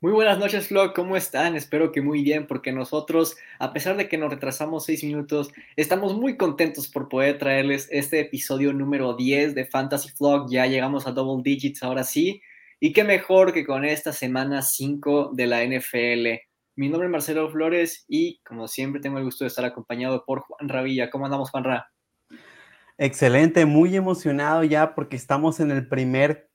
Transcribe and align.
Muy 0.00 0.12
buenas 0.12 0.38
noches, 0.38 0.68
Flo. 0.68 0.92
¿Cómo 0.92 1.16
están? 1.16 1.56
Espero 1.56 1.90
que 1.90 2.02
muy 2.02 2.22
bien, 2.22 2.46
porque 2.46 2.72
nosotros, 2.72 3.36
a 3.58 3.72
pesar 3.72 3.96
de 3.96 4.08
que 4.08 4.18
nos 4.18 4.30
retrasamos 4.30 4.84
seis 4.84 5.02
minutos, 5.02 5.50
estamos 5.76 6.14
muy 6.14 6.36
contentos 6.36 6.88
por 6.88 7.08
poder 7.08 7.38
traerles 7.38 7.88
este 7.90 8.20
episodio 8.20 8.72
número 8.72 9.14
10 9.14 9.54
de 9.54 9.64
Fantasy 9.64 10.10
Vlog. 10.18 10.50
Ya 10.50 10.66
llegamos 10.66 11.06
a 11.06 11.12
double 11.12 11.42
digits 11.42 11.82
ahora 11.82 12.04
sí. 12.04 12.42
Y 12.80 12.92
qué 12.92 13.02
mejor 13.02 13.54
que 13.54 13.64
con 13.64 13.84
esta 13.84 14.12
semana 14.12 14.60
5 14.60 15.30
de 15.32 15.46
la 15.46 15.64
NFL. 15.64 16.40
Mi 16.76 16.88
nombre 16.88 17.06
es 17.06 17.12
Marcelo 17.12 17.48
Flores 17.48 18.04
y, 18.06 18.40
como 18.40 18.68
siempre, 18.68 19.00
tengo 19.00 19.18
el 19.18 19.24
gusto 19.24 19.44
de 19.44 19.48
estar 19.48 19.64
acompañado 19.64 20.24
por 20.26 20.40
Juan 20.40 20.68
Ravilla. 20.68 21.08
¿Cómo 21.08 21.24
andamos, 21.24 21.50
Juan 21.50 21.64
Ra? 21.64 21.88
Excelente, 22.98 23.64
muy 23.64 23.96
emocionado 23.96 24.64
ya 24.64 24.94
porque 24.94 25.16
estamos 25.16 25.60
en 25.60 25.70
el 25.70 25.88
primer 25.88 26.50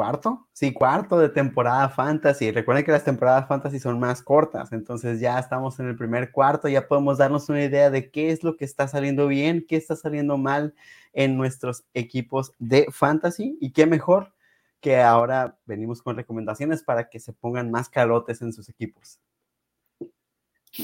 cuarto, 0.00 0.48
sí, 0.54 0.72
cuarto 0.72 1.18
de 1.18 1.28
temporada 1.28 1.90
fantasy. 1.90 2.50
Recuerden 2.52 2.86
que 2.86 2.90
las 2.90 3.04
temporadas 3.04 3.46
fantasy 3.46 3.78
son 3.78 4.00
más 4.00 4.22
cortas, 4.22 4.72
entonces 4.72 5.20
ya 5.20 5.38
estamos 5.38 5.78
en 5.78 5.88
el 5.88 5.94
primer 5.94 6.32
cuarto, 6.32 6.68
ya 6.68 6.88
podemos 6.88 7.18
darnos 7.18 7.50
una 7.50 7.62
idea 7.62 7.90
de 7.90 8.10
qué 8.10 8.30
es 8.30 8.42
lo 8.42 8.56
que 8.56 8.64
está 8.64 8.88
saliendo 8.88 9.26
bien, 9.26 9.62
qué 9.68 9.76
está 9.76 9.96
saliendo 9.96 10.38
mal 10.38 10.74
en 11.12 11.36
nuestros 11.36 11.84
equipos 11.92 12.54
de 12.58 12.86
fantasy 12.90 13.58
y 13.60 13.72
qué 13.72 13.84
mejor 13.84 14.32
que 14.80 14.96
ahora 14.96 15.58
venimos 15.66 16.00
con 16.00 16.16
recomendaciones 16.16 16.82
para 16.82 17.10
que 17.10 17.20
se 17.20 17.34
pongan 17.34 17.70
más 17.70 17.90
calotes 17.90 18.40
en 18.40 18.54
sus 18.54 18.70
equipos. 18.70 19.18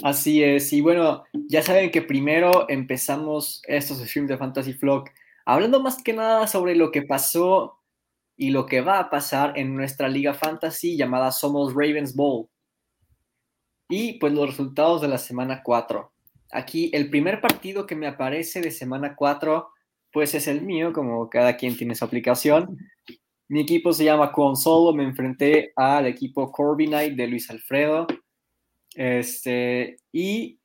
Así 0.03 0.45
es, 0.45 0.75
y 0.75 0.83
bueno, 0.83 1.25
ya 1.49 1.63
saben 1.63 1.91
que 1.91 2.03
primero 2.03 2.69
empezamos 2.69 3.63
estos 3.67 3.97
streams 3.97 4.29
de 4.29 4.37
Fantasy 4.37 4.75
Flock 4.75 5.09
hablando 5.47 5.81
más 5.81 6.03
que 6.03 6.13
nada 6.13 6.47
sobre 6.47 6.75
lo 6.75 6.91
que 6.91 7.01
pasó 7.01 7.76
y 8.37 8.51
lo 8.51 8.67
que 8.67 8.83
va 8.83 8.99
a 8.99 9.11
pasar 9.11 9.59
en 9.59 9.75
nuestra 9.75 10.09
liga 10.09 10.35
fantasy 10.35 10.97
llamada 10.97 11.33
Somos 11.33 11.73
Ravens 11.73 12.15
Bowl. 12.15 12.49
Y 13.89 14.15
pues 14.19 14.33
los 14.33 14.49
resultados 14.49 15.01
de 15.01 15.09
la 15.09 15.19
semana 15.19 15.63
4. 15.63 16.13
Aquí 16.53 16.91
el 16.93 17.09
primer 17.09 17.41
partido 17.41 17.87
que 17.87 17.97
me 17.97 18.07
aparece 18.07 18.61
de 18.61 18.71
semana 18.71 19.15
4 19.17 19.69
pues 20.13 20.35
es 20.35 20.49
el 20.49 20.63
mío, 20.63 20.93
como 20.93 21.29
cada 21.29 21.57
quien 21.57 21.77
tiene 21.77 21.95
su 21.95 22.05
aplicación. 22.05 22.79
Mi 23.49 23.61
equipo 23.61 23.93
se 23.93 24.05
llama 24.05 24.33
Consolo, 24.33 24.95
me 24.95 25.05
enfrenté 25.05 25.73
al 25.77 26.07
equipo 26.07 26.51
Corby 26.51 26.87
Knight 26.87 27.15
de 27.15 27.27
Luis 27.27 27.51
Alfredo. 27.51 28.07
Este, 28.95 29.99
y 30.13 30.59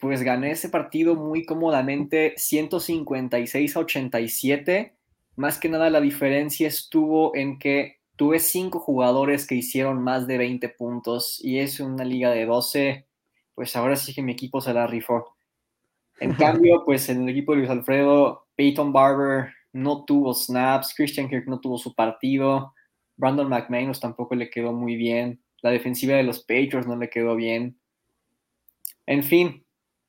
pues 0.00 0.22
gané 0.22 0.50
ese 0.50 0.68
partido 0.70 1.14
muy 1.14 1.46
cómodamente, 1.46 2.34
156 2.36 3.76
a 3.76 3.80
87 3.80 4.93
más 5.36 5.58
que 5.58 5.68
nada 5.68 5.90
la 5.90 6.00
diferencia 6.00 6.68
estuvo 6.68 7.34
en 7.34 7.58
que 7.58 7.98
tuve 8.16 8.38
cinco 8.38 8.78
jugadores 8.78 9.46
que 9.46 9.56
hicieron 9.56 10.02
más 10.02 10.26
de 10.26 10.38
20 10.38 10.68
puntos 10.70 11.40
y 11.42 11.58
es 11.58 11.80
una 11.80 12.04
liga 12.04 12.30
de 12.30 12.46
12, 12.46 13.06
pues 13.54 13.74
ahora 13.76 13.96
sí 13.96 14.14
que 14.14 14.22
mi 14.22 14.32
equipo 14.32 14.60
se 14.60 14.72
la 14.72 14.86
rifó. 14.86 15.34
En 16.20 16.34
cambio, 16.34 16.84
pues 16.84 17.08
en 17.08 17.22
el 17.22 17.28
equipo 17.28 17.52
de 17.52 17.58
Luis 17.58 17.70
Alfredo, 17.70 18.46
Peyton 18.54 18.92
Barber 18.92 19.52
no 19.72 20.04
tuvo 20.04 20.32
snaps, 20.34 20.94
Christian 20.94 21.28
Kirk 21.28 21.48
no 21.48 21.60
tuvo 21.60 21.78
su 21.78 21.94
partido, 21.94 22.72
Brandon 23.16 23.48
McManus 23.48 24.00
tampoco 24.00 24.34
le 24.34 24.50
quedó 24.50 24.72
muy 24.72 24.96
bien, 24.96 25.42
la 25.62 25.70
defensiva 25.70 26.16
de 26.16 26.22
los 26.22 26.40
Patriots 26.40 26.86
no 26.86 26.96
le 26.96 27.10
quedó 27.10 27.34
bien. 27.34 27.78
En 29.06 29.22
fin, 29.22 29.63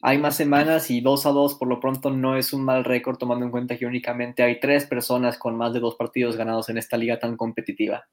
hay 0.07 0.19
más 0.19 0.35
semanas 0.35 0.91
y 0.91 1.01
2 1.01 1.25
a 1.25 1.31
2 1.31 1.55
por 1.55 1.67
lo 1.67 1.79
pronto 1.79 2.11
no 2.11 2.37
es 2.37 2.53
un 2.53 2.63
mal 2.63 2.83
récord 2.83 3.17
tomando 3.17 3.43
en 3.43 3.49
cuenta 3.49 3.75
que 3.75 3.87
únicamente 3.87 4.43
hay 4.43 4.59
tres 4.59 4.85
personas 4.85 5.39
con 5.39 5.57
más 5.57 5.73
de 5.73 5.79
dos 5.79 5.95
partidos 5.95 6.37
ganados 6.37 6.69
en 6.69 6.77
esta 6.77 6.95
liga 6.95 7.17
tan 7.17 7.35
competitiva. 7.35 8.05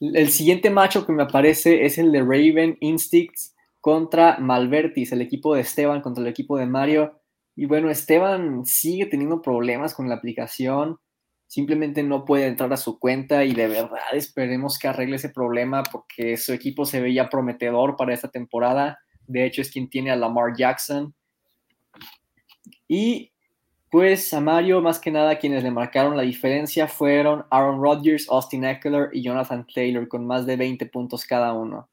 El 0.00 0.30
siguiente 0.30 0.70
macho 0.70 1.06
que 1.06 1.12
me 1.12 1.22
aparece 1.22 1.86
es 1.86 1.98
el 1.98 2.10
de 2.10 2.22
Raven 2.22 2.78
Instincts 2.80 3.54
contra 3.80 4.38
Malvertis, 4.38 5.12
el 5.12 5.22
equipo 5.22 5.54
de 5.54 5.60
Esteban 5.60 6.00
contra 6.00 6.22
el 6.22 6.28
equipo 6.28 6.58
de 6.58 6.66
Mario. 6.66 7.20
Y 7.54 7.66
bueno, 7.66 7.88
Esteban 7.88 8.66
sigue 8.66 9.06
teniendo 9.06 9.40
problemas 9.40 9.94
con 9.94 10.08
la 10.08 10.16
aplicación, 10.16 10.98
simplemente 11.46 12.02
no 12.02 12.24
puede 12.24 12.48
entrar 12.48 12.72
a 12.72 12.76
su 12.76 12.98
cuenta 12.98 13.44
y 13.44 13.54
de 13.54 13.68
verdad 13.68 14.00
esperemos 14.14 14.80
que 14.80 14.88
arregle 14.88 15.14
ese 15.14 15.28
problema 15.28 15.84
porque 15.84 16.36
su 16.36 16.52
equipo 16.52 16.84
se 16.84 17.00
veía 17.00 17.28
prometedor 17.28 17.94
para 17.96 18.12
esta 18.12 18.32
temporada 18.32 18.98
de 19.28 19.46
hecho, 19.46 19.62
es 19.62 19.70
quien 19.70 19.88
tiene 19.88 20.10
a 20.10 20.16
Lamar 20.16 20.56
Jackson. 20.56 21.14
Y 22.88 23.30
pues 23.90 24.32
a 24.34 24.40
Mario, 24.40 24.80
más 24.80 24.98
que 24.98 25.10
nada, 25.10 25.38
quienes 25.38 25.62
le 25.62 25.70
marcaron 25.70 26.16
la 26.16 26.22
diferencia 26.22 26.88
fueron 26.88 27.44
Aaron 27.50 27.80
Rodgers, 27.80 28.28
Austin 28.28 28.64
Eckler 28.64 29.10
y 29.12 29.22
Jonathan 29.22 29.66
Taylor, 29.72 30.08
con 30.08 30.26
más 30.26 30.44
de 30.46 30.56
20 30.56 30.86
puntos 30.86 31.24
cada 31.24 31.52
uno. 31.52 31.88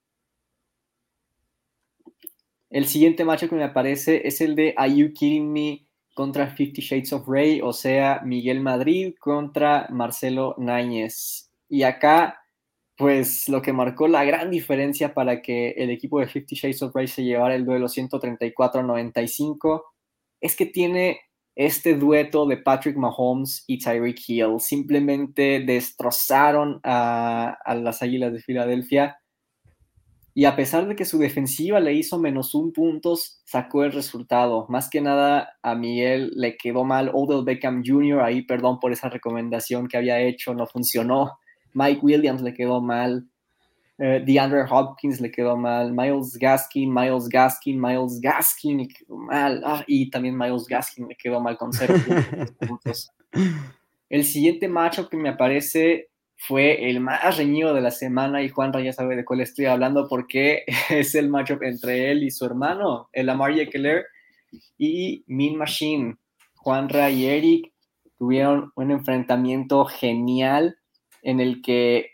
El 2.70 2.86
siguiente 2.88 3.24
macho 3.24 3.48
que 3.48 3.56
me 3.56 3.64
aparece 3.64 4.28
es 4.28 4.42
el 4.42 4.56
de 4.56 4.74
Are 4.76 4.94
You 4.94 5.14
Kidding 5.14 5.52
Me 5.52 5.86
contra 6.14 6.48
Fifty 6.48 6.82
Shades 6.82 7.14
of 7.14 7.28
Ray, 7.28 7.62
o 7.62 7.72
sea, 7.72 8.22
Miguel 8.26 8.60
Madrid 8.60 9.14
contra 9.20 9.88
Marcelo 9.90 10.56
Náñez. 10.58 11.50
Y 11.70 11.84
acá 11.84 12.45
pues 12.98 13.50
lo 13.50 13.62
que 13.62 13.74
marcó 13.74 14.08
la 14.08 14.24
gran 14.24 14.50
diferencia 14.50 15.14
para 15.14 15.42
que 15.42 15.72
el 15.72 15.90
equipo 15.90 16.20
de 16.20 16.28
Fifty 16.28 16.56
Shades 16.56 16.82
of 16.82 16.94
Grey 16.94 17.08
se 17.08 17.24
llevara 17.24 17.56
el 17.56 17.66
duelo 17.66 17.88
134-95 17.88 19.84
es 20.40 20.56
que 20.56 20.66
tiene 20.66 21.20
este 21.56 21.96
dueto 21.96 22.46
de 22.46 22.58
Patrick 22.58 22.98
Mahomes 22.98 23.64
y 23.68 23.80
Tyreek 23.80 24.20
Hill. 24.28 24.60
Simplemente 24.60 25.62
destrozaron 25.66 26.80
a, 26.84 27.58
a, 27.64 27.76
las 27.76 28.02
Águilas 28.02 28.34
de 28.34 28.42
Filadelfia. 28.42 29.18
Y 30.34 30.44
a 30.44 30.56
pesar 30.58 30.86
de 30.86 30.98
que 30.98 31.06
su 31.06 31.18
defensiva 31.18 31.80
le 31.80 31.94
hizo 31.94 32.20
menos 32.20 32.54
un 32.56 32.74
puntos, 32.74 33.42
sacó 33.46 33.86
el 33.86 33.94
resultado. 33.94 34.66
Más 34.68 34.90
que 34.90 35.00
nada 35.00 35.54
a 35.64 35.76
Miguel 35.76 36.32
le 36.36 36.58
quedó 36.58 36.84
mal. 36.84 37.10
Odell 37.14 37.46
Beckham 37.46 37.84
Jr., 37.86 38.22
ahí 38.22 38.42
perdón 38.42 38.80
por 38.82 38.92
esa 38.92 39.08
recomendación 39.10 39.88
que 39.88 39.96
había 39.96 40.20
hecho, 40.20 40.54
no 40.54 40.68
funcionó. 40.68 41.40
Mike 41.76 42.00
Williams 42.02 42.42
le 42.42 42.54
quedó 42.54 42.82
mal, 42.82 43.28
eh, 43.98 44.24
DeAndre 44.26 44.66
Hopkins 44.70 45.22
le 45.22 45.30
quedó 45.30 45.56
mal, 45.56 45.92
Miles 45.94 46.38
Gaskin, 46.40 46.92
Miles 46.92 47.30
Gaskin, 47.30 47.80
Miles 47.80 48.20
Gaskin 48.22 48.78
le 48.80 48.88
quedó 48.88 49.18
mal, 49.18 49.62
ah, 49.64 49.84
y 49.86 50.10
también 50.10 50.38
Miles 50.38 50.66
Gaskin 50.66 51.08
le 51.08 51.16
quedó 51.16 51.40
mal 51.40 51.58
con 51.58 51.72
cero 51.72 51.94
puntos. 52.68 53.12
El 54.10 54.24
siguiente 54.24 54.68
macho 54.68 55.10
que 55.10 55.18
me 55.18 55.30
aparece 55.30 56.10
fue 56.38 56.90
el 56.90 57.00
más 57.02 57.38
reñido 57.38 57.74
de 57.74 57.82
la 57.82 57.92
semana 57.92 58.42
y 58.42 58.50
Juan 58.50 58.72
ya 58.84 58.94
sabe 58.94 59.16
de 59.16 59.26
cuál 59.26 59.42
estoy 59.42 59.66
hablando 59.66 60.08
porque 60.08 60.64
es 60.90 61.14
el 61.16 61.30
matchup 61.30 61.62
entre 61.64 62.12
él 62.12 62.24
y 62.24 62.32
su 62.32 62.46
hermano, 62.46 63.10
el 63.12 63.30
Amar 63.30 63.54
Keller 63.70 64.06
y 64.78 65.24
Min 65.28 65.58
Machine. 65.58 66.18
Juanra 66.56 67.12
y 67.12 67.26
Eric 67.26 67.72
tuvieron 68.18 68.72
un 68.76 68.92
enfrentamiento 68.92 69.86
genial 69.86 70.78
en 71.26 71.42
el 71.42 71.62
que 71.64 72.12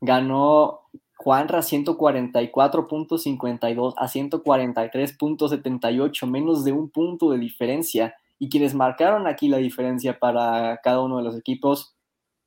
ganó 0.00 0.80
Juanra 1.16 1.60
144.52 1.60 3.94
a 3.96 4.08
143.78, 4.08 6.26
menos 6.26 6.64
de 6.64 6.72
un 6.72 6.90
punto 6.90 7.30
de 7.30 7.38
diferencia. 7.38 8.16
Y 8.38 8.48
quienes 8.48 8.74
marcaron 8.74 9.26
aquí 9.26 9.48
la 9.48 9.58
diferencia 9.58 10.18
para 10.18 10.80
cada 10.82 11.02
uno 11.02 11.18
de 11.18 11.24
los 11.24 11.36
equipos 11.36 11.94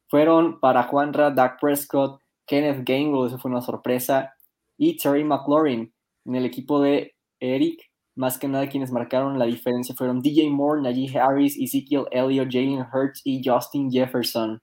fueron 0.08 0.60
para 0.60 0.82
Juanra, 0.84 1.30
Dak 1.30 1.60
Prescott, 1.60 2.20
Kenneth 2.48 2.84
Gainwell, 2.84 3.28
eso 3.28 3.38
fue 3.38 3.52
una 3.52 3.62
sorpresa, 3.62 4.34
y 4.78 4.98
Terry 4.98 5.24
McLaurin. 5.24 5.94
En 6.26 6.36
el 6.36 6.46
equipo 6.46 6.82
de 6.82 7.14
Eric, 7.40 7.92
más 8.16 8.40
que 8.40 8.48
nada 8.48 8.68
quienes 8.68 8.92
marcaron 8.92 9.38
la 9.38 9.46
diferencia 9.46 9.94
fueron 9.96 10.22
DJ 10.22 10.50
Moore, 10.50 10.82
Najee 10.82 11.20
Harris, 11.20 11.56
Ezekiel 11.60 12.06
Elliott, 12.12 12.50
Jalen 12.52 12.88
Hurts 12.92 13.22
y 13.24 13.42
Justin 13.44 13.92
Jefferson. 13.92 14.60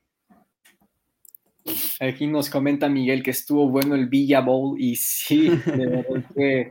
Aquí 2.01 2.27
nos 2.27 2.51
comenta 2.51 2.89
Miguel 2.89 3.23
que 3.23 3.31
estuvo 3.31 3.69
bueno 3.69 3.95
el 3.95 4.09
Villa 4.09 4.41
Bowl 4.41 4.81
y 4.81 4.97
sí, 4.97 5.49
de 5.49 5.57
verdad 5.87 6.25
que 6.37 6.71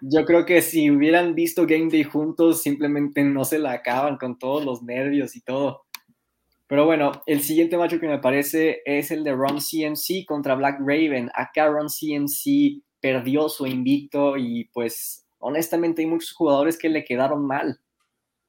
yo 0.00 0.24
creo 0.24 0.44
que 0.44 0.60
si 0.60 0.90
hubieran 0.90 1.34
visto 1.34 1.66
Game 1.66 1.88
Day 1.90 2.04
juntos, 2.04 2.62
simplemente 2.62 3.24
no 3.24 3.44
se 3.44 3.58
la 3.58 3.72
acaban 3.72 4.18
con 4.18 4.38
todos 4.38 4.64
los 4.64 4.82
nervios 4.82 5.34
y 5.34 5.40
todo. 5.40 5.84
Pero 6.66 6.86
bueno, 6.86 7.12
el 7.26 7.40
siguiente 7.40 7.76
macho 7.76 8.00
que 8.00 8.08
me 8.08 8.18
parece 8.18 8.82
es 8.84 9.10
el 9.10 9.24
de 9.24 9.32
Ron 9.32 9.58
CMC 9.58 10.26
contra 10.26 10.54
Black 10.54 10.78
Raven. 10.80 11.30
Acá 11.34 11.68
Ron 11.68 11.88
CMC 11.88 12.82
perdió 13.00 13.48
su 13.48 13.66
invicto 13.66 14.36
y 14.36 14.64
pues 14.72 15.26
honestamente 15.38 16.02
hay 16.02 16.08
muchos 16.08 16.32
jugadores 16.32 16.78
que 16.78 16.88
le 16.88 17.04
quedaron 17.04 17.46
mal. 17.46 17.80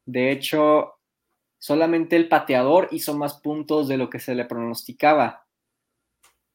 De 0.05 0.31
hecho, 0.31 0.93
solamente 1.57 2.15
el 2.15 2.27
pateador 2.27 2.87
hizo 2.91 3.17
más 3.17 3.39
puntos 3.41 3.87
de 3.87 3.97
lo 3.97 4.09
que 4.09 4.19
se 4.19 4.35
le 4.35 4.45
pronosticaba. 4.45 5.44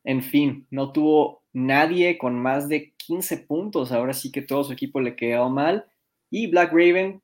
En 0.05 0.23
fin, 0.23 0.67
no 0.71 0.93
tuvo 0.93 1.43
nadie 1.53 2.19
con 2.19 2.39
más 2.39 2.69
de 2.69 2.95
15 2.97 3.39
puntos. 3.39 3.93
Ahora 3.93 4.13
sí 4.13 4.33
que 4.33 4.43
todo 4.43 4.65
su 4.65 4.73
equipo 4.73 5.01
le 5.01 5.17
quedó 5.17 5.51
mal. 5.51 5.87
Y 6.31 6.47
Black 6.47 6.73
Raven 6.73 7.23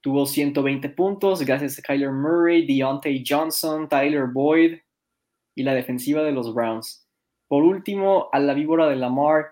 tuvo 0.00 0.24
120 0.24 0.88
puntos 0.90 1.42
gracias 1.42 1.78
a 1.78 1.82
Kyler 1.82 2.12
Murray, 2.12 2.64
Deontay 2.66 3.24
Johnson, 3.26 3.88
Tyler 3.88 4.26
Boyd 4.32 4.78
y 5.56 5.62
la 5.62 5.74
defensiva 5.74 6.22
de 6.22 6.32
los 6.32 6.54
Browns. 6.54 7.08
Por 7.48 7.64
último, 7.64 8.28
a 8.32 8.38
la 8.38 8.54
víbora 8.54 8.88
de 8.88 8.96
Lamar, 8.96 9.46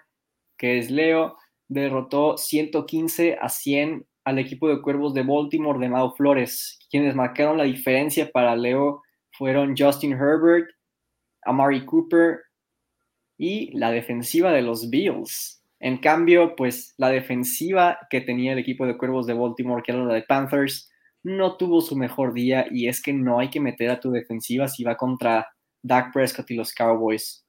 que 0.56 0.78
es 0.78 0.90
Leo, 0.90 1.37
derrotó 1.69 2.37
115 2.37 3.38
a 3.40 3.49
100 3.49 4.06
al 4.25 4.38
equipo 4.38 4.69
de 4.69 4.81
Cuervos 4.81 5.12
de 5.12 5.22
Baltimore 5.22 5.78
de 5.78 5.88
Mau 5.88 6.14
Flores. 6.14 6.78
Quienes 6.90 7.14
marcaron 7.14 7.58
la 7.58 7.64
diferencia 7.64 8.31
para 8.31 8.56
Leo 8.56 9.02
fueron 9.32 9.75
Justin 9.76 10.12
Herbert, 10.12 10.69
Amari 11.43 11.84
Cooper 11.84 12.40
y 13.36 13.76
la 13.76 13.90
defensiva 13.90 14.52
de 14.52 14.62
los 14.62 14.90
Bills. 14.90 15.62
En 15.81 15.98
cambio, 15.98 16.56
pues 16.56 16.94
la 16.96 17.10
defensiva 17.10 17.98
que 18.08 18.20
tenía 18.20 18.52
el 18.52 18.58
equipo 18.58 18.86
de 18.86 18.96
Cuervos 18.96 19.26
de 19.26 19.34
Baltimore, 19.34 19.82
que 19.84 19.92
era 19.92 20.04
la 20.04 20.14
de 20.14 20.22
Panthers, 20.22 20.90
no 21.22 21.56
tuvo 21.56 21.81
su 21.81 21.96
mejor 21.96 22.32
día 22.32 22.66
y 22.70 22.88
es 22.88 23.02
que 23.02 23.12
no 23.12 23.38
hay 23.38 23.50
que 23.50 23.60
meter 23.60 23.90
a 23.90 24.00
tu 24.00 24.10
defensiva 24.10 24.69
si 24.69 24.84
va 24.84 24.96
contra 24.96 25.48
Dak 25.82 26.12
Prescott 26.12 26.50
y 26.50 26.54
los 26.54 26.72
Cowboys. 26.72 27.44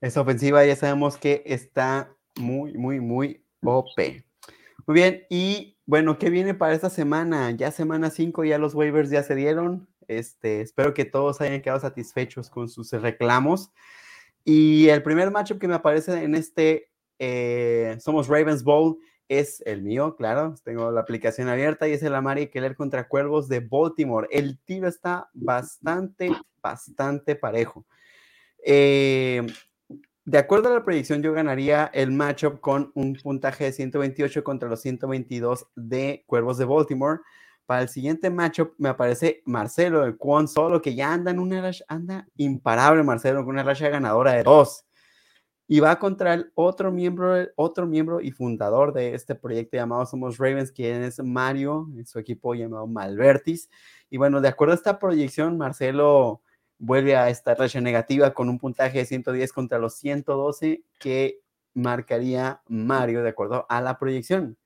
Esa 0.00 0.20
ofensiva 0.20 0.64
ya 0.64 0.76
sabemos 0.76 1.16
que 1.16 1.42
está 1.46 2.14
muy, 2.36 2.74
muy, 2.74 3.00
muy 3.00 3.42
OP. 3.62 4.24
Muy 4.86 4.94
bien, 4.94 5.22
y 5.30 5.78
bueno, 5.86 6.18
¿qué 6.18 6.30
viene 6.30 6.54
para 6.54 6.74
esta 6.74 6.90
semana? 6.90 7.50
Ya 7.50 7.70
semana 7.70 8.10
5, 8.10 8.44
ya 8.44 8.58
los 8.58 8.74
waivers 8.74 9.10
ya 9.10 9.22
se 9.22 9.34
dieron. 9.34 9.88
Este, 10.08 10.60
espero 10.60 10.94
que 10.94 11.04
todos 11.04 11.40
hayan 11.40 11.62
quedado 11.62 11.80
satisfechos 11.80 12.50
con 12.50 12.68
sus 12.68 12.90
reclamos. 12.92 13.70
Y 14.44 14.88
el 14.88 15.02
primer 15.02 15.30
matchup 15.30 15.58
que 15.58 15.68
me 15.68 15.74
aparece 15.74 16.22
en 16.22 16.34
este 16.34 16.90
eh, 17.18 17.96
Somos 18.00 18.28
Ravens 18.28 18.62
Bowl 18.62 18.98
es 19.28 19.62
el 19.66 19.82
mío, 19.82 20.16
claro. 20.16 20.54
Tengo 20.62 20.90
la 20.90 21.00
aplicación 21.00 21.48
abierta 21.48 21.88
y 21.88 21.92
es 21.92 22.02
el 22.02 22.14
Amari 22.14 22.48
Keller 22.48 22.76
contra 22.76 23.08
Cuervos 23.08 23.48
de 23.48 23.60
Baltimore. 23.60 24.28
El 24.30 24.58
tiro 24.60 24.88
está 24.88 25.28
bastante, 25.34 26.30
bastante 26.62 27.34
parejo. 27.34 27.84
Eh, 28.64 29.46
de 30.24 30.38
acuerdo 30.38 30.68
a 30.68 30.72
la 30.72 30.84
predicción, 30.84 31.22
yo 31.22 31.32
ganaría 31.32 31.90
el 31.94 32.10
matchup 32.10 32.60
con 32.60 32.90
un 32.94 33.14
puntaje 33.14 33.64
de 33.64 33.72
128 33.72 34.42
contra 34.42 34.68
los 34.68 34.80
122 34.80 35.68
de 35.76 36.24
Cuervos 36.26 36.58
de 36.58 36.64
Baltimore. 36.64 37.20
Para 37.66 37.82
el 37.82 37.88
siguiente 37.88 38.30
matchup 38.30 38.74
me 38.78 38.88
aparece 38.88 39.42
Marcelo, 39.44 40.04
el 40.04 40.16
Quan 40.16 40.46
Solo, 40.46 40.80
que 40.80 40.94
ya 40.94 41.12
anda 41.12 41.32
en 41.32 41.40
una 41.40 41.60
racha, 41.60 41.84
anda 41.88 42.28
imparable 42.36 43.02
Marcelo, 43.02 43.44
con 43.44 43.54
una 43.54 43.64
racha 43.64 43.88
ganadora 43.88 44.32
de 44.32 44.44
dos. 44.44 44.84
Y 45.68 45.80
va 45.80 45.98
contra 45.98 46.34
el 46.34 46.52
otro 46.54 46.92
miembro, 46.92 47.34
otro 47.56 47.86
miembro 47.86 48.20
y 48.20 48.30
fundador 48.30 48.92
de 48.92 49.14
este 49.14 49.34
proyecto 49.34 49.76
llamado 49.76 50.06
Somos 50.06 50.38
Ravens, 50.38 50.70
quien 50.70 51.02
es 51.02 51.18
Mario, 51.18 51.88
su 52.04 52.20
equipo 52.20 52.54
llamado 52.54 52.86
Malvertis. 52.86 53.68
Y 54.08 54.16
bueno, 54.16 54.40
de 54.40 54.46
acuerdo 54.48 54.72
a 54.72 54.76
esta 54.76 55.00
proyección, 55.00 55.58
Marcelo 55.58 56.42
vuelve 56.78 57.16
a 57.16 57.30
esta 57.30 57.56
racha 57.56 57.80
negativa 57.80 58.32
con 58.32 58.48
un 58.48 58.58
puntaje 58.58 58.98
de 58.98 59.06
110 59.06 59.52
contra 59.52 59.78
los 59.78 59.94
112 59.94 60.84
que 61.00 61.40
marcaría 61.74 62.62
Mario 62.68 63.22
de 63.22 63.30
acuerdo 63.30 63.66
a 63.68 63.80
la 63.80 63.98
proyección. 63.98 64.56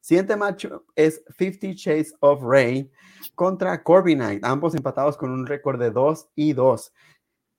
Siguiente 0.00 0.36
macho 0.36 0.86
es 0.96 1.22
50 1.38 1.74
Chase 1.74 2.12
of 2.20 2.42
Ray 2.42 2.90
contra 3.34 3.82
Corby 3.82 4.14
Knight, 4.14 4.44
ambos 4.44 4.74
empatados 4.74 5.16
con 5.16 5.30
un 5.30 5.46
récord 5.46 5.78
de 5.78 5.90
2 5.90 6.30
y 6.34 6.52
2. 6.54 6.92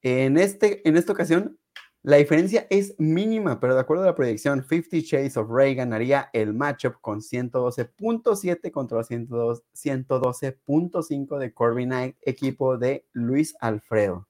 En, 0.01 0.37
este, 0.37 0.87
en 0.87 0.97
esta 0.97 1.13
ocasión, 1.13 1.59
la 2.03 2.17
diferencia 2.17 2.65
es 2.71 2.95
mínima, 2.97 3.59
pero 3.59 3.75
de 3.75 3.81
acuerdo 3.81 4.01
a 4.03 4.07
la 4.07 4.15
proyección, 4.15 4.65
50 4.67 5.07
Chase 5.07 5.39
of 5.39 5.51
Ray 5.51 5.75
ganaría 5.75 6.31
el 6.33 6.55
matchup 6.55 6.95
con 6.99 7.19
112.7 7.19 8.71
contra 8.71 8.97
los 8.97 9.11
112.5 9.11 11.37
de 11.37 11.53
Corby 11.53 11.85
Knight, 11.85 12.15
equipo 12.21 12.79
de 12.79 13.05
Luis 13.11 13.55
Alfredo. 13.59 14.27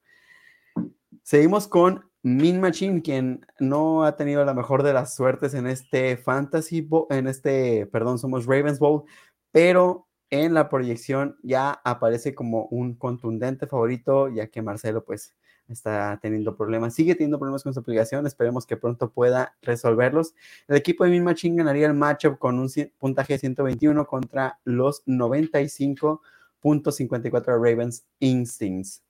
Seguimos 1.23 1.69
con 1.69 2.10
Min 2.23 2.61
Machine, 2.61 3.01
quien 3.01 3.45
no 3.59 4.03
ha 4.03 4.15
tenido 4.15 4.45
la 4.45 4.53
mejor 4.53 4.83
de 4.83 4.93
las 4.93 5.15
suertes 5.15 5.55
en 5.55 5.65
este 5.65 6.17
Fantasy 6.17 6.81
Bowl, 6.81 7.07
en 7.09 7.27
este, 7.27 7.87
perdón, 7.87 8.19
somos 8.19 8.45
Ravens 8.45 8.77
Bowl, 8.79 9.03
pero 9.51 10.07
en 10.29 10.53
la 10.53 10.69
proyección 10.69 11.37
ya 11.43 11.71
aparece 11.83 12.35
como 12.35 12.65
un 12.67 12.93
contundente 12.95 13.67
favorito, 13.67 14.29
ya 14.29 14.47
que 14.47 14.61
Marcelo, 14.61 15.03
pues, 15.03 15.35
está 15.67 16.19
teniendo 16.21 16.55
problemas, 16.55 16.93
sigue 16.93 17.15
teniendo 17.15 17.39
problemas 17.39 17.63
con 17.63 17.73
su 17.73 17.79
aplicación, 17.79 18.27
esperemos 18.27 18.65
que 18.65 18.77
pronto 18.77 19.11
pueda 19.11 19.55
resolverlos. 19.61 20.33
El 20.67 20.77
equipo 20.77 21.03
de 21.03 21.09
Min 21.11 21.23
Machine 21.23 21.57
ganaría 21.57 21.87
el 21.87 21.93
matchup 21.93 22.37
con 22.37 22.59
un 22.59 22.69
puntaje 22.99 23.33
de 23.33 23.39
121 23.39 24.05
contra 24.05 24.59
los 24.63 25.03
95.54 25.05 27.45
Ravens 27.45 28.05
Instincts. 28.19 29.01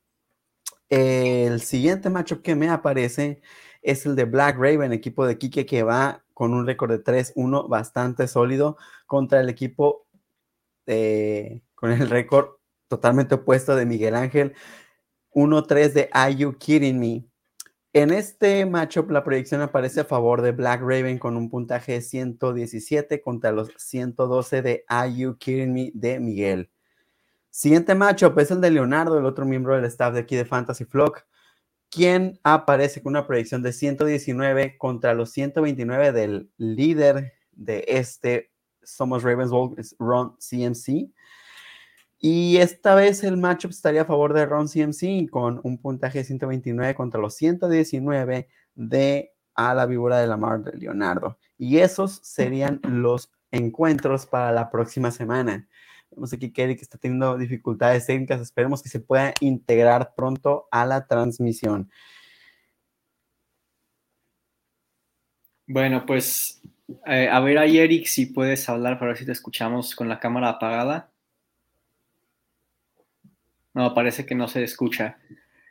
El 0.92 1.62
siguiente 1.62 2.10
matchup 2.10 2.42
que 2.42 2.54
me 2.54 2.68
aparece 2.68 3.42
es 3.82 4.06
el 4.06 4.14
de 4.18 4.26
Black 4.26 4.58
Raven, 4.58 4.92
equipo 4.92 5.26
de 5.26 5.38
Kike 5.38 5.66
que 5.66 5.84
va 5.84 6.26
con 6.34 6.54
un 6.54 6.68
récord 6.68 6.92
de 6.92 7.02
3-1 7.02 7.70
bastante 7.70 8.28
sólido 8.28 8.76
contra 9.06 9.40
el 9.40 9.48
equipo 9.48 10.06
con 11.76 11.92
el 11.92 12.10
récord 12.10 12.58
totalmente 12.90 13.36
opuesto 13.36 13.74
de 13.78 13.86
Miguel 13.86 14.16
Ángel 14.16 14.54
1-3 15.34 15.94
de 15.94 16.10
Are 16.12 16.36
You 16.36 16.58
Kidding 16.58 17.00
Me? 17.00 17.26
En 17.94 18.12
este 18.12 18.66
matchup 18.66 19.12
la 19.12 19.24
proyección 19.24 19.62
aparece 19.62 20.02
a 20.02 20.06
favor 20.06 20.42
de 20.42 20.52
Black 20.52 20.82
Raven 20.82 21.20
con 21.20 21.38
un 21.38 21.50
puntaje 21.50 21.94
de 21.94 22.02
117 22.02 23.22
contra 23.22 23.54
los 23.54 23.70
112 23.78 24.62
de 24.62 24.84
Are 24.90 25.16
You 25.16 25.38
Kidding 25.38 25.72
Me 25.72 25.92
de 25.94 26.20
Miguel. 26.20 26.70
Siguiente 27.54 27.96
matchup 27.96 28.40
es 28.40 28.50
el 28.50 28.62
de 28.62 28.72
Leonardo, 28.72 29.20
el 29.20 29.26
otro 29.26 29.46
miembro 29.46 29.76
del 29.76 29.84
staff 29.84 30.14
de 30.14 30.22
aquí 30.22 30.38
de 30.38 30.46
Fantasy 30.46 30.86
Flock, 30.86 31.26
quien 31.90 32.40
aparece 32.44 33.04
con 33.04 33.12
una 33.12 33.28
proyección 33.28 33.62
de 33.62 33.74
119 33.74 34.78
contra 34.78 35.14
los 35.14 35.32
129 35.32 36.14
del 36.14 36.50
líder 36.56 37.34
de 37.52 37.84
este 37.90 38.54
Somos 38.82 39.24
Ravens 39.24 39.52
es 39.78 39.98
Ron 40.00 40.38
CMC. 40.38 41.12
Y 42.20 42.56
esta 42.56 42.96
vez 42.96 43.22
el 43.26 43.36
matchup 43.36 43.72
estaría 43.72 44.04
a 44.04 44.06
favor 44.06 44.34
de 44.34 44.46
Ron 44.46 44.70
CMC 44.70 45.30
con 45.30 45.60
un 45.66 45.78
puntaje 45.78 46.20
de 46.20 46.24
129 46.24 46.96
contra 46.96 47.20
los 47.20 47.36
119 47.36 48.48
de 48.76 49.34
a 49.56 49.74
la 49.76 49.86
víbora 49.86 50.20
de 50.20 50.28
la 50.28 50.38
mar 50.38 50.64
de 50.64 50.78
Leonardo. 50.78 51.38
Y 51.58 51.80
esos 51.80 52.22
serían 52.24 52.80
los 52.84 53.30
encuentros 53.52 54.26
para 54.26 54.54
la 54.54 54.72
próxima 54.72 55.12
semana. 55.12 55.68
Vemos 56.12 56.34
aquí 56.34 56.52
que 56.52 56.64
Eric 56.64 56.82
está 56.82 56.98
teniendo 56.98 57.38
dificultades 57.38 58.06
técnicas. 58.06 58.42
Esperemos 58.42 58.84
que 58.84 58.90
se 58.90 59.00
pueda 59.00 59.34
integrar 59.40 60.14
pronto 60.16 60.68
a 60.72 60.86
la 60.86 61.08
transmisión. 61.08 61.90
Bueno, 65.68 66.06
pues 66.06 66.62
eh, 67.06 67.30
a 67.32 67.40
ver 67.40 67.58
ahí, 67.58 67.78
Eric, 67.78 68.06
si 68.06 68.26
puedes 68.26 68.68
hablar 68.68 69.00
para 69.00 69.12
ver 69.12 69.18
si 69.18 69.26
te 69.26 69.32
escuchamos 69.32 69.96
con 69.96 70.10
la 70.10 70.20
cámara 70.20 70.50
apagada. 70.50 71.12
No, 73.74 73.94
parece 73.94 74.26
que 74.26 74.36
no 74.36 74.48
se 74.48 74.64
escucha. 74.64 75.18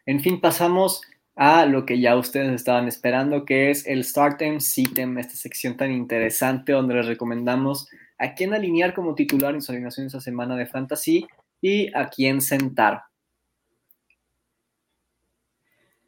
En 0.07 0.21
fin, 0.21 0.41
pasamos 0.41 1.03
a 1.37 1.67
lo 1.67 1.85
que 1.85 2.01
ya 2.01 2.17
ustedes 2.17 2.53
estaban 2.53 2.89
esperando, 2.89 3.45
que 3.45 3.71
es 3.71 3.87
el 3.87 4.05
Startem 4.05 4.61
Sitem, 4.61 5.19
esta 5.19 5.37
sección 5.37 5.77
tan 5.77 5.93
interesante 5.93 6.73
donde 6.73 6.95
les 6.95 7.07
recomendamos 7.07 7.89
a 8.21 8.35
quién 8.35 8.53
alinear 8.53 8.93
como 8.93 9.15
titular 9.15 9.55
en 9.55 9.63
su 9.63 9.73
alineación 9.73 10.07
esa 10.07 10.21
semana 10.21 10.55
de 10.55 10.67
fantasy 10.67 11.27
y 11.61 11.91
a 11.97 12.11
quién 12.11 12.43
sentar. 12.43 13.03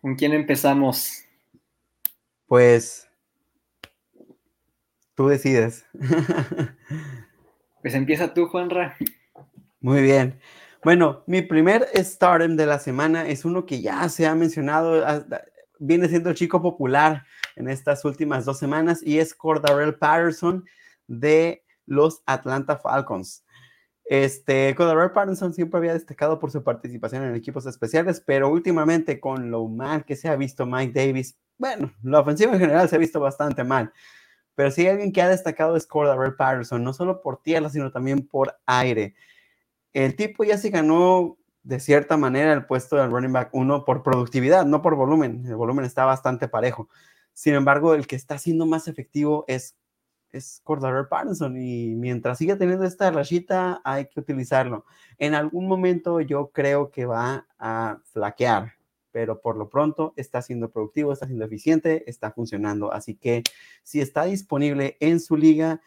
¿Con 0.02 0.14
quién 0.14 0.35
empezamos? 0.35 1.25
Pues 2.47 3.09
tú 5.14 5.28
decides. 5.28 5.87
pues 7.81 7.95
empieza 7.95 8.35
tú, 8.35 8.47
Juanra. 8.47 8.95
Muy 9.81 10.02
bien. 10.02 10.38
Bueno, 10.85 11.25
mi 11.26 11.40
primer 11.40 11.87
stardom 11.95 12.57
de 12.57 12.66
la 12.66 12.78
semana 12.78 13.26
es 13.26 13.47
uno 13.47 13.64
que 13.64 13.81
ya 13.81 14.07
se 14.11 14.26
ha 14.26 14.35
mencionado, 14.35 15.02
viene 15.78 16.09
siendo 16.09 16.28
el 16.28 16.37
chico 16.37 16.61
popular 16.61 17.25
en 17.57 17.69
estas 17.71 18.04
últimas 18.04 18.45
dos 18.45 18.59
semanas 18.59 19.00
y 19.02 19.19
es 19.19 19.35
Cordarell 19.35 19.95
Patterson 19.95 20.64
de 21.07 21.62
los 21.87 22.23
Atlanta 22.27 22.77
Falcons. 22.77 23.45
Este, 24.05 24.75
Cordarell 24.75 25.12
Patterson 25.12 25.55
siempre 25.55 25.79
había 25.79 25.95
destacado 25.95 26.39
por 26.39 26.51
su 26.51 26.62
participación 26.62 27.25
en 27.25 27.35
equipos 27.35 27.67
especiales, 27.67 28.23
pero 28.25 28.49
últimamente 28.49 29.21
con 29.21 29.51
lo 29.51 29.69
mal 29.69 30.05
que 30.05 30.17
se 30.17 30.29
ha 30.29 30.37
visto 30.37 30.67
Mike 30.67 30.93
Davis, 30.93 31.39
bueno, 31.57 31.93
la 32.03 32.21
ofensiva 32.21 32.53
en 32.53 32.61
general 32.61 32.89
se 32.89 32.97
ha 32.97 32.99
visto 32.99 33.21
bastante 33.21 33.65
mal. 33.65 33.93
Pero 34.55 34.71
si 34.71 34.87
alguien 34.87 35.12
que 35.12 35.23
ha 35.23 35.29
destacado 35.29 35.77
es 35.77 35.87
Cordarell 35.87 36.35
Patterson, 36.37 36.83
no 36.85 36.93
solo 36.93 37.23
por 37.23 37.43
tierra, 37.43 37.71
sino 37.71 37.91
también 37.91 38.27
por 38.27 38.57
aire. 38.67 39.15
El 39.93 40.17
tipo 40.17 40.45
ya 40.45 40.59
se 40.59 40.71
ganó 40.71 41.39
de 41.62 41.81
cierta 41.81 42.17
manera 42.17 42.53
el 42.53 42.67
puesto 42.67 42.97
del 42.97 43.11
running 43.11 43.33
back 43.33 43.51
1 43.53 43.85
por 43.85 44.03
productividad, 44.03 44.67
no 44.67 44.83
por 44.83 44.97
volumen. 44.97 45.47
El 45.47 45.57
volumen 45.57 45.85
está 45.85 46.05
bastante 46.05 46.49
parejo. 46.49 46.89
Sin 47.33 47.55
embargo, 47.55 47.95
el 47.95 48.07
que 48.07 48.17
está 48.17 48.39
siendo 48.39 48.67
más 48.67 48.89
efectivo 48.89 49.45
es 49.49 49.77
es 50.33 50.61
Cordarrelle 50.65 51.09
Pattinson 51.09 51.57
y 51.57 51.95
mientras 51.95 52.39
siga 52.39 52.57
teniendo 52.57 52.85
esta 52.85 53.11
rachita 53.11 53.81
hay 53.85 54.07
que 54.07 54.21
utilizarlo. 54.21 54.85
En 55.19 55.35
algún 55.35 55.69
momento 55.69 56.21
yo 56.21 56.51
creo 56.53 56.91
que 56.91 57.07
va 57.07 57.47
a 57.59 57.99
flaquear, 58.12 58.73
pero 59.12 59.41
por 59.41 59.57
lo 59.57 59.69
pronto 59.69 60.15
está 60.17 60.43
siendo 60.43 60.71
productivo, 60.71 61.12
está 61.12 61.27
siendo 61.27 61.45
eficiente, 61.45 62.09
está 62.11 62.33
funcionando. 62.33 62.93
Así 62.93 63.15
que 63.15 63.43
si 63.83 64.01
está 64.01 64.25
disponible 64.25 64.97
en 65.01 65.21
su 65.21 65.37
liga, 65.37 65.81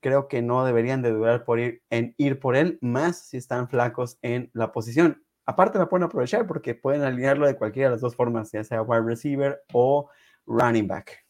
creo 0.00 0.28
que 0.28 0.42
no 0.42 0.64
deberían 0.64 1.02
de 1.02 1.12
dudar 1.12 1.44
por 1.44 1.60
ir, 1.60 1.82
en 1.90 2.14
ir 2.16 2.40
por 2.40 2.56
él, 2.56 2.78
más 2.80 3.18
si 3.18 3.36
están 3.36 3.68
flacos 3.68 4.18
en 4.22 4.50
la 4.54 4.72
posición. 4.72 5.22
Aparte 5.44 5.78
la 5.78 5.88
pueden 5.88 6.04
aprovechar 6.04 6.46
porque 6.46 6.74
pueden 6.74 7.02
alinearlo 7.02 7.46
de 7.46 7.56
cualquiera 7.56 7.88
de 7.88 7.94
las 7.96 8.00
dos 8.00 8.16
formas, 8.16 8.52
ya 8.52 8.64
sea 8.64 8.82
wide 8.82 9.02
receiver 9.02 9.60
o 9.72 10.08
running 10.46 10.86
back. 10.86 11.26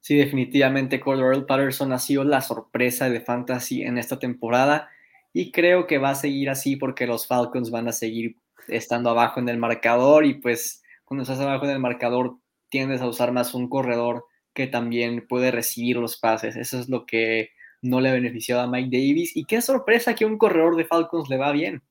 Sí, 0.00 0.16
definitivamente 0.16 1.00
Cordell 1.00 1.44
Patterson 1.44 1.92
ha 1.92 1.98
sido 1.98 2.24
la 2.24 2.40
sorpresa 2.40 3.10
de 3.10 3.20
Fantasy 3.20 3.82
en 3.82 3.98
esta 3.98 4.18
temporada 4.18 4.88
y 5.32 5.52
creo 5.52 5.86
que 5.86 5.98
va 5.98 6.10
a 6.10 6.14
seguir 6.14 6.50
así 6.50 6.76
porque 6.76 7.06
los 7.06 7.26
Falcons 7.26 7.70
van 7.70 7.88
a 7.88 7.92
seguir 7.92 8.36
estando 8.68 9.10
abajo 9.10 9.40
en 9.40 9.48
el 9.48 9.58
marcador 9.58 10.24
y 10.24 10.34
pues 10.34 10.82
cuando 11.04 11.22
estás 11.22 11.40
abajo 11.40 11.66
en 11.66 11.72
el 11.72 11.78
marcador 11.78 12.36
tiendes 12.68 13.00
a 13.00 13.08
usar 13.08 13.32
más 13.32 13.52
un 13.54 13.68
corredor 13.68 14.24
que 14.54 14.66
también 14.66 15.26
puede 15.28 15.50
recibir 15.50 15.96
los 15.96 16.16
pases. 16.18 16.56
Eso 16.56 16.78
es 16.78 16.88
lo 16.88 17.04
que 17.06 17.50
no 17.82 18.00
le 18.00 18.08
ha 18.08 18.12
beneficiado 18.12 18.60
a 18.62 18.66
Mike 18.66 18.96
Davis. 18.96 19.36
Y 19.36 19.44
qué 19.44 19.60
sorpresa 19.62 20.14
que 20.14 20.24
un 20.24 20.38
corredor 20.38 20.76
de 20.76 20.84
Falcons 20.84 21.28
le 21.28 21.36
va 21.36 21.52
bien 21.52 21.82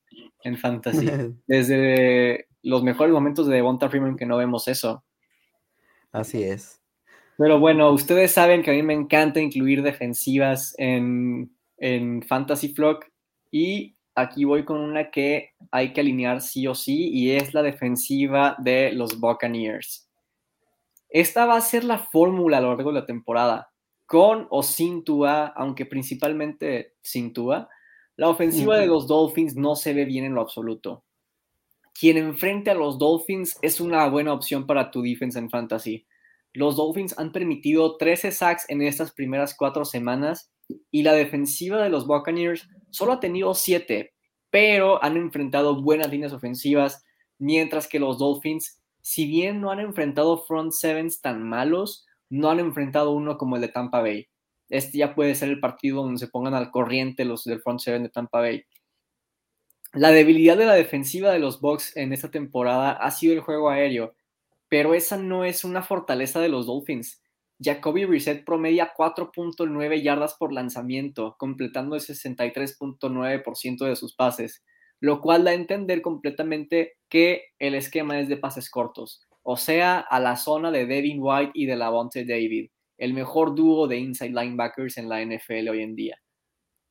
en 0.42 0.56
Fantasy. 0.56 1.06
Desde 1.46 2.46
los 2.62 2.82
mejores 2.82 3.12
momentos 3.12 3.46
de 3.46 3.56
Devonta 3.56 3.88
Freeman 3.88 4.16
que 4.16 4.26
no 4.26 4.36
vemos 4.36 4.68
eso. 4.68 5.04
Así 6.12 6.42
es. 6.42 6.79
Pero 7.40 7.58
bueno, 7.58 7.90
ustedes 7.90 8.32
saben 8.32 8.62
que 8.62 8.70
a 8.70 8.74
mí 8.74 8.82
me 8.82 8.92
encanta 8.92 9.40
incluir 9.40 9.82
defensivas 9.82 10.74
en, 10.76 11.50
en 11.78 12.22
Fantasy 12.22 12.74
Flock. 12.74 13.06
Y 13.50 13.96
aquí 14.14 14.44
voy 14.44 14.66
con 14.66 14.78
una 14.78 15.10
que 15.10 15.52
hay 15.70 15.94
que 15.94 16.02
alinear 16.02 16.42
sí 16.42 16.66
o 16.66 16.74
sí, 16.74 17.08
y 17.08 17.30
es 17.30 17.54
la 17.54 17.62
defensiva 17.62 18.56
de 18.58 18.92
los 18.92 19.18
Buccaneers. 19.18 20.06
Esta 21.08 21.46
va 21.46 21.56
a 21.56 21.62
ser 21.62 21.84
la 21.84 21.96
fórmula 21.96 22.58
a 22.58 22.60
lo 22.60 22.74
largo 22.74 22.92
de 22.92 23.00
la 23.00 23.06
temporada, 23.06 23.72
con 24.04 24.46
o 24.50 24.62
sin 24.62 25.02
Tua, 25.02 25.46
aunque 25.56 25.86
principalmente 25.86 26.96
sin 27.00 27.32
Tua. 27.32 27.70
La 28.16 28.28
ofensiva 28.28 28.76
de 28.76 28.86
los 28.86 29.06
Dolphins 29.06 29.56
no 29.56 29.76
se 29.76 29.94
ve 29.94 30.04
bien 30.04 30.26
en 30.26 30.34
lo 30.34 30.42
absoluto. 30.42 31.04
Quien 31.98 32.18
enfrente 32.18 32.70
a 32.70 32.74
los 32.74 32.98
Dolphins 32.98 33.56
es 33.62 33.80
una 33.80 34.06
buena 34.10 34.34
opción 34.34 34.66
para 34.66 34.90
tu 34.90 35.00
defense 35.00 35.38
en 35.38 35.48
fantasy. 35.48 36.06
Los 36.52 36.76
Dolphins 36.76 37.18
han 37.18 37.32
permitido 37.32 37.96
13 37.96 38.32
sacks 38.32 38.64
en 38.68 38.82
estas 38.82 39.12
primeras 39.12 39.54
cuatro 39.56 39.84
semanas 39.84 40.50
y 40.90 41.02
la 41.02 41.12
defensiva 41.12 41.82
de 41.82 41.90
los 41.90 42.06
Buccaneers 42.06 42.68
solo 42.90 43.12
ha 43.12 43.20
tenido 43.20 43.54
7, 43.54 44.12
pero 44.50 45.02
han 45.02 45.16
enfrentado 45.16 45.80
buenas 45.80 46.10
líneas 46.10 46.32
ofensivas, 46.32 47.04
mientras 47.38 47.86
que 47.86 48.00
los 48.00 48.18
Dolphins 48.18 48.80
si 49.02 49.26
bien 49.26 49.60
no 49.60 49.70
han 49.70 49.80
enfrentado 49.80 50.44
front 50.44 50.72
sevens 50.72 51.20
tan 51.20 51.42
malos, 51.42 52.06
no 52.28 52.50
han 52.50 52.60
enfrentado 52.60 53.12
uno 53.12 53.38
como 53.38 53.56
el 53.56 53.62
de 53.62 53.68
Tampa 53.68 54.00
Bay. 54.00 54.28
Este 54.68 54.98
ya 54.98 55.14
puede 55.14 55.34
ser 55.34 55.48
el 55.48 55.60
partido 55.60 56.02
donde 56.02 56.18
se 56.18 56.28
pongan 56.28 56.54
al 56.54 56.70
corriente 56.70 57.24
los 57.24 57.44
del 57.44 57.60
front 57.60 57.80
seven 57.80 58.04
de 58.04 58.10
Tampa 58.10 58.40
Bay. 58.40 58.64
La 59.92 60.10
debilidad 60.10 60.56
de 60.56 60.66
la 60.66 60.74
defensiva 60.74 61.32
de 61.32 61.40
los 61.40 61.60
Bucks 61.60 61.96
en 61.96 62.12
esta 62.12 62.30
temporada 62.30 62.92
ha 62.92 63.10
sido 63.10 63.32
el 63.32 63.40
juego 63.40 63.70
aéreo, 63.70 64.14
pero 64.70 64.94
esa 64.94 65.18
no 65.18 65.44
es 65.44 65.62
una 65.64 65.82
fortaleza 65.82 66.40
de 66.40 66.48
los 66.48 66.64
Dolphins. 66.66 67.22
Jacoby 67.62 68.06
Reset 68.06 68.42
promedia 68.46 68.94
4.9 68.96 70.02
yardas 70.02 70.34
por 70.38 70.54
lanzamiento, 70.54 71.36
completando 71.38 71.96
el 71.96 72.00
63.9% 72.00 73.84
de 73.84 73.96
sus 73.96 74.14
pases 74.14 74.64
lo 75.00 75.20
cual 75.20 75.44
da 75.44 75.50
a 75.50 75.54
entender 75.54 76.02
completamente 76.02 76.94
que 77.08 77.46
el 77.58 77.74
esquema 77.74 78.20
es 78.20 78.28
de 78.28 78.36
pases 78.36 78.70
cortos, 78.70 79.26
o 79.42 79.56
sea, 79.56 79.98
a 79.98 80.20
la 80.20 80.36
zona 80.36 80.70
de 80.70 80.86
Devin 80.86 81.18
White 81.20 81.52
y 81.54 81.66
de 81.66 81.76
Lavonte 81.76 82.24
David, 82.24 82.70
el 82.98 83.14
mejor 83.14 83.54
dúo 83.54 83.88
de 83.88 83.98
inside 83.98 84.30
linebackers 84.30 84.98
en 84.98 85.08
la 85.08 85.24
NFL 85.24 85.70
hoy 85.70 85.82
en 85.82 85.96
día. 85.96 86.18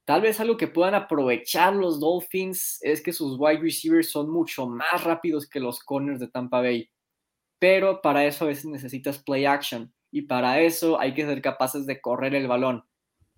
Tal 0.06 0.22
vez 0.22 0.40
algo 0.40 0.58
que 0.58 0.68
puedan 0.68 0.96
aprovechar 0.96 1.76
los 1.76 2.00
Dolphins 2.00 2.80
es 2.82 3.04
que 3.04 3.14
sus 3.14 3.38
wide 3.40 3.60
receivers 3.60 4.10
son 4.10 4.32
mucho 4.32 4.68
más 4.68 5.04
rápidos 5.04 5.48
que 5.48 5.60
los 5.60 5.80
corners 5.82 6.20
de 6.20 6.30
Tampa 6.30 6.62
Bay, 6.62 6.90
pero 7.60 8.02
para 8.02 8.26
eso 8.26 8.46
a 8.46 8.48
veces 8.48 8.66
necesitas 8.66 9.20
play 9.20 9.46
action 9.46 9.94
y 10.12 10.24
para 10.24 10.62
eso 10.62 11.00
hay 11.00 11.14
que 11.14 11.26
ser 11.26 11.42
capaces 11.42 11.86
de 11.86 12.02
correr 12.02 12.34
el 12.34 12.48
balón. 12.48 12.86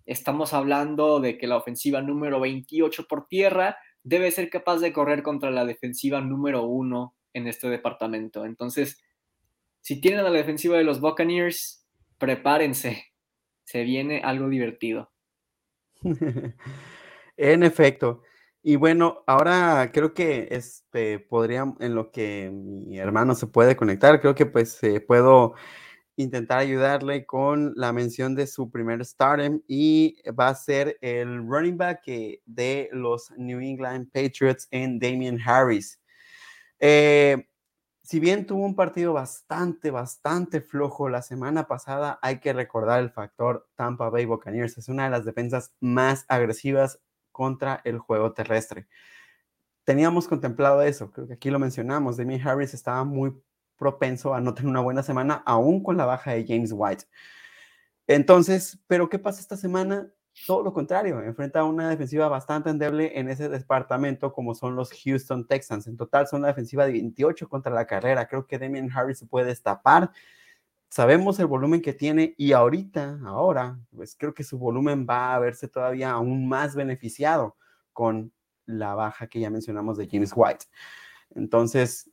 Estamos 0.06 0.54
hablando 0.54 1.20
de 1.20 1.38
que 1.38 1.48
la 1.48 1.58
ofensiva 1.58 2.01
número 2.01 2.40
28 2.40 3.06
por 3.08 3.28
tierra 3.28 3.78
debe 4.04 4.32
ser 4.32 4.50
capaz 4.50 4.80
de 4.80 4.94
correr 4.94 5.24
contra 5.24 5.51
la 5.51 5.66
defensiva 5.66 6.22
número 6.22 6.63
uno 6.63 7.16
en 7.34 7.48
este 7.48 7.70
departamento. 7.70 8.46
Entonces, 8.46 9.04
si 9.82 10.00
tienen 10.00 10.22
a 10.22 10.30
la 10.30 10.32
defensiva 10.32 10.78
de 10.78 10.84
los 10.84 11.01
Buccaneers, 11.01 11.88
prepárense. 12.18 13.06
Se 13.63 13.84
viene 13.84 14.22
algo 14.24 14.50
divertido. 14.50 15.12
en 17.38 17.63
efecto. 17.63 18.24
Y 18.63 18.75
bueno, 18.75 19.24
ahora 19.25 19.89
creo 19.91 20.13
que 20.13 20.48
este 20.51 21.20
podría, 21.20 21.74
en 21.80 21.96
lo 21.96 22.12
que 22.12 22.51
mi 22.53 23.00
hermano 23.00 23.34
se 23.34 23.48
puede 23.48 23.75
conectar, 23.75 24.22
creo 24.22 24.36
que 24.36 24.46
pues 24.46 24.80
puedo 25.08 25.56
intentar 26.15 26.60
ayudarle 26.60 27.25
con 27.25 27.74
la 27.75 27.91
mención 27.94 28.36
de 28.36 28.46
su 28.48 28.70
primer 28.70 29.03
stardom 29.06 29.62
y 29.68 30.18
va 30.39 30.50
a 30.50 30.56
ser 30.56 30.98
el 31.01 31.48
running 31.48 31.77
back 31.77 32.03
de 32.46 32.89
los 32.91 33.32
New 33.38 33.60
England 33.60 34.12
Patriots 34.12 34.68
en 34.72 35.00
Damian 35.00 35.39
Harris. 35.44 36.00
Eh, 36.80 37.48
si 38.03 38.20
bien 38.20 38.46
tuvo 38.46 38.65
un 38.65 38.75
partido 38.75 39.13
bastante, 39.13 39.91
bastante 39.91 40.62
flojo 40.62 41.10
la 41.10 41.22
semana 41.22 41.68
pasada, 41.68 42.20
hay 42.22 42.39
que 42.39 42.53
recordar 42.53 43.00
el 43.00 43.12
factor 43.12 43.70
Tampa 43.75 44.10
Bay 44.10 44.25
Buccaneers. 44.25 44.77
Es 44.77 44.89
una 44.89 45.06
de 45.06 45.12
las 45.12 45.25
defensas 45.25 45.74
más 45.80 46.25
agresivas 46.27 47.00
contra 47.32 47.82
el 47.84 48.00
juego 48.00 48.34
terrestre. 48.34 48.88
Teníamos 49.84 50.28
contemplado 50.28 50.82
eso, 50.82 51.12
creo 51.12 51.28
que 51.28 51.34
aquí 51.34 51.50
lo 51.50 51.60
mencionamos. 51.60 52.18
Damian 52.18 52.48
Harris 52.48 52.74
estaba 52.74 53.04
muy 53.04 53.34
propenso 53.78 54.34
a 54.34 54.42
no 54.42 54.54
tener 54.54 54.70
una 54.70 54.82
buena 54.82 55.02
semana, 55.02 55.42
aún 55.46 55.82
con 55.82 55.98
la 55.98 56.06
baja 56.06 56.32
de 56.34 56.46
James 56.46 56.72
White. 56.72 57.06
Entonces, 58.06 58.80
¿pero 58.88 59.10
qué 59.10 59.18
pasa 59.18 59.42
esta 59.42 59.58
semana? 59.58 60.12
Todo 60.46 60.64
lo 60.64 60.74
contrario, 60.74 61.22
enfrenta 61.22 61.62
a 61.62 61.64
una 61.64 61.90
defensiva 61.90 62.28
bastante 62.28 62.70
endeble 62.70 63.20
en 63.20 63.30
ese 63.30 63.50
departamento 63.50 64.32
como 64.34 64.54
son 64.54 64.76
los 64.76 64.92
Houston 64.94 65.48
Texans. 65.48 65.88
En 65.88 65.98
total 65.98 66.28
son 66.28 66.42
una 66.42 66.50
defensiva 66.50 66.86
de 66.86 66.94
28 66.94 67.50
contra 67.50 67.74
la 67.74 67.88
carrera. 67.88 68.28
Creo 68.28 68.46
que 68.46 68.60
Damian 68.60 68.92
Harris 68.92 69.20
se 69.20 69.26
puede 69.26 69.48
destapar. 69.48 70.12
Sabemos 70.91 71.39
el 71.39 71.45
volumen 71.45 71.81
que 71.81 71.93
tiene 71.93 72.36
y 72.38 72.51
ahorita, 72.51 73.21
ahora, 73.24 73.79
pues 73.95 74.13
creo 74.19 74.33
que 74.33 74.43
su 74.43 74.60
volumen 74.60 75.07
va 75.10 75.33
a 75.33 75.39
verse 75.39 75.69
todavía 75.69 76.12
aún 76.12 76.50
más 76.50 76.75
beneficiado 76.75 77.55
con 77.93 78.33
la 78.65 78.93
baja 78.93 79.27
que 79.27 79.39
ya 79.39 79.50
mencionamos 79.50 79.98
de 79.98 80.10
James 80.12 80.33
White. 80.36 80.65
Entonces, 81.33 82.12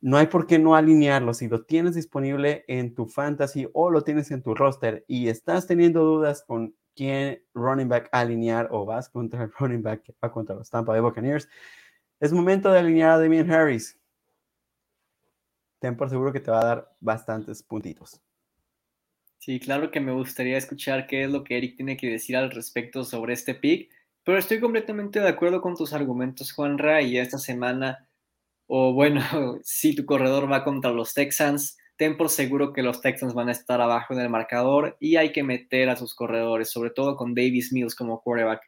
no 0.00 0.16
hay 0.16 0.26
por 0.26 0.46
qué 0.46 0.58
no 0.58 0.74
alinearlo. 0.74 1.34
Si 1.34 1.48
lo 1.48 1.64
tienes 1.66 1.94
disponible 1.94 2.64
en 2.66 2.94
tu 2.94 3.06
fantasy 3.06 3.68
o 3.74 3.90
lo 3.90 4.02
tienes 4.02 4.30
en 4.30 4.42
tu 4.42 4.54
roster 4.54 5.04
y 5.06 5.28
estás 5.28 5.66
teniendo 5.66 6.02
dudas 6.02 6.44
con 6.46 6.74
quién 6.96 7.44
running 7.52 7.90
back 7.90 8.08
alinear 8.12 8.68
o 8.70 8.86
vas 8.86 9.10
contra 9.10 9.44
el 9.44 9.52
running 9.58 9.82
back 9.82 10.02
que 10.02 10.14
va 10.24 10.32
contra 10.32 10.56
los 10.56 10.70
Tampa 10.70 10.92
Bay 10.92 11.02
Buccaneers, 11.02 11.46
es 12.20 12.32
momento 12.32 12.72
de 12.72 12.78
alinear 12.78 13.10
a 13.10 13.18
Damian 13.18 13.50
Harris. 13.50 13.98
Ten 15.82 15.96
por 15.96 16.08
seguro 16.08 16.32
que 16.32 16.38
te 16.38 16.52
va 16.52 16.60
a 16.60 16.64
dar 16.64 16.96
bastantes 17.00 17.60
puntitos. 17.60 18.20
Sí, 19.38 19.58
claro 19.58 19.90
que 19.90 19.98
me 19.98 20.12
gustaría 20.12 20.56
escuchar 20.56 21.08
qué 21.08 21.24
es 21.24 21.30
lo 21.32 21.42
que 21.42 21.56
Eric 21.56 21.74
tiene 21.74 21.96
que 21.96 22.08
decir 22.08 22.36
al 22.36 22.52
respecto 22.52 23.02
sobre 23.02 23.32
este 23.32 23.56
pick, 23.56 23.90
pero 24.22 24.38
estoy 24.38 24.60
completamente 24.60 25.18
de 25.18 25.28
acuerdo 25.28 25.60
con 25.60 25.74
tus 25.74 25.92
argumentos, 25.92 26.52
Juanra, 26.52 27.02
y 27.02 27.18
esta 27.18 27.36
semana 27.36 28.08
o 28.68 28.92
bueno, 28.92 29.22
si 29.64 29.96
tu 29.96 30.06
corredor 30.06 30.50
va 30.50 30.62
contra 30.62 30.92
los 30.92 31.14
Texans, 31.14 31.76
ten 31.96 32.16
por 32.16 32.28
seguro 32.28 32.72
que 32.72 32.84
los 32.84 33.00
Texans 33.00 33.34
van 33.34 33.48
a 33.48 33.52
estar 33.52 33.80
abajo 33.80 34.14
en 34.14 34.20
el 34.20 34.30
marcador 34.30 34.96
y 35.00 35.16
hay 35.16 35.32
que 35.32 35.42
meter 35.42 35.90
a 35.90 35.96
sus 35.96 36.14
corredores, 36.14 36.70
sobre 36.70 36.90
todo 36.90 37.16
con 37.16 37.34
Davis 37.34 37.72
Mills 37.72 37.96
como 37.96 38.22
quarterback. 38.22 38.62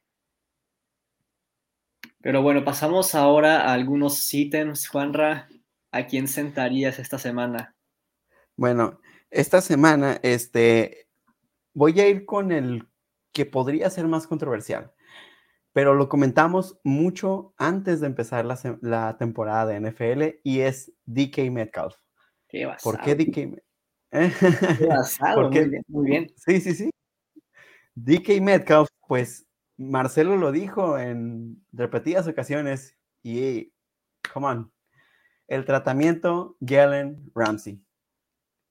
Pero 2.21 2.43
bueno, 2.43 2.65
pasamos 2.65 3.15
ahora 3.15 3.69
a 3.69 3.73
algunos 3.73 4.35
ítems. 4.35 4.89
Juanra, 4.89 5.47
¿a 5.95 6.07
quién 6.07 6.29
sentarías 6.29 6.99
esta 6.99 7.19
semana? 7.19 7.75
Bueno, 8.57 9.01
esta 9.31 9.61
semana 9.61 10.21
este, 10.23 11.09
voy 11.73 11.99
a 12.01 12.09
ir 12.09 12.25
con 12.25 12.53
el 12.53 12.89
que 13.33 13.47
podría 13.47 13.91
ser 13.91 14.07
más 14.07 14.27
controversial 14.27 14.95
pero 15.75 15.93
lo 15.95 16.09
comentamos 16.09 16.79
mucho 16.85 17.53
antes 17.59 18.01
de 18.01 18.07
empezar 18.07 18.47
la, 18.47 19.19
temporada 19.19 19.67
de 19.67 19.81
NFL 19.81 20.41
y 20.45 20.61
es 20.61 20.93
DK 21.05 21.51
Metcalf. 21.51 21.97
Qué 22.49 22.73
¿Por 22.83 23.01
qué 23.01 23.17
DK 23.17 23.35
Qué 24.79 24.87
basado, 24.87 25.51
muy, 25.51 25.69
bien, 25.69 25.85
muy 25.89 26.07
bien. 26.09 26.33
Sí, 26.37 26.61
sí, 26.61 26.75
sí. 26.75 26.91
DK 27.97 28.41
Metcalf, 28.41 28.89
pues 29.09 29.49
Marcelo 29.77 30.37
lo 30.37 30.53
dijo 30.53 30.97
en 30.97 31.61
repetidas 31.73 32.29
ocasiones 32.29 32.97
y, 33.25 33.73
come 34.33 34.47
on, 34.47 34.73
El 35.47 35.65
tratamiento, 35.65 36.57
Jalen 36.61 37.31
Ramsey. 37.35 37.83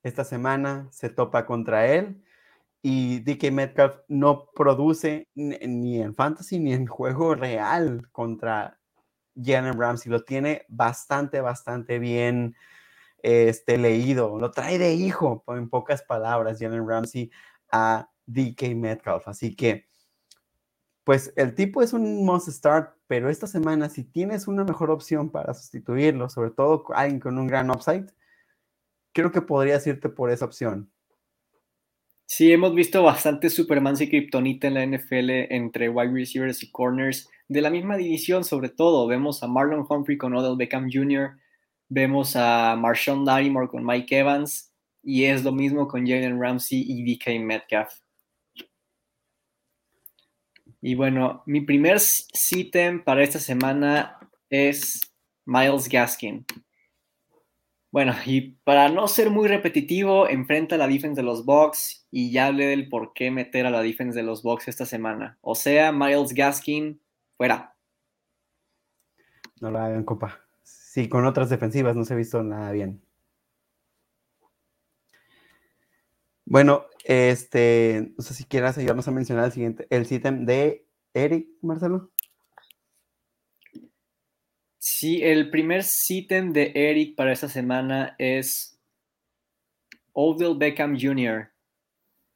Esta 0.03 0.24
semana 0.24 0.88
se 0.92 1.10
topa 1.10 1.46
contra 1.46 1.88
él 1.88 2.24
y 2.82 3.20
DK 3.20 3.51
Metcalf 3.51 3.98
no 4.08 4.50
produce 4.53 5.30
ni 5.36 6.01
en 6.01 6.15
fantasy 6.15 6.60
ni 6.60 6.74
en 6.74 6.88
juego 6.88 7.36
real 7.36 8.10
contra 8.12 8.80
Jalen 9.36 9.80
Ramsey. 9.80 10.12
Lo 10.12 10.24
tiene 10.24 10.65
bastante, 10.68 11.42
bastante 11.42 12.00
bien 12.00 12.56
este, 13.24 13.77
leído. 13.77 14.38
Lo 14.39 14.51
trae 14.51 14.77
de 14.77 14.94
hijo, 14.94 15.44
en 15.48 15.70
pocas 15.70 16.03
palabras, 16.03 16.60
Jalen 16.60 16.88
Ramsey 16.88 17.32
a 17.72 18.10
DK 18.25 18.75
Metcalf. 18.75 19.27
Así 19.27 19.56
que, 19.56 19.88
pues 21.03 21.33
el 21.36 21.53
tipo 21.55 21.81
es 21.81 21.93
un 21.93 22.25
must 22.25 22.48
start, 22.48 22.95
pero 23.07 23.29
esta 23.29 23.48
semana, 23.48 23.89
si 23.89 24.03
tienes 24.03 24.48
una 24.48 24.63
mejor 24.63 24.89
opción 24.89 25.29
para 25.29 25.53
sustituirlo, 25.53 26.29
sobre 26.29 26.51
todo 26.51 26.86
alguien 26.93 27.19
con 27.19 27.38
un 27.38 27.48
gran 27.48 27.69
upside, 27.69 28.07
creo 29.13 29.31
que 29.31 29.41
podrías 29.41 29.86
irte 29.86 30.10
por 30.10 30.31
esa 30.31 30.45
opción. 30.45 30.89
Sí, 32.25 32.51
hemos 32.51 32.74
visto 32.74 33.03
bastante 33.03 33.50
Superman 33.50 33.95
y 34.00 34.10
Kryptonita 34.10 34.67
en 34.67 34.74
la 34.74 34.86
NFL 34.86 35.29
entre 35.53 35.89
wide 35.89 36.13
receivers 36.13 36.63
y 36.63 36.72
corners 36.72 37.29
de 37.48 37.62
la 37.62 37.69
misma 37.69 37.98
división, 37.98 38.43
sobre 38.43 38.69
todo. 38.69 39.05
Vemos 39.07 39.43
a 39.43 39.48
Marlon 39.48 39.86
Humphrey 39.88 40.17
con 40.17 40.33
Odell 40.33 40.57
Beckham 40.57 40.89
Jr., 40.91 41.38
vemos 41.89 42.36
a 42.36 42.75
Marshawn 42.75 43.25
Lattimore 43.25 43.67
con 43.67 43.86
Mike 43.86 44.17
Evans, 44.17 44.74
y 45.03 45.25
es 45.25 45.43
lo 45.43 45.51
mismo 45.51 45.88
con 45.88 46.07
Jalen 46.07 46.41
Ramsey 46.41 46.83
y 46.88 47.03
DK 47.03 47.39
Metcalf. 47.41 47.93
Y 50.86 50.96
bueno, 50.96 51.44
mi 51.46 51.62
primer 51.62 51.98
sitem 52.02 53.06
para 53.06 53.24
esta 53.24 53.40
semana 53.40 54.20
es 54.50 55.00
Miles 55.46 55.88
Gaskin. 55.88 56.46
Bueno, 57.90 58.13
y 58.25 58.58
para 58.66 58.90
no 58.90 59.08
ser 59.08 59.30
muy 59.30 59.48
repetitivo, 59.48 60.28
enfrenta 60.28 60.75
a 60.75 60.78
la 60.78 60.90
defense 60.90 61.22
de 61.22 61.25
los 61.25 61.46
Bucks 61.46 62.06
y 62.12 62.34
ya 62.34 62.48
hablé 62.48 62.66
del 62.66 62.90
por 62.90 63.13
qué 63.13 63.32
meter 63.32 63.66
a 63.66 63.70
la 63.70 63.82
defense 63.82 64.20
de 64.20 64.24
los 64.24 64.44
Bucks 64.44 64.68
esta 64.68 64.86
semana. 64.86 65.38
O 65.40 65.56
sea, 65.56 65.94
Miles 65.94 66.34
Gaskin, 66.34 67.00
fuera. 67.38 67.78
No 69.62 69.72
lo 69.72 69.80
hagan, 69.80 70.04
copa. 70.04 70.42
Sí, 70.63 71.08
con 71.08 71.25
otras 71.25 71.50
defensivas 71.50 71.96
no 71.96 72.04
se 72.04 72.13
ha 72.13 72.18
visto 72.18 72.44
nada 72.44 72.74
bien. 72.74 73.02
Bueno, 76.46 76.86
este, 77.06 78.14
no 78.18 78.24
sé 78.24 78.34
si 78.34 78.44
quieras 78.46 78.78
ayudarnos 78.78 79.08
a 79.08 79.12
mencionar 79.12 79.46
el 79.46 79.52
siguiente, 79.52 79.88
el 79.90 80.06
sítem 80.06 80.46
de 80.46 80.86
Eric, 81.14 81.48
Marcelo. 81.62 82.12
Sí, 84.78 85.22
el 85.24 85.50
primer 85.50 85.84
sítem 85.84 86.52
de 86.52 86.72
Eric 86.76 87.16
para 87.16 87.32
esta 87.32 87.48
semana 87.48 88.16
es 88.20 88.78
Odell 90.14 90.58
Beckham 90.58 90.98
Jr. 91.00 91.54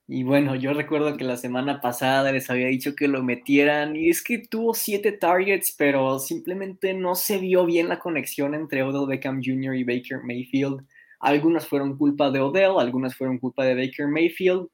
Y 0.09 0.23
bueno, 0.23 0.55
yo 0.55 0.73
recuerdo 0.73 1.17
que 1.17 1.25
la 1.25 1.35
semana 1.35 1.81
pasada 1.81 2.31
les 2.31 2.49
había 2.49 2.67
dicho 2.67 2.95
que 2.95 3.09
lo 3.09 3.23
metieran 3.23 3.97
y 3.97 4.09
es 4.09 4.23
que 4.23 4.39
tuvo 4.39 4.73
siete 4.73 5.11
targets, 5.11 5.75
pero 5.77 6.19
simplemente 6.19 6.93
no 6.93 7.15
se 7.15 7.39
vio 7.39 7.65
bien 7.65 7.89
la 7.89 7.99
conexión 7.99 8.55
entre 8.55 8.83
Odell 8.83 9.07
Beckham 9.07 9.41
Jr. 9.43 9.75
y 9.75 9.83
Baker 9.83 10.23
Mayfield. 10.23 10.87
Algunas 11.19 11.67
fueron 11.67 11.97
culpa 11.97 12.29
de 12.31 12.39
Odell, 12.39 12.79
algunas 12.79 13.15
fueron 13.15 13.39
culpa 13.39 13.65
de 13.65 13.75
Baker 13.75 14.07
Mayfield, 14.07 14.67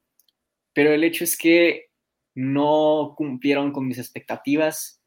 pero 0.74 0.92
el 0.92 1.04
hecho 1.04 1.24
es 1.24 1.38
que 1.38 1.86
no 2.34 3.14
cumplieron 3.16 3.72
con 3.72 3.86
mis 3.86 3.98
expectativas. 3.98 5.00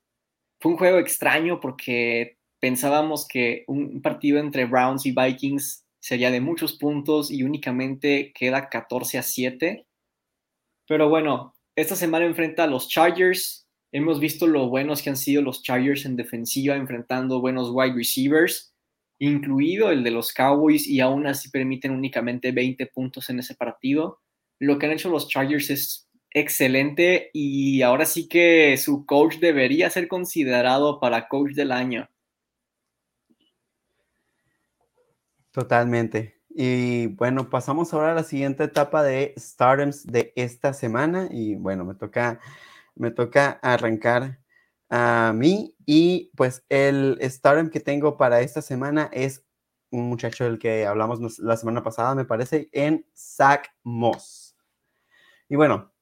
Fue 0.60 0.72
un 0.72 0.78
juego 0.78 0.98
extraño 0.98 1.60
porque 1.60 2.38
pensábamos 2.60 3.28
que 3.28 3.64
un 3.68 4.02
partido 4.02 4.40
entre 4.40 4.66
Browns 4.66 5.06
y 5.06 5.12
Vikings 5.12 5.86
sería 6.00 6.32
de 6.32 6.42
muchos 6.42 6.78
puntos 6.78 7.30
y 7.30 7.44
únicamente 7.44 8.32
queda 8.34 8.70
14 8.70 9.18
a 9.20 9.24
7. 9.24 9.86
Pero 10.88 11.10
bueno, 11.10 11.56
esta 11.76 11.96
semana 11.96 12.26
enfrenta 12.26 12.64
a 12.64 12.68
los 12.68 12.88
Chargers. 12.88 13.68
Hemos 13.92 14.20
visto 14.20 14.48
lo 14.48 14.70
buenos 14.70 15.02
que 15.02 15.10
han 15.10 15.18
sido 15.18 15.42
los 15.42 15.62
Chargers 15.62 16.06
en 16.06 16.16
defensiva, 16.16 16.76
enfrentando 16.76 17.42
buenos 17.42 17.70
wide 17.72 17.94
receivers 17.94 18.74
incluido 19.20 19.92
el 19.92 20.04
de 20.04 20.12
los 20.12 20.34
Cowboys, 20.34 20.88
y 20.88 21.00
aún 21.00 21.28
así 21.28 21.50
permiten 21.50 21.92
únicamente 21.92 22.52
20 22.52 22.86
puntos 22.88 23.30
en 23.30 23.40
ese 23.40 23.56
partido. 23.56 24.22
Lo 24.60 24.78
que 24.78 24.86
han 24.86 24.94
hecho 24.94 25.10
los 25.10 25.28
Chargers 25.28 25.70
es 25.70 26.10
excelente 26.32 27.30
y 27.34 27.82
ahora 27.82 28.06
sí 28.06 28.28
que 28.28 28.78
su 28.78 29.06
coach 29.06 29.38
debería 29.38 29.90
ser 29.90 30.08
considerado 30.08 31.00
para 31.00 31.28
coach 31.28 31.52
del 31.52 31.72
año. 31.72 32.10
Totalmente. 35.52 36.42
Y 36.50 37.08
bueno, 37.08 37.50
pasamos 37.50 37.94
ahora 37.94 38.12
a 38.12 38.16
la 38.16 38.24
siguiente 38.24 38.64
etapa 38.64 39.04
de 39.04 39.34
Stardoms 39.38 40.06
de 40.06 40.34
esta 40.36 40.74
semana. 40.74 41.28
Y 41.32 41.56
bueno, 41.56 41.86
me 41.86 41.96
toca, 41.96 42.40
me 42.96 43.12
toca 43.12 43.60
arrancar 43.62 44.40
a 44.90 45.34
mí. 45.36 45.76
Y 45.86 46.32
pues 46.36 46.64
el 46.70 47.18
stardom 47.22 47.70
que 47.70 47.80
tengo 47.80 48.18
para 48.18 48.42
esta 48.42 48.62
semana 48.62 49.10
es 49.14 49.44
un 49.90 50.10
muchacho 50.10 50.44
del 50.44 50.60
que 50.60 50.86
hablamos 50.86 51.40
la 51.40 51.58
semana 51.58 51.84
pasada, 51.84 52.16
me 52.16 52.26
parece, 52.26 52.70
en 52.72 53.06
Zach 53.16 53.70
Moss. 53.84 54.56
Y 55.50 55.56
bueno, 55.56 55.94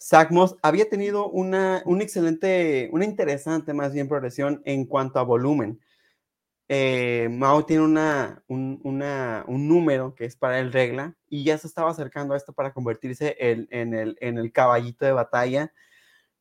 Zach 0.00 0.30
Moss 0.30 0.56
había 0.62 0.88
tenido 0.88 1.28
una, 1.28 1.82
un 1.84 2.00
excelente, 2.00 2.88
una 2.92 3.04
interesante 3.04 3.74
más 3.74 3.92
bien 3.92 4.08
progresión 4.08 4.62
en 4.64 4.86
cuanto 4.86 5.18
a 5.18 5.24
volumen. 5.24 5.80
Eh, 6.70 7.28
Mao 7.30 7.64
tiene 7.64 7.82
una, 7.82 8.42
un, 8.46 8.80
un, 8.84 9.68
número 9.68 10.14
que 10.14 10.26
es 10.26 10.36
para 10.36 10.58
el 10.60 10.70
regla 10.70 11.16
y 11.26 11.42
ya 11.42 11.56
se 11.56 11.66
estaba 11.66 11.90
acercando 11.90 12.34
a 12.34 12.36
esto 12.36 12.52
para 12.52 12.74
convertirse 12.74 13.36
en, 13.38 13.94
el, 13.94 14.18
en 14.20 14.36
el 14.36 14.52
caballito 14.52 15.06
de 15.06 15.12
batalla 15.12 15.72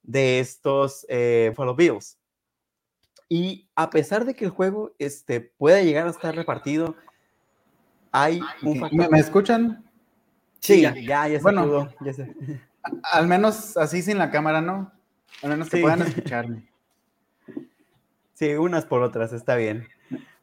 de 0.08 0.39
estos 0.39 1.06
eh, 1.10 1.54
Follow 1.56 1.76
Bills. 1.76 2.17
Y 3.30 3.70
a 3.76 3.89
pesar 3.89 4.26
de 4.26 4.34
que 4.34 4.46
el 4.46 4.52
juego 4.52 4.96
este, 4.98 5.41
puede 5.41 5.86
llegar 5.86 6.08
a 6.08 6.12
estar 6.12 6.34
repartido, 6.34 6.96
hay 8.12 8.39
un 8.63 8.80
factor. 8.80 9.12
¿Me, 9.12 9.20
escuchan? 9.20 9.86
Sí, 10.60 10.82
ya, 10.82 10.96
ya, 10.96 11.28
se 11.28 11.39
bueno, 11.39 11.89
Al 13.04 13.28
menos 13.28 13.78
así 13.78 14.02
sin 14.02 14.17
la 14.17 14.32
cámara, 14.32 14.62
¿no? 14.62 14.91
Al 15.43 15.50
menos 15.52 15.70
que 15.70 15.82
puedan 15.82 16.02
escucharme. 16.04 16.67
Sí, 18.34 18.54
unas 18.54 18.86
por 18.86 19.02
otras, 19.02 19.34
está 19.34 19.56
bien. 19.56 19.88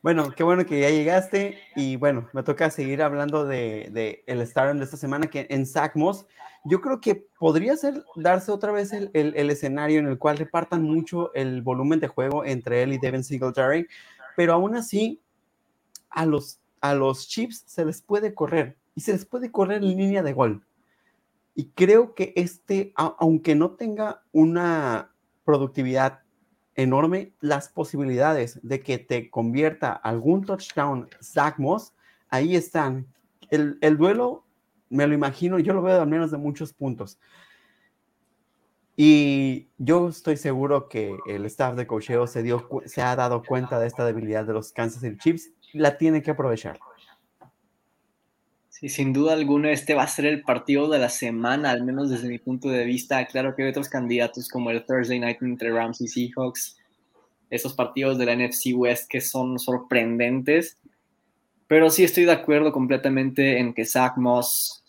Bueno, 0.04 0.32
qué 0.36 0.42
bueno 0.42 0.66
que 0.66 0.80
ya 0.80 0.90
llegaste 0.90 1.56
y 1.74 1.96
bueno, 1.96 2.28
me 2.34 2.42
toca 2.42 2.68
seguir 2.68 3.00
hablando 3.00 3.46
de, 3.46 3.88
de 3.90 4.22
el 4.26 4.42
Star 4.42 4.76
de 4.76 4.84
esta 4.84 4.98
semana 4.98 5.28
que 5.28 5.46
en 5.48 5.64
SACMOS 5.64 6.26
yo 6.66 6.82
creo 6.82 7.00
que 7.00 7.26
podría 7.38 7.74
ser 7.74 8.04
darse 8.14 8.52
otra 8.52 8.70
vez 8.70 8.92
el, 8.92 9.10
el, 9.14 9.48
escenario 9.48 10.00
en 10.00 10.06
el 10.06 10.18
cual 10.18 10.36
repartan 10.36 10.82
mucho 10.82 11.32
el 11.32 11.62
volumen 11.62 12.00
de 12.00 12.08
juego 12.08 12.44
entre 12.44 12.82
él 12.82 12.92
y 12.92 12.98
Devin 12.98 13.24
Singletary, 13.24 13.86
pero 14.36 14.52
aún 14.52 14.76
así 14.76 15.22
a 16.10 16.26
los, 16.26 16.60
a 16.82 16.92
los 16.92 17.26
Chips 17.26 17.64
se 17.66 17.86
les 17.86 18.02
puede 18.02 18.34
correr 18.34 18.76
y 18.94 19.00
se 19.00 19.12
les 19.12 19.24
puede 19.24 19.50
correr 19.50 19.78
en 19.78 19.96
línea 19.96 20.22
de 20.22 20.34
gol. 20.34 20.66
Y 21.54 21.70
creo 21.70 22.14
que 22.14 22.34
este, 22.36 22.92
aunque 22.94 23.54
no 23.54 23.70
tenga 23.70 24.22
una 24.32 25.14
productividad 25.46 26.23
enorme 26.74 27.32
las 27.40 27.68
posibilidades 27.68 28.58
de 28.62 28.80
que 28.80 28.98
te 28.98 29.30
convierta 29.30 29.92
algún 29.92 30.44
touchdown 30.44 31.08
Zach 31.22 31.58
Moss, 31.58 31.94
ahí 32.28 32.56
están. 32.56 33.06
El, 33.50 33.78
duelo, 33.96 34.44
me 34.88 35.06
lo 35.06 35.14
imagino, 35.14 35.58
yo 35.58 35.74
lo 35.74 35.82
veo 35.82 36.00
al 36.00 36.08
menos 36.08 36.30
de 36.30 36.38
muchos 36.38 36.72
puntos. 36.72 37.18
Y 38.96 39.68
yo 39.78 40.08
estoy 40.08 40.36
seguro 40.36 40.88
que 40.88 41.16
el 41.26 41.44
staff 41.46 41.76
de 41.76 41.86
cocheo 41.86 42.26
se, 42.26 42.44
se 42.86 43.02
ha 43.02 43.16
dado 43.16 43.42
cuenta 43.42 43.78
de 43.78 43.86
esta 43.86 44.04
debilidad 44.04 44.44
de 44.44 44.52
los 44.52 44.72
Kansas 44.72 45.02
City 45.02 45.16
Chiefs 45.18 45.50
la 45.72 45.98
tiene 45.98 46.22
que 46.22 46.30
aprovechar. 46.30 46.78
Sí, 48.84 48.90
sin 48.90 49.14
duda 49.14 49.32
alguna, 49.32 49.70
este 49.72 49.94
va 49.94 50.02
a 50.02 50.06
ser 50.06 50.26
el 50.26 50.42
partido 50.42 50.90
de 50.90 50.98
la 50.98 51.08
semana, 51.08 51.70
al 51.70 51.84
menos 51.84 52.10
desde 52.10 52.28
mi 52.28 52.38
punto 52.38 52.68
de 52.68 52.84
vista. 52.84 53.24
Claro 53.24 53.56
que 53.56 53.62
hay 53.62 53.70
otros 53.70 53.88
candidatos 53.88 54.46
como 54.46 54.70
el 54.70 54.84
Thursday 54.84 55.18
Night 55.18 55.40
entre 55.40 55.72
Rams 55.72 56.02
y 56.02 56.06
Seahawks, 56.06 56.76
esos 57.48 57.72
partidos 57.72 58.18
de 58.18 58.26
la 58.26 58.36
NFC 58.36 58.74
West 58.74 59.08
que 59.08 59.22
son 59.22 59.58
sorprendentes. 59.58 60.76
Pero 61.66 61.88
sí 61.88 62.04
estoy 62.04 62.26
de 62.26 62.32
acuerdo 62.32 62.72
completamente 62.72 63.58
en 63.58 63.72
que 63.72 63.86
Zach 63.86 64.18
Moss, 64.18 64.84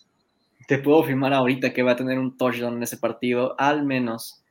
te 0.68 0.78
puedo 0.78 1.02
afirmar 1.02 1.34
ahorita 1.34 1.72
que 1.72 1.82
va 1.82 1.94
a 1.94 1.96
tener 1.96 2.20
un 2.20 2.36
touchdown 2.36 2.76
en 2.76 2.84
ese 2.84 2.98
partido, 2.98 3.56
al 3.58 3.86
menos. 3.86 4.44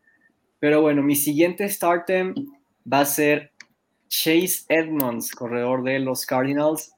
Pero 0.59 0.81
bueno, 0.81 1.03
mi 1.03 1.17
siguiente 1.17 1.69
startem 1.69 2.35
va 2.91 3.01
a 3.01 3.05
ser 3.05 3.53
Chase 4.09 4.65
Edmonds, 4.71 5.33
corredor 5.33 5.83
de 5.83 5.99
los 5.99 6.25
Cardinals. 6.25 6.94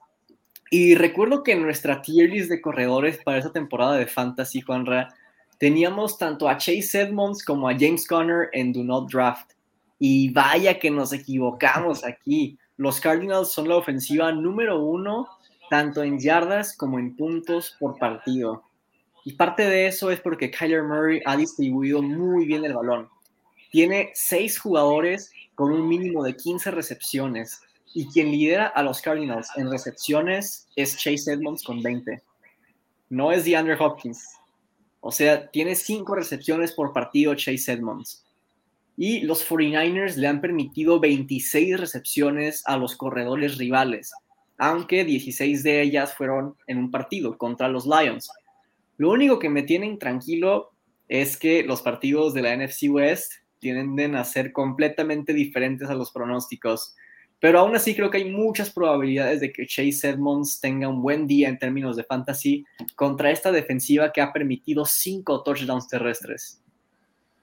Y 0.78 0.94
recuerdo 0.94 1.42
que 1.42 1.52
en 1.52 1.62
nuestra 1.62 2.02
tier 2.02 2.28
list 2.28 2.50
de 2.50 2.60
corredores 2.60 3.18
para 3.24 3.38
esa 3.38 3.50
temporada 3.50 3.96
de 3.96 4.06
Fantasy, 4.06 4.60
Juanra, 4.60 5.08
teníamos 5.58 6.18
tanto 6.18 6.50
a 6.50 6.58
Chase 6.58 7.00
Edmonds 7.00 7.42
como 7.42 7.66
a 7.66 7.72
James 7.72 8.06
Conner 8.06 8.50
en 8.52 8.74
Do 8.74 8.84
Not 8.84 9.10
Draft. 9.10 9.52
Y 9.98 10.28
vaya 10.34 10.78
que 10.78 10.90
nos 10.90 11.14
equivocamos 11.14 12.04
aquí, 12.04 12.58
los 12.76 13.00
Cardinals 13.00 13.52
son 13.52 13.70
la 13.70 13.76
ofensiva 13.76 14.30
número 14.32 14.78
uno, 14.78 15.26
tanto 15.70 16.02
en 16.02 16.18
yardas 16.18 16.76
como 16.76 16.98
en 16.98 17.16
puntos 17.16 17.74
por 17.80 17.96
partido. 17.96 18.62
Y 19.24 19.32
parte 19.32 19.62
de 19.62 19.86
eso 19.86 20.10
es 20.10 20.20
porque 20.20 20.50
Kyler 20.50 20.82
Murray 20.82 21.22
ha 21.24 21.38
distribuido 21.38 22.02
muy 22.02 22.44
bien 22.44 22.66
el 22.66 22.74
balón. 22.74 23.08
Tiene 23.70 24.10
seis 24.12 24.58
jugadores 24.58 25.32
con 25.54 25.72
un 25.72 25.88
mínimo 25.88 26.22
de 26.22 26.36
15 26.36 26.70
recepciones. 26.70 27.62
Y 27.96 28.08
quien 28.08 28.30
lidera 28.30 28.66
a 28.66 28.82
los 28.82 29.00
Cardinals 29.00 29.48
en 29.56 29.70
recepciones 29.70 30.68
es 30.76 30.98
Chase 30.98 31.32
Edmonds 31.32 31.62
con 31.62 31.80
20. 31.80 32.22
No 33.08 33.32
es 33.32 33.46
DeAndre 33.46 33.74
Hopkins. 33.80 34.22
O 35.00 35.10
sea, 35.10 35.50
tiene 35.50 35.74
cinco 35.74 36.14
recepciones 36.14 36.72
por 36.72 36.92
partido 36.92 37.34
Chase 37.34 37.72
Edmonds. 37.72 38.22
Y 38.98 39.20
los 39.20 39.48
49ers 39.48 40.16
le 40.16 40.26
han 40.26 40.42
permitido 40.42 41.00
26 41.00 41.80
recepciones 41.80 42.62
a 42.66 42.76
los 42.76 42.96
corredores 42.96 43.56
rivales, 43.56 44.12
aunque 44.58 45.06
16 45.06 45.62
de 45.62 45.80
ellas 45.80 46.12
fueron 46.12 46.54
en 46.66 46.76
un 46.76 46.90
partido 46.90 47.38
contra 47.38 47.68
los 47.68 47.86
Lions. 47.86 48.30
Lo 48.98 49.10
único 49.10 49.38
que 49.38 49.48
me 49.48 49.62
tienen 49.62 49.98
tranquilo 49.98 50.70
es 51.08 51.38
que 51.38 51.62
los 51.62 51.80
partidos 51.80 52.34
de 52.34 52.42
la 52.42 52.54
NFC 52.54 52.90
West 52.90 53.32
tienden 53.58 54.16
a 54.16 54.24
ser 54.24 54.52
completamente 54.52 55.32
diferentes 55.32 55.88
a 55.88 55.94
los 55.94 56.12
pronósticos. 56.12 56.94
Pero 57.38 57.60
aún 57.60 57.76
así 57.76 57.94
creo 57.94 58.10
que 58.10 58.18
hay 58.18 58.30
muchas 58.30 58.70
probabilidades 58.70 59.40
de 59.40 59.52
que 59.52 59.66
Chase 59.66 60.08
Edmonds 60.08 60.58
tenga 60.60 60.88
un 60.88 61.02
buen 61.02 61.26
día 61.26 61.48
en 61.48 61.58
términos 61.58 61.96
de 61.96 62.04
fantasy 62.04 62.64
contra 62.94 63.30
esta 63.30 63.52
defensiva 63.52 64.12
que 64.12 64.20
ha 64.20 64.32
permitido 64.32 64.84
cinco 64.84 65.42
touchdowns 65.42 65.86
terrestres. 65.88 66.62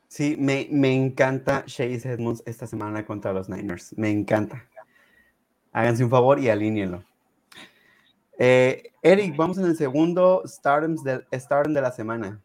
Sí, 0.07 0.35
me, 0.37 0.67
me 0.71 0.93
encanta 0.93 1.63
Chase 1.65 2.11
Edmonds 2.11 2.43
esta 2.45 2.67
semana 2.67 3.05
contra 3.05 3.33
los 3.33 3.49
Niners. 3.49 3.95
Me 3.97 4.09
encanta. 4.09 4.67
Háganse 5.71 6.03
un 6.03 6.09
favor 6.09 6.39
y 6.39 6.49
alíñenlo. 6.49 7.03
Eh, 8.37 8.91
Eric, 9.01 9.35
vamos 9.35 9.57
en 9.57 9.65
el 9.65 9.75
segundo 9.75 10.41
stardom 10.45 10.95
de, 11.03 11.23
de 11.29 11.81
la 11.81 11.91
semana. 11.91 12.41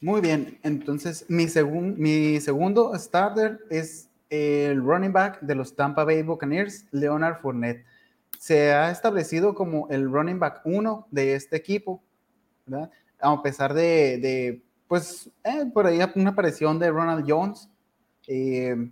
Muy 0.00 0.20
bien, 0.20 0.58
entonces 0.62 1.24
mi, 1.28 1.46
mi 1.96 2.40
segundo 2.40 2.92
starter 2.98 3.60
es 3.70 4.05
el 4.30 4.82
running 4.82 5.12
back 5.12 5.40
de 5.40 5.54
los 5.54 5.74
Tampa 5.74 6.04
Bay 6.04 6.22
Buccaneers, 6.22 6.86
Leonard 6.90 7.40
Fournette. 7.40 7.84
Se 8.38 8.72
ha 8.72 8.90
establecido 8.90 9.54
como 9.54 9.88
el 9.88 10.10
running 10.10 10.38
back 10.38 10.60
uno 10.64 11.06
de 11.10 11.34
este 11.34 11.56
equipo, 11.56 12.02
¿verdad? 12.66 12.90
A 13.20 13.42
pesar 13.42 13.72
de, 13.74 14.62
pues, 14.88 15.30
eh, 15.44 15.66
por 15.72 15.86
ahí 15.86 16.00
una 16.16 16.30
aparición 16.30 16.78
de 16.78 16.90
Ronald 16.90 17.24
Jones. 17.26 17.70
Eh, 18.26 18.90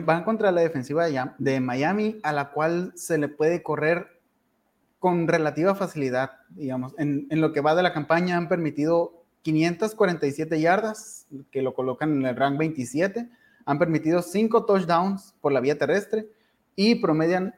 van 0.00 0.24
contra 0.24 0.52
la 0.52 0.62
defensiva 0.62 1.06
de 1.38 1.60
Miami, 1.60 2.18
a 2.22 2.32
la 2.32 2.50
cual 2.50 2.92
se 2.96 3.18
le 3.18 3.28
puede 3.28 3.62
correr 3.62 4.22
con 4.98 5.26
relativa 5.26 5.74
facilidad, 5.74 6.30
digamos. 6.50 6.94
En, 6.96 7.26
lo 7.28 7.52
que 7.52 7.60
va 7.60 7.74
de 7.74 7.82
la 7.82 7.92
campaña 7.92 8.36
han 8.36 8.48
permitido 8.48 9.24
547 9.42 10.60
yardas, 10.60 11.26
que 11.50 11.60
lo 11.60 11.74
colocan 11.74 12.12
en 12.12 12.26
el 12.26 12.36
rank 12.36 12.56
27, 12.58 13.28
han 13.64 13.78
permitido 13.78 14.22
5 14.22 14.64
touchdowns 14.64 15.34
por 15.40 15.52
la 15.52 15.60
vía 15.60 15.78
terrestre 15.78 16.28
y 16.76 16.96
promedian 16.96 17.54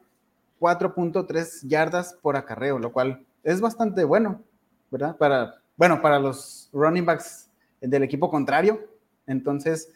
4.3 0.61 1.67
yardas 1.69 2.15
por 2.21 2.37
acarreo, 2.37 2.79
lo 2.79 2.93
cual 2.93 3.27
es 3.43 3.61
bastante 3.61 4.05
bueno, 4.05 4.43
¿verdad? 4.91 5.17
Para, 5.17 5.63
bueno, 5.77 6.01
para 6.01 6.19
los 6.19 6.69
running 6.73 7.05
backs 7.05 7.51
del 7.81 8.03
equipo 8.03 8.31
contrario. 8.31 8.81
Entonces, 9.27 9.91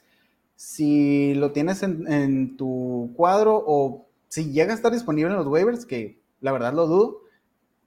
si 0.56 1.34
lo 1.34 1.52
tienes 1.52 1.82
en, 1.82 2.56
tu 2.56 3.12
cuadro 3.16 3.62
o 3.66 4.06
si 4.28 4.52
llega 4.52 4.72
a 4.72 4.76
estar 4.76 4.92
disponible 4.92 5.30
en 5.30 5.38
los 5.38 5.46
waivers, 5.46 5.86
que 5.86 6.20
la 6.40 6.52
verdad 6.52 6.72
lo 6.72 6.86
dudo, 6.86 7.20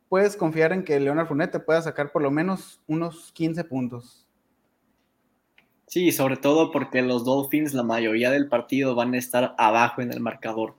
puedes 0.09 0.35
confiar 0.35 0.73
en 0.73 0.83
que 0.83 0.99
Leonard 0.99 1.27
Fournette 1.27 1.51
te 1.51 1.59
pueda 1.59 1.81
sacar 1.81 2.11
por 2.11 2.21
lo 2.21 2.31
menos 2.31 2.81
unos 2.87 3.31
15 3.33 3.63
puntos. 3.65 4.25
Sí, 5.91 6.13
sobre 6.13 6.37
todo 6.37 6.71
porque 6.71 7.01
los 7.01 7.25
Dolphins 7.25 7.73
la 7.73 7.83
mayoría 7.83 8.31
del 8.31 8.47
partido 8.47 8.95
van 8.95 9.13
a 9.13 9.17
estar 9.17 9.53
abajo 9.57 10.01
en 10.01 10.13
el 10.13 10.21
marcador. 10.21 10.73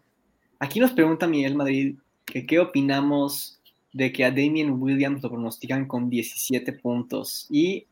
Aquí 0.59 0.81
nos 0.81 0.93
pregunta 0.93 1.27
Miguel 1.27 1.55
Madrid 1.55 1.97
que 2.25 2.47
qué 2.47 2.59
opinamos 2.59 3.61
de 3.93 4.11
que 4.11 4.25
a 4.25 4.31
Damien 4.31 4.81
Williams 4.81 5.23
lo 5.23 5.29
pronostican 5.29 5.87
con 5.87 6.09
17 6.09 6.73
puntos. 6.73 7.47
Y 7.51 7.85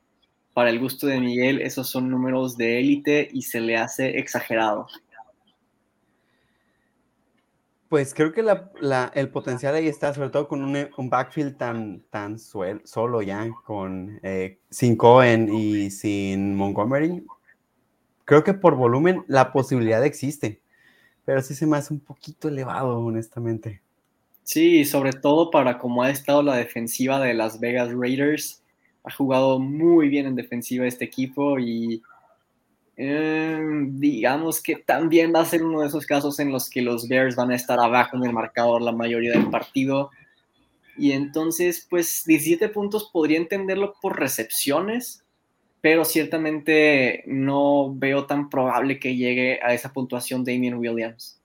para 0.55 0.71
el 0.71 0.81
gusto 0.81 1.07
de 1.07 1.21
Miguel, 1.21 1.61
esos 1.61 1.91
son 1.91 2.09
números 2.09 2.57
de 2.57 2.81
élite 2.81 3.29
y 3.31 3.43
se 3.43 3.61
le 3.61 3.77
hace 3.77 4.19
exagerado. 4.19 4.87
Pues 7.91 8.15
creo 8.15 8.33
que 8.33 8.45
el 9.15 9.29
potencial 9.31 9.75
ahí 9.75 9.89
está, 9.89 10.15
sobre 10.15 10.31
todo 10.31 10.47
con 10.47 10.63
un, 10.63 11.11
backfield 11.11 11.57
tan, 11.57 12.03
tan 12.09 12.39
solo 12.39 13.21
ya, 13.21 13.51
con 13.65 14.21
eh, 14.23 14.61
sin 14.71 14.97
Cohen 14.97 15.53
y 15.53 15.91
sin 15.91 16.55
Montgomery. 16.55 17.27
Creo 18.25 18.45
que 18.45 18.55
por 18.55 18.77
volumen 18.77 19.25
la 19.27 19.53
posibilidad 19.53 20.05
existe, 20.07 20.63
pero 21.25 21.43
sí 21.43 21.57
se 21.57 21.67
me 21.67 21.79
hace 21.79 21.93
un 21.93 21.99
poquito 21.99 22.47
elevado, 22.47 22.97
honestamente. 23.01 23.83
Sí, 24.45 24.85
sobre 24.85 25.13
todo 25.13 25.51
para 25.51 25.77
cómo 25.77 26.05
ha 26.05 26.11
estado 26.11 26.45
la 26.45 26.55
defensiva 26.55 27.19
de 27.19 27.35
Las 27.35 27.59
Vegas 27.59 27.91
Raiders 27.93 28.63
ha 29.03 29.11
jugado 29.11 29.59
muy 29.59 30.09
bien 30.09 30.27
en 30.27 30.37
defensiva 30.37 30.87
este 30.87 31.05
equipo 31.05 31.59
y 31.59 32.03
em, 33.01 33.99
digamos 33.99 34.63
que 34.63 34.77
también 34.77 35.33
va 35.35 35.41
a 35.41 35.45
ser 35.45 35.63
uno 35.63 35.81
de 35.81 35.89
esos 35.89 36.07
casos 36.07 36.39
en 36.39 36.53
los 36.53 36.69
que 36.69 36.83
los 36.83 37.09
Bears 37.09 37.37
van 37.37 37.51
a 37.51 37.57
estar 37.57 37.81
abajo 37.81 38.17
en 38.17 38.25
el 38.25 38.33
marcador 38.33 38.83
la 38.83 38.93
mayoría 38.93 39.33
del 39.33 39.51
partido. 39.51 40.11
Y 40.97 41.13
entonces, 41.13 41.87
pues 41.89 42.25
17 42.27 42.69
puntos 42.69 43.11
podría 43.13 43.39
entenderlo 43.39 43.95
por 44.03 44.19
recepciones, 44.19 45.25
pero 45.81 46.05
ciertamente 46.05 47.25
no 47.27 47.95
veo 47.95 48.27
tan 48.27 48.51
probable 48.51 48.99
que 48.99 49.17
llegue 49.17 49.61
a 49.63 49.73
esa 49.73 49.93
puntuación 49.93 50.45
Damien 50.45 50.75
Williams. 50.75 51.41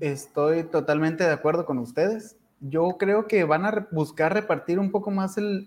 Estoy 0.00 0.64
totalmente 0.64 1.24
de 1.24 1.32
acuerdo 1.32 1.66
con 1.66 1.78
ustedes 1.78 2.36
yo 2.60 2.96
creo 2.98 3.26
que 3.26 3.44
van 3.44 3.64
a 3.64 3.88
buscar 3.90 4.34
repartir 4.34 4.78
un 4.78 4.90
poco 4.90 5.10
más 5.10 5.36
el, 5.38 5.66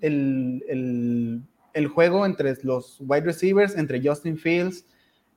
juego 1.93 2.25
entre 2.25 2.55
los 2.63 2.97
wide 3.01 3.21
receivers, 3.25 3.75
entre 3.75 4.01
Justin 4.07 4.37
Fields, 4.37 4.85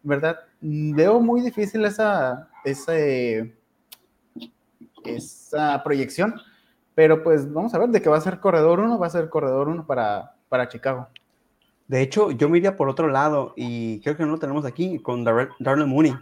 ¿verdad? 0.07 0.39
Veo 0.61 1.21
muy 1.21 1.41
difícil 1.41 1.85
esa, 1.85 2.49
esa, 2.65 2.95
esa 5.05 5.83
proyección, 5.85 6.35
pero 6.95 7.23
pues 7.23 7.53
vamos 7.53 7.75
a 7.75 7.79
ver 7.79 7.91
de 7.91 8.01
qué 8.01 8.09
va 8.09 8.17
a 8.17 8.21
ser 8.21 8.41
corredor 8.41 8.81
uno, 8.81 8.99
va 8.99 9.09
a 9.09 9.11
ser 9.11 9.29
corredor 9.29 9.69
uno 9.69 9.87
para, 9.87 10.37
para 10.49 10.69
Chicago. 10.69 11.09
De 11.89 12.01
hecho, 12.03 12.31
yo 12.31 12.49
me 12.49 12.59
iría 12.59 12.77
por 12.77 12.89
otro 12.89 13.09
lado 13.09 13.53
y 13.57 14.01
creo 14.01 14.17
que 14.17 14.25
no 14.25 14.33
lo 14.33 14.39
tenemos 14.39 14.65
aquí 14.65 14.99
con 14.99 15.25
Darnell 15.25 15.87
Mooney. 15.87 16.17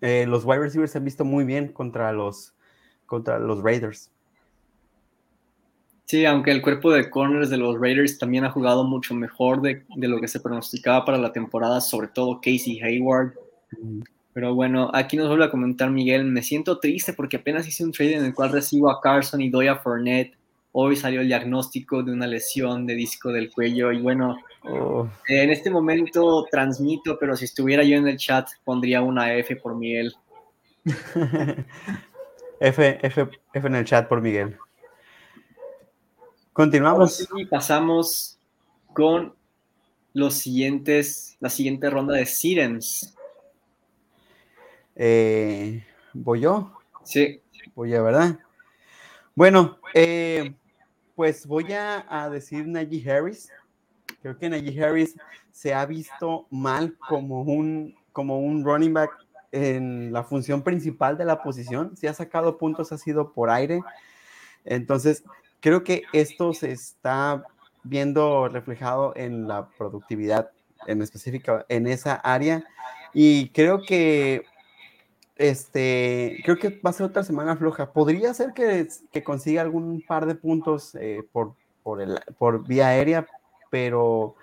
Eh, 0.00 0.26
los 0.26 0.44
wide 0.44 0.60
receivers 0.60 0.92
se 0.92 0.98
han 0.98 1.04
visto 1.04 1.24
muy 1.24 1.44
bien 1.44 1.68
contra 1.72 2.12
los, 2.12 2.54
contra 3.06 3.38
los 3.38 3.62
Raiders. 3.62 4.10
Sí, 6.08 6.24
aunque 6.24 6.50
el 6.52 6.62
cuerpo 6.62 6.90
de 6.90 7.10
corners 7.10 7.50
de 7.50 7.58
los 7.58 7.78
Raiders 7.78 8.16
también 8.16 8.46
ha 8.46 8.50
jugado 8.50 8.82
mucho 8.82 9.14
mejor 9.14 9.60
de, 9.60 9.84
lo 9.94 10.18
que 10.18 10.26
se 10.26 10.40
pronosticaba 10.40 11.04
para 11.04 11.18
la 11.18 11.34
temporada, 11.34 11.82
sobre 11.82 12.08
todo 12.08 12.40
Casey 12.40 12.80
Hayward. 12.80 13.34
Pero 14.32 14.54
bueno, 14.54 14.90
aquí 14.94 15.18
nos 15.18 15.28
vuelve 15.28 15.44
a 15.44 15.50
comentar 15.50 15.90
Miguel, 15.90 16.24
me 16.24 16.42
siento 16.42 16.78
triste 16.78 17.12
porque 17.12 17.36
apenas 17.36 17.68
hice 17.68 17.84
un 17.84 17.92
trade 17.92 18.14
en 18.14 18.24
el 18.24 18.32
cual 18.32 18.52
recibo 18.52 18.90
a 18.90 19.02
Carson 19.02 19.42
y 19.42 19.50
doy 19.50 19.66
a 19.66 19.76
Fournette. 19.76 20.34
Hoy 20.72 20.96
salió 20.96 21.20
el 21.20 21.28
diagnóstico 21.28 22.02
de 22.02 22.12
una 22.12 22.26
lesión 22.26 22.86
de 22.86 22.94
disco 22.94 23.30
del 23.30 23.50
cuello 23.50 23.92
y 23.92 24.00
bueno, 24.00 24.38
oh. 24.64 25.06
en 25.28 25.50
este 25.50 25.68
momento 25.68 26.46
transmito, 26.50 27.18
pero 27.18 27.36
si 27.36 27.44
estuviera 27.44 27.84
yo 27.84 27.98
en 27.98 28.08
el 28.08 28.16
chat 28.16 28.48
pondría 28.64 29.02
una 29.02 29.34
F 29.34 29.56
por 29.56 29.76
Miguel. 29.76 30.14
F, 32.60 32.98
F, 33.02 33.28
F 33.52 33.66
en 33.68 33.74
el 33.74 33.84
chat 33.84 34.08
por 34.08 34.22
Miguel. 34.22 34.56
Continuamos. 36.58 37.28
Y 37.36 37.44
pasamos 37.44 38.36
con 38.92 39.32
los 40.12 40.34
siguientes, 40.34 41.36
la 41.38 41.50
siguiente 41.50 41.88
ronda 41.88 42.16
de 42.16 42.26
Sirens. 42.26 43.14
Eh, 44.96 45.84
¿Voy 46.12 46.40
yo? 46.40 46.72
Sí. 47.04 47.40
Voy 47.76 47.94
a, 47.94 48.02
¿verdad? 48.02 48.40
Bueno, 49.36 49.78
eh, 49.94 50.52
pues 51.14 51.46
voy 51.46 51.72
a, 51.74 52.28
decir 52.28 52.66
Najee 52.66 53.08
Harris. 53.08 53.52
Creo 54.20 54.36
que 54.36 54.50
Najee 54.50 54.82
Harris 54.82 55.14
se 55.52 55.72
ha 55.72 55.86
visto 55.86 56.48
mal 56.50 56.96
como 57.08 57.42
un, 57.42 57.94
como 58.10 58.40
un 58.40 58.64
running 58.64 58.94
back 58.94 59.12
en 59.52 60.12
la 60.12 60.24
función 60.24 60.64
principal 60.64 61.16
de 61.16 61.24
la 61.24 61.40
posición. 61.40 61.96
Si 61.96 62.08
ha 62.08 62.14
sacado 62.14 62.58
puntos, 62.58 62.90
ha 62.90 62.98
sido 62.98 63.32
por 63.32 63.48
aire. 63.48 63.80
Entonces, 64.64 65.22
creo 65.60 65.84
que 65.84 66.02
esto 66.12 66.52
se 66.52 66.72
está 66.72 67.44
viendo 67.82 68.48
reflejado 68.48 69.12
en 69.16 69.48
la 69.48 69.68
productividad 69.68 70.50
en 70.86 71.02
específico 71.02 71.64
en 71.68 71.86
esa 71.86 72.14
área 72.14 72.64
y 73.12 73.48
creo 73.50 73.82
que 73.82 74.44
este, 75.36 76.40
creo 76.44 76.58
que 76.58 76.80
va 76.84 76.90
a 76.90 76.92
ser 76.92 77.06
otra 77.06 77.22
semana 77.22 77.56
floja. 77.56 77.92
Podría 77.92 78.34
ser 78.34 78.52
que, 78.52 78.86
que 79.12 79.22
consiga 79.22 79.62
algún 79.62 80.02
par 80.06 80.26
de 80.26 80.34
puntos 80.34 80.94
eh, 80.96 81.22
por, 81.32 81.54
por, 81.82 82.02
el, 82.02 82.20
por 82.38 82.66
vía 82.66 82.88
aérea, 82.88 83.26
pero 83.70 84.34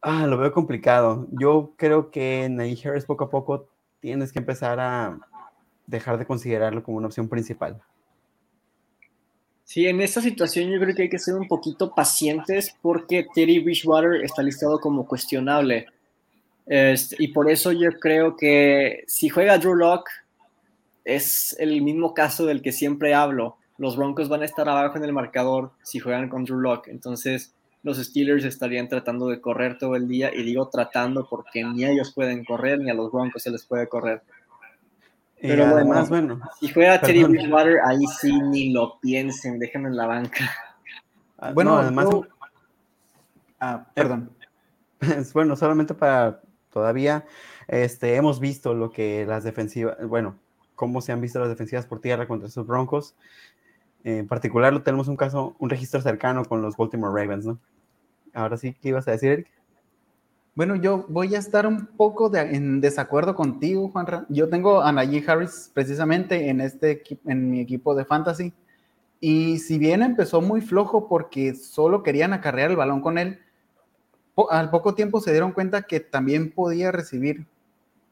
ah, 0.00 0.26
lo 0.26 0.38
veo 0.38 0.52
complicado. 0.52 1.26
Yo 1.32 1.72
creo 1.76 2.10
que 2.10 2.48
Najee 2.50 2.88
Harris 2.88 3.04
poco 3.04 3.24
a 3.24 3.30
poco 3.30 3.68
tienes 4.00 4.32
que 4.32 4.38
empezar 4.38 4.80
a 4.80 5.18
dejar 5.86 6.18
de 6.18 6.26
considerarlo 6.26 6.82
como 6.82 6.96
una 6.96 7.08
opción 7.08 7.28
principal. 7.28 7.80
Sí, 9.68 9.86
en 9.86 10.00
esta 10.00 10.22
situación 10.22 10.70
yo 10.70 10.80
creo 10.80 10.94
que 10.94 11.02
hay 11.02 11.08
que 11.10 11.18
ser 11.18 11.34
un 11.34 11.46
poquito 11.46 11.94
pacientes 11.94 12.74
porque 12.80 13.26
Terry 13.34 13.58
Bridgewater 13.58 14.24
está 14.24 14.42
listado 14.42 14.80
como 14.80 15.06
cuestionable. 15.06 15.84
Y 17.18 17.28
por 17.28 17.50
eso 17.50 17.72
yo 17.72 17.90
creo 18.00 18.34
que 18.34 19.04
si 19.06 19.28
juega 19.28 19.58
Drew 19.58 19.74
Lock 19.74 20.08
es 21.04 21.54
el 21.58 21.82
mismo 21.82 22.14
caso 22.14 22.46
del 22.46 22.62
que 22.62 22.72
siempre 22.72 23.12
hablo. 23.12 23.58
Los 23.76 23.98
Broncos 23.98 24.30
van 24.30 24.40
a 24.40 24.46
estar 24.46 24.66
abajo 24.66 24.96
en 24.96 25.04
el 25.04 25.12
marcador 25.12 25.72
si 25.82 25.98
juegan 25.98 26.30
con 26.30 26.46
Drew 26.46 26.60
Lock. 26.60 26.88
Entonces, 26.88 27.52
los 27.82 27.98
Steelers 27.98 28.46
estarían 28.46 28.88
tratando 28.88 29.28
de 29.28 29.42
correr 29.42 29.76
todo 29.76 29.96
el 29.96 30.08
día. 30.08 30.30
Y 30.34 30.44
digo 30.44 30.70
tratando 30.70 31.28
porque 31.28 31.62
ni 31.62 31.84
ellos 31.84 32.14
pueden 32.14 32.42
correr, 32.42 32.78
ni 32.78 32.88
a 32.90 32.94
los 32.94 33.12
Broncos 33.12 33.42
se 33.42 33.50
les 33.50 33.66
puede 33.66 33.86
correr. 33.86 34.22
Pero 35.40 35.66
además, 35.66 36.08
bueno, 36.08 36.40
si 36.58 36.68
juega 36.68 37.00
Terry 37.00 37.24
Bridgewater, 37.24 37.78
ahí 37.84 38.04
sí 38.20 38.32
ni 38.40 38.72
lo 38.72 38.98
piensen, 39.00 39.58
déjenme 39.58 39.88
en 39.88 39.96
la 39.96 40.06
banca. 40.06 40.50
Ah, 41.38 41.52
bueno, 41.52 41.78
además. 41.78 42.08
Ah, 43.60 43.86
perdón. 43.94 44.30
bueno, 45.32 45.56
solamente 45.56 45.94
para 45.94 46.40
todavía 46.72 47.24
este, 47.68 48.16
hemos 48.16 48.40
visto 48.40 48.74
lo 48.74 48.90
que 48.90 49.24
las 49.26 49.44
defensivas, 49.44 49.96
bueno, 50.06 50.36
cómo 50.74 51.00
se 51.00 51.12
han 51.12 51.20
visto 51.20 51.38
las 51.38 51.48
defensivas 51.48 51.86
por 51.86 52.00
tierra 52.00 52.26
contra 52.26 52.48
esos 52.48 52.66
Broncos. 52.66 53.14
En 54.04 54.26
particular, 54.26 54.72
lo 54.72 54.82
tenemos 54.82 55.08
un 55.08 55.16
caso, 55.16 55.54
un 55.58 55.70
registro 55.70 56.00
cercano 56.00 56.44
con 56.44 56.62
los 56.62 56.76
Baltimore 56.76 57.20
Ravens, 57.20 57.44
¿no? 57.44 57.58
Ahora 58.32 58.56
sí, 58.56 58.74
¿qué 58.80 58.90
ibas 58.90 59.06
a 59.08 59.12
decir, 59.12 59.30
Eric? 59.30 59.57
Bueno, 60.58 60.74
yo 60.74 61.06
voy 61.08 61.36
a 61.36 61.38
estar 61.38 61.68
un 61.68 61.86
poco 61.86 62.34
en 62.34 62.80
desacuerdo 62.80 63.36
contigo, 63.36 63.90
Juan. 63.92 64.26
Yo 64.28 64.48
tengo 64.48 64.82
a 64.82 64.90
Najee 64.90 65.24
Harris 65.24 65.70
precisamente 65.72 66.48
en, 66.48 66.60
este, 66.60 67.04
en 67.26 67.48
mi 67.48 67.60
equipo 67.60 67.94
de 67.94 68.04
fantasy. 68.04 68.52
Y 69.20 69.60
si 69.60 69.78
bien 69.78 70.02
empezó 70.02 70.40
muy 70.40 70.60
flojo 70.60 71.06
porque 71.06 71.54
solo 71.54 72.02
querían 72.02 72.32
acarrear 72.32 72.72
el 72.72 72.76
balón 72.76 73.02
con 73.02 73.18
él, 73.18 73.38
al 74.50 74.70
poco 74.70 74.96
tiempo 74.96 75.20
se 75.20 75.30
dieron 75.30 75.52
cuenta 75.52 75.82
que 75.82 76.00
también 76.00 76.50
podía 76.50 76.90
recibir 76.90 77.46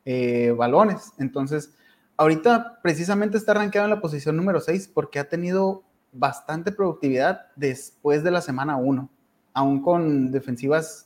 eh, 0.04 0.54
balones. 0.56 1.14
Entonces, 1.18 1.74
ahorita 2.16 2.78
precisamente 2.80 3.38
está 3.38 3.54
rankeado 3.54 3.86
en 3.86 3.94
la 3.94 4.00
posición 4.00 4.36
número 4.36 4.60
6 4.60 4.92
porque 4.94 5.18
ha 5.18 5.28
tenido 5.28 5.82
bastante 6.12 6.70
productividad 6.70 7.46
después 7.56 8.22
de 8.22 8.30
la 8.30 8.40
semana 8.40 8.76
1, 8.76 9.10
aún 9.52 9.82
con 9.82 10.30
defensivas, 10.30 11.05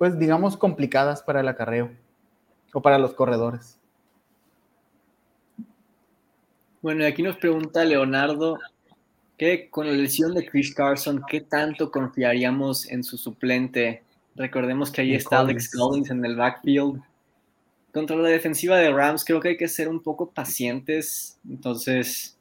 pues 0.00 0.18
digamos, 0.18 0.56
complicadas 0.56 1.22
para 1.22 1.40
el 1.40 1.48
acarreo 1.48 1.90
o 2.72 2.80
para 2.80 2.98
los 2.98 3.12
corredores. 3.12 3.78
Bueno, 6.80 7.02
y 7.04 7.06
aquí 7.06 7.22
nos 7.22 7.36
pregunta 7.36 7.84
Leonardo 7.84 8.58
que 9.36 9.68
con 9.68 9.86
la 9.86 9.92
lesión 9.92 10.32
de 10.32 10.48
Chris 10.48 10.74
Carson, 10.74 11.22
¿qué 11.28 11.42
tanto 11.42 11.90
confiaríamos 11.90 12.88
en 12.88 13.04
su 13.04 13.18
suplente 13.18 14.02
Recordemos 14.36 14.90
que 14.90 15.02
ahí 15.02 15.12
está 15.12 15.40
Alex 15.40 15.70
Collins 15.70 16.08
en 16.08 16.24
el 16.24 16.34
backfield. 16.34 17.02
Contra 17.92 18.16
la 18.16 18.30
defensiva 18.30 18.78
de 18.78 18.90
Rams 18.90 19.22
creo 19.22 19.38
que 19.38 19.48
hay 19.48 19.56
que 19.58 19.68
ser 19.68 19.86
un 19.86 20.02
poco 20.02 20.30
pacientes. 20.30 21.38
Entonces, 21.46 22.38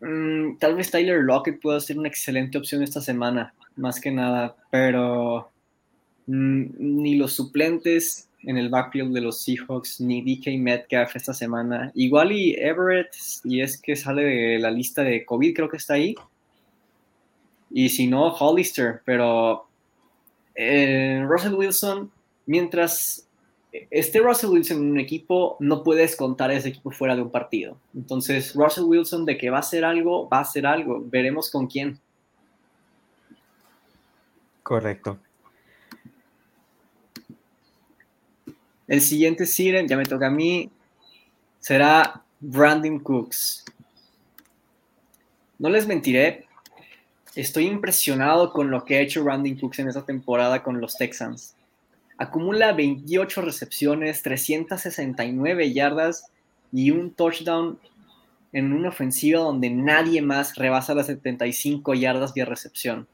mm, 0.00 0.56
tal 0.56 0.76
vez 0.76 0.90
Tyler 0.90 1.20
Lockett 1.20 1.60
pueda 1.60 1.78
ser 1.78 1.98
una 1.98 2.08
excelente 2.08 2.56
opción 2.56 2.82
esta 2.82 3.02
semana, 3.02 3.52
más 3.76 4.00
que 4.00 4.10
nada. 4.10 4.56
Pero 4.70 5.52
ni 6.26 7.16
los 7.16 7.34
suplentes 7.34 8.28
en 8.46 8.58
el 8.58 8.68
backfield 8.68 9.14
de 9.14 9.20
los 9.20 9.42
Seahawks, 9.42 10.00
ni 10.00 10.22
DK 10.22 10.58
Metcalf 10.58 11.16
esta 11.16 11.32
semana. 11.32 11.90
Igual 11.94 12.32
y 12.32 12.54
Everett, 12.54 13.14
y 13.44 13.60
es 13.60 13.80
que 13.80 13.96
sale 13.96 14.22
de 14.22 14.58
la 14.58 14.70
lista 14.70 15.02
de 15.02 15.24
COVID, 15.24 15.54
creo 15.54 15.68
que 15.68 15.78
está 15.78 15.94
ahí. 15.94 16.14
Y 17.70 17.88
si 17.88 18.06
no, 18.06 18.28
Hollister, 18.28 19.00
pero 19.04 19.66
eh, 20.54 21.24
Russell 21.26 21.54
Wilson, 21.54 22.10
mientras 22.46 23.26
esté 23.90 24.20
Russell 24.20 24.50
Wilson 24.50 24.78
en 24.78 24.90
un 24.92 25.00
equipo, 25.00 25.56
no 25.58 25.82
puedes 25.82 26.14
contar 26.14 26.50
a 26.50 26.54
ese 26.54 26.68
equipo 26.68 26.90
fuera 26.90 27.16
de 27.16 27.22
un 27.22 27.30
partido. 27.30 27.76
Entonces, 27.94 28.54
Russell 28.54 28.84
Wilson 28.84 29.24
de 29.24 29.36
que 29.36 29.50
va 29.50 29.56
a 29.56 29.60
hacer 29.60 29.84
algo, 29.84 30.28
va 30.28 30.38
a 30.38 30.42
hacer 30.42 30.66
algo. 30.66 31.02
Veremos 31.04 31.50
con 31.50 31.66
quién. 31.66 31.98
Correcto. 34.62 35.18
El 38.86 39.00
siguiente 39.00 39.46
Siren, 39.46 39.88
ya 39.88 39.96
me 39.96 40.04
toca 40.04 40.26
a 40.26 40.30
mí, 40.30 40.70
será 41.60 42.22
Brandon 42.40 42.98
Cooks. 42.98 43.64
No 45.58 45.70
les 45.70 45.86
mentiré, 45.86 46.46
Estoy 47.34 47.66
impresionado 47.66 48.52
con 48.52 48.70
lo 48.70 48.84
que 48.84 48.96
ha 48.96 49.00
hecho 49.00 49.24
Brandon 49.24 49.56
Cooks 49.56 49.80
en 49.80 49.88
esta 49.88 50.06
temporada 50.06 50.62
con 50.62 50.80
los 50.80 50.96
Texans. 50.96 51.56
Acumula 52.16 52.72
28 52.72 53.42
recepciones, 53.42 54.22
369 54.22 55.72
yardas 55.72 56.30
y 56.72 56.92
un 56.92 57.12
touchdown 57.12 57.80
en 58.52 58.72
una 58.72 58.90
ofensiva 58.90 59.40
donde 59.40 59.68
nadie 59.68 60.22
más 60.22 60.54
rebasa 60.54 60.94
las 60.94 61.06
75 61.06 61.94
yardas 61.94 62.34
de 62.34 62.44
recepción. 62.44 63.08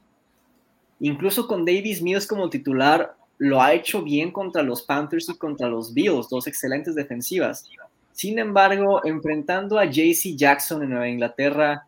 Incluso 0.98 1.48
con 1.48 1.64
Davis 1.64 2.02
Mills 2.02 2.26
como 2.26 2.50
titular, 2.50 3.16
lo 3.40 3.60
ha 3.60 3.72
hecho 3.74 4.02
bien 4.02 4.30
contra 4.30 4.62
los 4.62 4.82
Panthers 4.82 5.28
y 5.28 5.36
contra 5.36 5.66
los 5.66 5.92
Bills, 5.92 6.28
dos 6.28 6.46
excelentes 6.46 6.94
defensivas. 6.94 7.68
Sin 8.12 8.38
embargo, 8.38 9.00
enfrentando 9.04 9.78
a 9.78 9.86
JC 9.86 10.36
Jackson 10.36 10.84
en 10.84 10.90
Nueva 10.90 11.08
Inglaterra, 11.08 11.86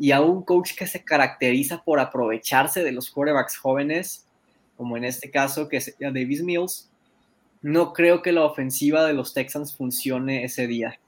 y 0.00 0.12
a 0.12 0.22
un 0.22 0.42
coach 0.42 0.74
que 0.74 0.86
se 0.86 1.04
caracteriza 1.04 1.82
por 1.84 2.00
aprovecharse 2.00 2.82
de 2.82 2.90
los 2.90 3.10
quarterbacks 3.10 3.58
jóvenes, 3.58 4.24
como 4.78 4.96
en 4.96 5.04
este 5.04 5.30
caso 5.30 5.68
que 5.68 5.76
es 5.76 5.94
Davis 6.00 6.42
Mills, 6.42 6.88
no 7.60 7.92
creo 7.92 8.22
que 8.22 8.32
la 8.32 8.46
ofensiva 8.46 9.04
de 9.04 9.12
los 9.12 9.34
Texans 9.34 9.76
funcione 9.76 10.42
ese 10.42 10.66
día. 10.66 10.98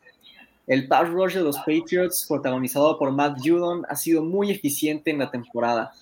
El 0.66 0.88
pass 0.88 1.09
rush 1.09 1.33
de 1.33 1.40
los 1.40 1.57
Patriots, 1.57 2.27
protagonizado 2.29 2.98
por 2.98 3.11
Matt 3.12 3.38
Judon, 3.42 3.87
ha 3.88 3.96
sido 3.96 4.22
muy 4.22 4.51
eficiente 4.51 5.11
en 5.11 5.20
la 5.20 5.31
temporada. 5.31 5.92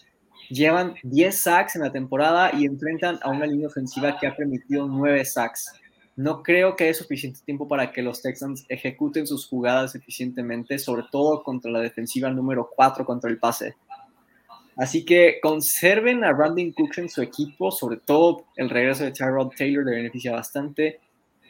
Llevan 0.50 0.96
10 1.04 1.38
sacks 1.38 1.76
en 1.76 1.82
la 1.82 1.92
temporada 1.92 2.50
y 2.52 2.66
enfrentan 2.66 3.20
a 3.22 3.30
una 3.30 3.46
línea 3.46 3.68
ofensiva 3.68 4.18
que 4.18 4.26
ha 4.26 4.34
permitido 4.34 4.88
9 4.88 5.24
sacks. 5.24 5.72
No 6.16 6.42
creo 6.42 6.74
que 6.74 6.84
haya 6.84 6.94
suficiente 6.94 7.38
tiempo 7.44 7.68
para 7.68 7.92
que 7.92 8.02
los 8.02 8.20
Texans 8.20 8.66
ejecuten 8.68 9.28
sus 9.28 9.46
jugadas 9.46 9.94
eficientemente, 9.94 10.78
sobre 10.80 11.04
todo 11.10 11.44
contra 11.44 11.70
la 11.70 11.78
defensiva 11.78 12.28
número 12.30 12.68
4 12.74 13.06
contra 13.06 13.30
el 13.30 13.38
pase. 13.38 13.76
Así 14.76 15.04
que 15.04 15.38
conserven 15.40 16.24
a 16.24 16.32
Brandon 16.32 16.72
Cooks 16.72 16.98
en 16.98 17.08
su 17.08 17.22
equipo, 17.22 17.70
sobre 17.70 17.98
todo 17.98 18.46
el 18.56 18.70
regreso 18.70 19.04
de 19.04 19.12
Tyrod 19.12 19.52
Taylor 19.56 19.84
le 19.84 19.96
beneficia 19.96 20.32
bastante. 20.32 20.98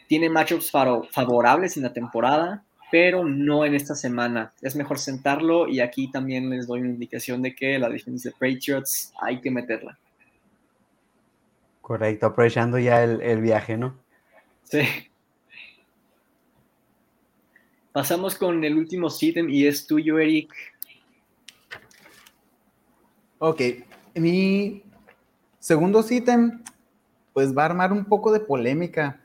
Tiene 0.08 0.28
matchups 0.28 0.70
favorables 0.70 1.76
en 1.78 1.84
la 1.84 1.92
temporada, 1.92 2.64
pero 2.90 3.24
no 3.24 3.64
en 3.64 3.74
esta 3.74 3.94
semana. 3.94 4.53
Es 4.61 4.76
mejor 4.76 4.98
sentarlo 4.98 5.68
y 5.68 5.81
aquí 5.81 6.11
también 6.11 6.50
les 6.50 6.66
doy 6.66 6.81
una 6.81 6.90
indicación 6.90 7.42
de 7.42 7.55
que 7.55 7.79
la 7.79 7.88
defensa 7.88 8.29
de 8.29 8.35
Patriots 8.35 9.12
hay 9.20 9.40
que 9.40 9.50
meterla. 9.50 9.98
Correcto, 11.81 12.26
aprovechando 12.26 12.79
ya 12.79 13.03
el, 13.03 13.20
el 13.20 13.40
viaje, 13.40 13.76
¿no? 13.76 13.98
Sí. 14.64 14.83
Pasamos 17.92 18.37
con 18.37 18.62
el 18.62 18.76
último 18.76 19.09
ítem 19.20 19.50
y 19.50 19.66
es 19.66 19.87
tuyo, 19.87 20.18
Eric. 20.20 20.55
Ok, 23.38 23.61
mi 24.14 24.85
segundo 25.59 26.05
ítem, 26.09 26.62
pues 27.33 27.57
va 27.57 27.62
a 27.62 27.66
armar 27.66 27.92
un 27.92 28.05
poco 28.05 28.31
de 28.31 28.38
polémica, 28.38 29.20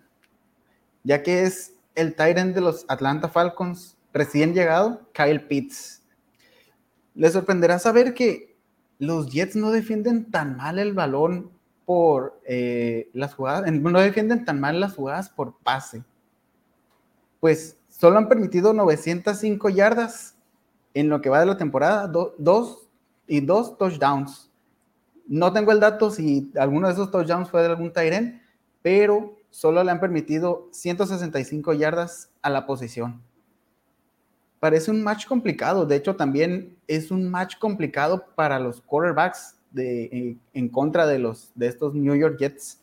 ya 1.04 1.22
que 1.22 1.44
es 1.44 1.75
el 1.96 2.16
Tyrant 2.16 2.54
de 2.54 2.62
los 2.62 2.86
Atlanta 2.88 3.30
Falcons 3.30 3.98
recién 4.14 4.54
llegado, 4.54 5.02
Kyle 5.14 5.42
Pitts. 5.42 6.04
Les 7.16 7.34
sorprenderá 7.34 7.80
saber 7.80 8.14
que 8.14 8.56
los 9.00 9.32
Jets 9.32 9.56
no 9.56 9.72
defienden 9.72 10.32
tan 10.32 10.56
mal 10.58 10.80
el 10.80 10.94
balón 10.94 11.52
por 11.86 12.40
eh, 12.46 13.10
las 13.14 13.34
jugadas, 13.34 13.72
no 13.72 14.00
defienden 14.00 14.46
tan 14.46 14.60
mal 14.60 14.80
las 14.80 14.96
jugadas 14.96 15.30
por 15.30 15.58
pase. 15.60 16.04
Pues 17.40 17.78
solo 17.90 18.18
han 18.18 18.28
permitido 18.28 18.74
905 18.74 19.70
yardas 19.70 20.36
en 20.94 21.10
lo 21.10 21.22
que 21.22 21.30
va 21.30 21.40
de 21.40 21.46
la 21.46 21.58
temporada, 21.58 22.08
dos 22.08 22.88
y 23.28 23.42
dos 23.42 23.78
touchdowns. 23.78 24.52
No 25.28 25.52
tengo 25.54 25.72
el 25.72 25.80
dato 25.80 26.10
si 26.10 26.52
alguno 26.58 26.88
de 26.88 26.94
esos 26.94 27.12
touchdowns 27.12 27.50
fue 27.50 27.62
de 27.62 27.68
algún 27.68 27.92
Tyren, 27.92 28.42
pero 28.82 29.35
solo 29.56 29.82
le 29.86 29.90
han 29.90 30.02
permitido 30.02 30.68
165 30.72 31.72
yardas 31.72 32.30
a 32.42 32.50
la 32.50 32.66
posición. 32.66 33.22
Parece 34.60 34.92
un 34.92 35.02
match 35.02 35.28
complicado, 35.28 35.86
de 35.86 35.96
hecho 35.96 36.18
también 36.18 36.76
es 36.88 37.10
un 37.10 37.30
match 37.30 37.58
complicado 37.58 38.26
para 38.36 38.60
los 38.60 38.82
quarterbacks 38.82 39.56
de, 39.72 40.36
en, 40.54 40.68
contra 40.68 41.08
de, 41.08 41.20
los, 41.20 41.54
de 41.56 41.68
estos 41.68 41.94
New 41.94 42.16
York 42.16 42.38
Jets. 42.38 42.82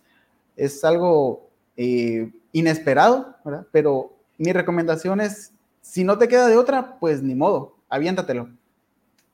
Es 0.56 0.82
algo 0.82 1.50
eh, 1.76 2.32
inesperado, 2.52 3.36
¿verdad? 3.44 3.66
Pero 3.70 4.16
mi 4.38 4.54
recomendación 4.54 5.20
es, 5.20 5.52
si 5.82 6.04
no 6.04 6.16
te 6.16 6.26
queda 6.26 6.48
de 6.48 6.56
otra, 6.56 6.98
pues 6.98 7.22
ni 7.22 7.34
modo, 7.34 7.76
aviéntatelo. 7.90 8.48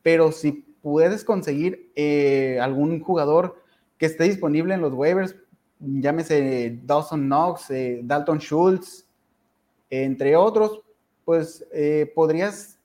Pero 0.03 0.33
si 0.33 0.65
puedes 0.83 1.23
conseguir 1.23 1.93
eh, 1.95 2.59
algún 2.61 2.99
jugador 2.99 3.63
que 3.97 4.07
esté 4.07 4.25
disponible 4.25 4.75
en 4.75 4.81
los 4.81 4.93
waivers, 4.93 5.37
llámese 5.81 6.79
Dawson 6.85 7.27
Knox, 7.27 7.71
eh, 7.71 8.01
Dalton 8.03 8.39
Schultz, 8.39 9.07
entre 9.91 10.37
otros, 10.37 10.81
pues 11.25 11.67
eh, 11.73 12.11
podrías 12.15 12.79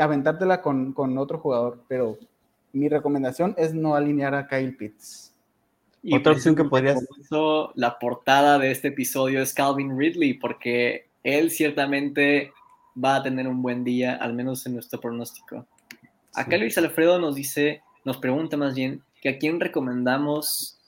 aventártela 0.00 0.60
con, 0.60 0.92
con, 0.92 1.16
otro 1.16 1.38
jugador, 1.38 1.82
pero 1.88 2.18
mi 2.72 2.88
recomendación 2.88 3.54
es 3.56 3.72
no 3.72 3.94
alinear 3.94 4.34
a 4.34 4.46
Kyle 4.46 4.76
Pitts. 4.76 5.34
Y 6.02 6.16
Otra 6.16 6.32
opción 6.32 6.54
que 6.54 6.64
podrías... 6.64 7.02
La 7.74 7.98
portada 7.98 8.58
de 8.58 8.70
este 8.70 8.88
episodio 8.88 9.42
es 9.42 9.52
Calvin 9.52 9.98
Ridley, 9.98 10.34
porque 10.34 11.06
él 11.22 11.50
ciertamente 11.50 12.52
va 13.02 13.16
a 13.16 13.22
tener 13.22 13.46
un 13.46 13.62
buen 13.62 13.84
día, 13.84 14.16
al 14.16 14.34
menos 14.34 14.66
en 14.66 14.74
nuestro 14.74 15.00
pronóstico. 15.00 15.66
Acá 16.34 16.56
Luis 16.56 16.78
Alfredo 16.78 17.18
nos 17.18 17.34
dice, 17.34 17.82
nos 18.04 18.18
pregunta 18.18 18.56
más 18.56 18.74
bien, 18.74 19.02
que 19.20 19.30
a 19.30 19.38
quién 19.38 19.60
recomendamos, 19.60 20.79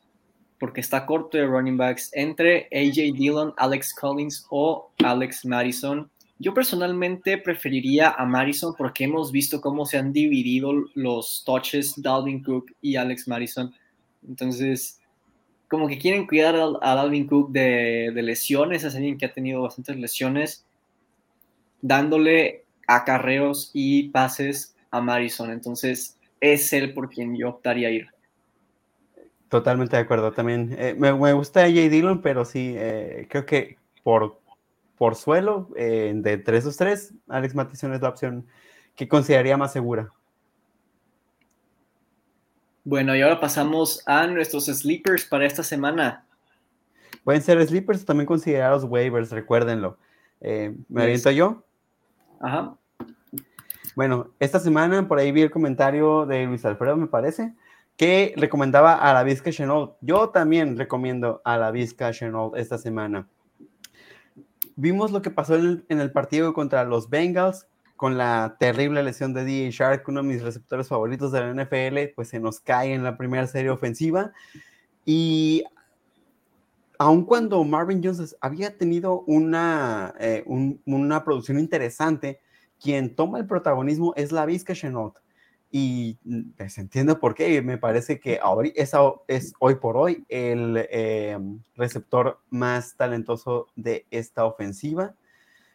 porque 0.63 0.81
está 0.81 1.07
corto 1.07 1.37
de 1.37 1.45
running 1.45 1.77
backs, 1.77 2.09
entre 2.13 2.69
AJ 2.71 3.17
Dillon, 3.19 3.53
Alex 3.57 3.93
Collins 3.93 4.47
o 4.49 4.93
Alex 5.03 5.45
Madison. 5.45 6.09
Yo 6.39 6.55
personalmente 6.55 7.37
preferiría 7.37 8.11
a 8.11 8.25
Madison 8.27 8.73
porque 8.79 9.03
hemos 9.03 9.33
visto 9.33 9.61
cómo 9.61 9.87
se 9.87 9.99
han 9.99 10.13
dividido 10.13 10.73
los 10.95 11.43
touches 11.45 12.01
Dalvin 12.01 12.45
Cook 12.45 12.77
y 12.81 12.95
Alex 12.95 13.27
Madison. 13.27 13.75
Entonces, 14.25 15.01
como 15.67 15.89
que 15.89 15.99
quieren 15.99 16.29
cuidar 16.29 16.55
a, 16.55 16.95
Dalvin 16.95 17.27
Cook 17.27 17.51
de, 17.51 18.13
lesiones, 18.15 18.85
es 18.85 18.95
alguien 18.95 19.19
que 19.19 19.27
ha 19.27 19.33
tenido 19.33 19.63
bastantes 19.63 19.97
lesiones, 19.97 20.65
dándole 21.81 22.67
acarreos 22.87 23.73
y 23.75 24.11
pases 24.11 24.77
a 24.93 25.01
Madison. 25.01 25.51
Entonces, 25.51 26.21
es 26.41 26.73
él 26.73 26.95
por 26.95 27.11
quien 27.11 27.35
yo 27.35 27.49
optaría 27.49 27.91
ir. 27.91 28.12
Totalmente 29.53 29.97
de 29.97 30.03
acuerdo. 30.03 30.33
También 30.33 30.75
eh, 30.79 30.95
me, 30.99 31.13
gusta 31.13 31.61
J. 31.65 31.91
Dillon, 31.91 32.23
pero 32.23 32.47
sí, 32.47 32.75
eh, 32.75 33.27
creo 33.29 33.45
que 33.45 33.77
por, 34.03 34.41
por 34.97 35.15
suelo, 35.15 35.69
eh, 35.77 36.11
de 36.15 36.33
entre 36.33 36.57
esos 36.57 36.79
tres, 36.79 37.13
Alex 37.29 37.55
Mattison 37.55 37.93
es 37.93 38.01
la 38.01 38.09
opción 38.09 38.47
que 38.97 39.07
consideraría 39.07 39.59
más 39.59 39.71
segura. 39.71 40.11
Bueno, 42.83 43.15
y 43.15 43.21
ahora 43.21 43.41
pasamos 43.41 44.03
a 44.07 44.27
nuestros 44.27 44.65
sleepers 44.65 45.27
para 45.27 45.45
esta 45.45 45.63
semana. 45.63 46.25
Pueden 47.23 47.43
ser 47.43 47.63
sleepers 47.63 48.07
también 48.07 48.27
considerados 48.27 48.85
waivers, 48.85 49.33
recuérdenlo. 49.33 49.99
Eh, 50.41 50.75
¿Me 50.89 51.03
aviento 51.03 51.31
yo? 51.31 51.63
Ajá. 52.41 52.75
Bueno, 53.95 54.31
esta 54.41 54.59
semana 54.61 55.07
por 55.07 55.19
ahí 55.19 55.31
vi 55.31 55.43
el 55.43 55.51
comentario 55.51 56.25
de 56.25 56.47
Luis 56.47 56.65
Alfredo, 56.65 56.97
me 56.97 57.07
parece, 57.07 57.53
que 57.97 58.35
recomendaba 58.37 58.95
a 58.95 59.13
la 59.15 59.23
Vizca 59.23 59.51
Chenault. 59.51 59.97
Yo 60.01 60.31
también 60.31 60.77
recomiendo 60.77 61.41
a 61.45 61.57
la 61.59 61.71
Vizca 61.71 62.13
Chenault 62.13 62.57
esta 62.57 62.79
semana. 62.79 63.29
Vimos 64.77 65.13
lo 65.13 65.23
que 65.23 65.31
pasó 65.31 65.57
en 65.57 65.85
el 65.89 66.11
partido 66.13 66.55
contra 66.55 66.85
los 66.85 67.11
Bengals, 67.11 67.67
con 67.97 68.19
la 68.19 68.57
terrible 68.59 69.03
lesión 69.03 69.33
de 69.33 69.45
DJ 69.45 69.71
Shark, 69.71 70.09
uno 70.09 70.23
de 70.23 70.29
mis 70.29 70.43
receptores 70.43 70.89
favoritos 70.89 71.31
de 71.31 71.41
la 71.41 71.55
NFL, 71.55 72.15
pues 72.17 72.29
se 72.29 72.41
nos 72.41 72.59
cae 72.59 72.95
en 72.95 73.05
la 73.05 73.17
primera 73.17 73.47
serie 73.47 73.71
ofensiva. 73.71 74.33
Y 75.05 75.63
aun 76.99 77.25
cuando 77.25 77.63
Marvin 77.63 78.01
Jones 78.03 78.37
había 78.41 78.77
tenido 78.77 79.21
una, 79.27 80.15
eh, 80.19 80.43
una 80.47 81.23
producción 81.23 81.61
interesante, 81.61 82.41
quien 82.81 83.15
toma 83.15 83.39
el 83.39 83.47
protagonismo 83.47 84.15
es 84.17 84.33
la 84.33 84.47
Vizca 84.47 84.75
Chenault. 84.75 85.19
Y 85.75 86.19
pues 86.59 86.77
entiendo 86.77 87.19
por 87.19 87.35
qué. 87.35 87.63
Me 87.63 87.79
parece 87.79 88.21
que 88.21 88.39
es, 88.75 88.93
es 89.27 89.55
hoy 89.59 89.77
por 89.77 89.97
hoy 89.97 90.23
el 90.29 90.87
eh, 90.91 91.39
receptor 91.77 92.39
más 92.51 92.95
talentoso 92.95 93.69
de 93.75 94.05
esta 94.11 94.45
ofensiva. 94.45 95.15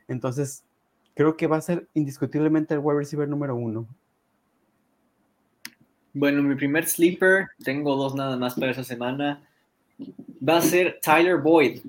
Entonces, 0.08 0.64
creo 1.16 1.36
que 1.36 1.48
va 1.48 1.58
a 1.58 1.62
ser 1.62 1.88
indiscutiblemente 1.96 2.76
el 2.76 2.80
wide 2.80 3.00
receiver 3.00 3.28
número 3.28 3.56
uno. 3.56 3.88
Bueno, 6.14 6.44
mi 6.44 6.54
primer 6.54 6.88
sleeper, 6.88 7.48
tengo 7.64 7.96
dos 7.96 8.14
nada 8.14 8.38
más 8.38 8.54
para 8.54 8.72
esa 8.72 8.84
semana, 8.84 9.44
va 10.48 10.58
a 10.58 10.62
ser 10.62 11.00
Tyler 11.02 11.38
Boyd 11.38 11.82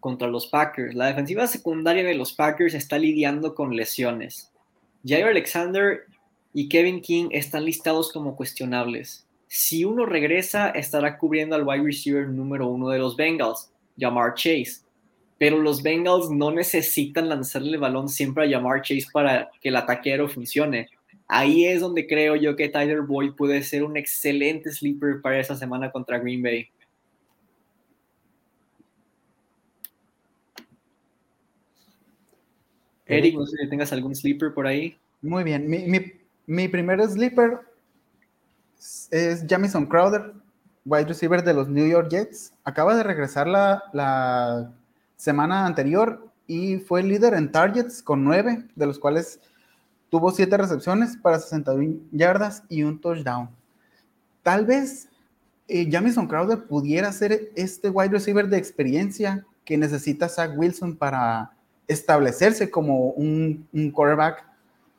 contra 0.00 0.28
los 0.28 0.46
Packers. 0.46 0.94
La 0.94 1.06
defensiva 1.06 1.46
secundaria 1.46 2.04
de 2.04 2.14
los 2.14 2.34
Packers 2.34 2.74
está 2.74 2.98
lidiando 2.98 3.54
con 3.54 3.74
lesiones. 3.74 4.52
Jair 5.04 5.26
Alexander 5.26 6.04
y 6.52 6.68
Kevin 6.68 7.00
King 7.00 7.28
están 7.30 7.64
listados 7.64 8.12
como 8.12 8.36
cuestionables. 8.36 9.26
Si 9.46 9.84
uno 9.84 10.06
regresa, 10.06 10.70
estará 10.70 11.18
cubriendo 11.18 11.56
al 11.56 11.66
wide 11.66 11.82
receiver 11.82 12.28
número 12.28 12.68
uno 12.68 12.88
de 12.88 12.98
los 12.98 13.16
Bengals, 13.16 13.70
Jamar 13.98 14.34
Chase 14.34 14.82
pero 15.42 15.58
los 15.58 15.82
Bengals 15.82 16.30
no 16.30 16.52
necesitan 16.52 17.28
lanzarle 17.28 17.72
el 17.72 17.78
balón 17.78 18.08
siempre 18.08 18.44
a 18.44 18.46
llamar 18.46 18.80
Chase 18.80 19.06
para 19.12 19.50
que 19.60 19.70
el 19.70 19.74
ataquero 19.76 20.28
funcione. 20.28 20.88
Ahí 21.26 21.64
es 21.64 21.80
donde 21.80 22.06
creo 22.06 22.36
yo 22.36 22.54
que 22.54 22.68
Tyler 22.68 23.00
Boyd 23.00 23.32
puede 23.32 23.60
ser 23.64 23.82
un 23.82 23.96
excelente 23.96 24.70
sleeper 24.70 25.20
para 25.20 25.40
esa 25.40 25.56
semana 25.56 25.90
contra 25.90 26.20
Green 26.20 26.44
Bay. 26.44 26.68
Eric, 33.06 33.34
no 33.34 33.44
sé 33.44 33.56
si 33.64 33.68
tengas 33.68 33.92
algún 33.92 34.14
sleeper 34.14 34.54
por 34.54 34.68
ahí. 34.68 34.96
Muy 35.22 35.42
bien, 35.42 35.68
mi, 35.68 36.21
primer 36.46 37.08
sleeper 37.08 37.60
es 39.10 39.44
Jamison 39.48 39.86
Crowder, 39.86 40.32
wide 40.84 41.06
receiver 41.06 41.42
de 41.42 41.54
los 41.54 41.68
New 41.68 41.86
York 41.86 42.08
Jets. 42.10 42.52
Acaba 42.64 42.96
de 42.96 43.02
regresar 43.02 43.46
la, 43.46 43.82
la 43.92 44.72
semana 45.16 45.66
anterior 45.66 46.28
y 46.46 46.78
fue 46.78 47.02
líder 47.02 47.34
en 47.34 47.52
targets 47.52 48.02
con 48.02 48.24
nueve, 48.24 48.64
de 48.74 48.86
los 48.86 48.98
cuales 48.98 49.40
tuvo 50.10 50.30
siete 50.30 50.56
recepciones 50.56 51.16
para 51.16 51.38
61 51.38 52.00
yardas 52.10 52.64
y 52.68 52.82
un 52.82 53.00
touchdown. 53.00 53.48
Tal 54.42 54.66
vez 54.66 55.08
eh, 55.68 55.88
Jamison 55.90 56.26
Crowder 56.26 56.66
pudiera 56.66 57.10
ser 57.12 57.50
este 57.54 57.88
wide 57.88 58.10
receiver 58.10 58.46
de 58.46 58.58
experiencia 58.58 59.46
que 59.64 59.78
necesita 59.78 60.28
Zach 60.28 60.50
Wilson 60.54 60.96
para 60.96 61.52
establecerse 61.88 62.70
como 62.70 63.10
un, 63.10 63.66
quarterback 63.94 64.44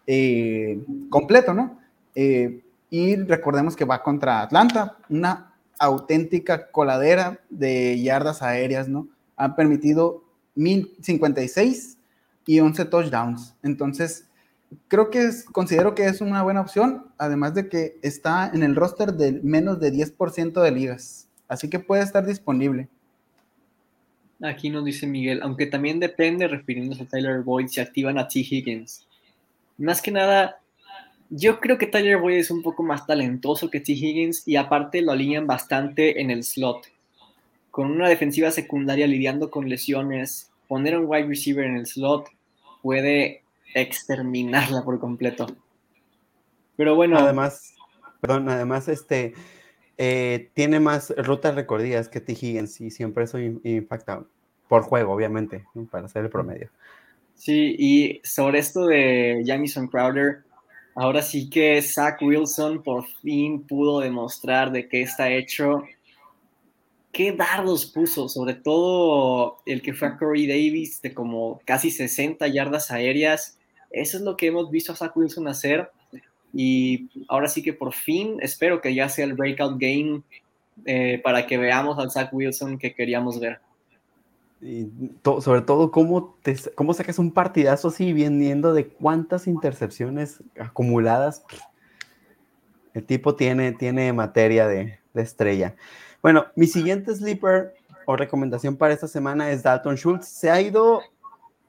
eh, 0.08 0.82
completo, 1.10 1.54
¿no? 1.54 1.80
Eh, 2.16 2.62
y 2.90 3.16
recordemos 3.16 3.76
que 3.76 3.86
va 3.86 4.04
contra 4.04 4.42
Atlanta, 4.42 4.98
una 5.10 5.54
auténtica 5.80 6.70
coladera 6.70 7.40
de 7.50 8.00
yardas 8.02 8.42
aéreas, 8.42 8.88
¿no? 8.88 9.08
han 9.36 9.56
permitido 9.56 10.24
1056 10.56 11.98
y 12.46 12.60
11 12.60 12.86
touchdowns. 12.86 13.56
Entonces, 13.64 14.28
creo 14.88 15.10
que 15.10 15.24
es, 15.24 15.46
considero 15.46 15.96
que 15.96 16.06
es 16.06 16.22
una 16.22 16.44
buena 16.44 16.62
opción, 16.62 17.08
además 17.18 17.54
de 17.54 17.70
que 17.70 17.98
está 18.02 18.52
en 18.54 18.64
el 18.64 18.76
roster 18.76 19.14
de 19.14 19.40
menos 19.44 19.80
de 19.80 19.92
10% 19.92 20.62
de 20.62 20.72
ligas. 20.72 21.28
Así 21.48 21.70
que 21.70 21.80
puede 21.80 22.04
estar 22.04 22.26
disponible. 22.26 22.90
Aquí 24.42 24.70
nos 24.70 24.84
dice 24.84 25.08
Miguel, 25.08 25.42
aunque 25.42 25.68
también 25.68 26.00
depende, 26.00 26.48
refiriéndose 26.48 27.04
a 27.04 27.06
Tyler 27.06 27.42
Boyd, 27.42 27.68
si 27.68 27.80
activan 27.80 28.18
a 28.18 28.28
T. 28.28 28.40
Higgins. 28.40 29.08
Más 29.84 30.02
que 30.02 30.12
nada, 30.12 30.60
yo 31.30 31.60
creo 31.60 31.78
que 31.78 31.88
Tyler 31.88 32.18
Boyd 32.18 32.38
es 32.38 32.52
un 32.52 32.62
poco 32.62 32.84
más 32.84 33.06
talentoso 33.06 33.70
que 33.70 33.80
T. 33.80 33.92
Higgins 33.92 34.48
y 34.48 34.56
aparte 34.56 35.02
lo 35.02 35.12
alinean 35.12 35.46
bastante 35.46 36.22
en 36.22 36.32
el 36.32 36.44
slot 36.44 36.88
con 37.74 37.90
una 37.90 38.08
defensiva 38.08 38.52
secundaria 38.52 39.08
lidiando 39.08 39.50
con 39.50 39.68
lesiones, 39.68 40.52
poner 40.68 40.96
un 40.96 41.06
wide 41.08 41.26
receiver 41.26 41.66
en 41.66 41.78
el 41.78 41.88
slot 41.88 42.30
puede 42.84 43.42
exterminarla 43.74 44.84
por 44.84 45.00
completo. 45.00 45.48
Pero 46.78 46.96
bueno. 46.96 47.18
Además, 47.18 47.74
perdón, 48.22 48.48
además, 48.48 48.88
este 48.90 49.34
eh, 49.98 50.52
tiene 50.54 50.80
más 50.80 51.16
rutas 51.18 51.56
recorridas 51.56 52.10
que 52.10 52.22
T. 52.22 52.34
Higgins 52.34 52.80
y 52.80 52.92
siempre 52.92 53.26
soy 53.26 53.60
impactado. 53.64 54.28
Por 54.68 54.84
juego, 54.84 55.12
obviamente, 55.12 55.66
para 55.90 56.06
hacer 56.06 56.26
el 56.26 56.30
promedio. 56.30 56.70
Sí, 57.36 57.76
y 57.78 58.22
sobre 58.24 58.60
esto 58.60 58.88
de 58.88 59.44
Jamison 59.46 59.88
Crowder, 59.88 60.44
ahora 60.96 61.22
sí 61.22 61.50
que 61.50 61.82
Zach 61.82 62.22
Wilson 62.22 62.84
por 62.84 63.06
fin 63.22 63.62
pudo 63.68 64.00
demostrar 64.00 64.72
de 64.72 64.88
qué 64.88 65.02
está 65.02 65.30
hecho 65.32 65.84
qué 67.14 67.32
dardos 67.32 67.86
puso, 67.86 68.28
sobre 68.28 68.56
todo 68.56 69.60
el 69.66 69.82
que 69.82 69.94
fue 69.94 70.10
a 70.10 70.18
Corey 70.18 70.48
Davis 70.48 71.02
de 71.02 71.14
como 71.14 71.62
casi 71.64 71.92
60 71.92 72.46
yardas 72.48 72.92
aéreas. 72.92 73.58
Eso 73.92 74.18
es 74.18 74.24
lo 74.24 74.36
que 74.36 74.48
hemos 74.48 74.70
visto 74.72 74.92
a 74.92 74.96
Zach 74.96 75.16
Wilson 75.16 75.48
hacer. 75.48 75.90
Y 76.52 77.10
ahora 77.28 77.48
sí 77.48 77.62
que 77.62 77.72
por 77.72 77.94
fin 77.94 78.38
espero 78.42 78.82
que 78.82 78.94
ya 78.94 79.08
sea 79.10 79.26
el 79.26 79.36
breakout 79.36 79.80
game 79.80 80.24
eh, 80.86 81.22
para 81.24 81.46
que 81.46 81.58
veamos 81.58 82.00
al 82.00 82.12
Zach 82.12 82.34
Wilson 82.34 82.80
que 82.80 82.96
queríamos 82.96 83.40
ver. 83.40 83.60
Sobre 85.42 85.62
todo, 85.62 85.92
¿cómo, 85.92 86.38
te, 86.42 86.56
¿cómo 86.76 86.94
sacas 86.94 87.20
un 87.20 87.32
partidazo 87.32 87.90
así 87.90 88.14
viendo 88.14 88.74
de 88.74 88.88
cuántas 88.88 89.48
intercepciones 89.48 90.42
acumuladas? 90.58 91.44
El 92.94 93.06
tipo 93.06 93.36
tiene, 93.36 93.74
tiene 93.74 94.14
materia 94.14 94.68
de, 94.68 95.00
de 95.14 95.22
estrella. 95.22 95.76
Bueno, 96.22 96.46
mi 96.56 96.68
siguiente 96.68 97.14
sleeper 97.16 97.74
o 98.06 98.16
recomendación 98.16 98.78
para 98.78 98.94
esta 98.94 99.08
semana 99.08 99.52
es 99.52 99.64
Dalton 99.64 99.96
Schultz. 99.96 100.28
Se 100.28 100.50
ha 100.50 100.62
ido 100.62 101.02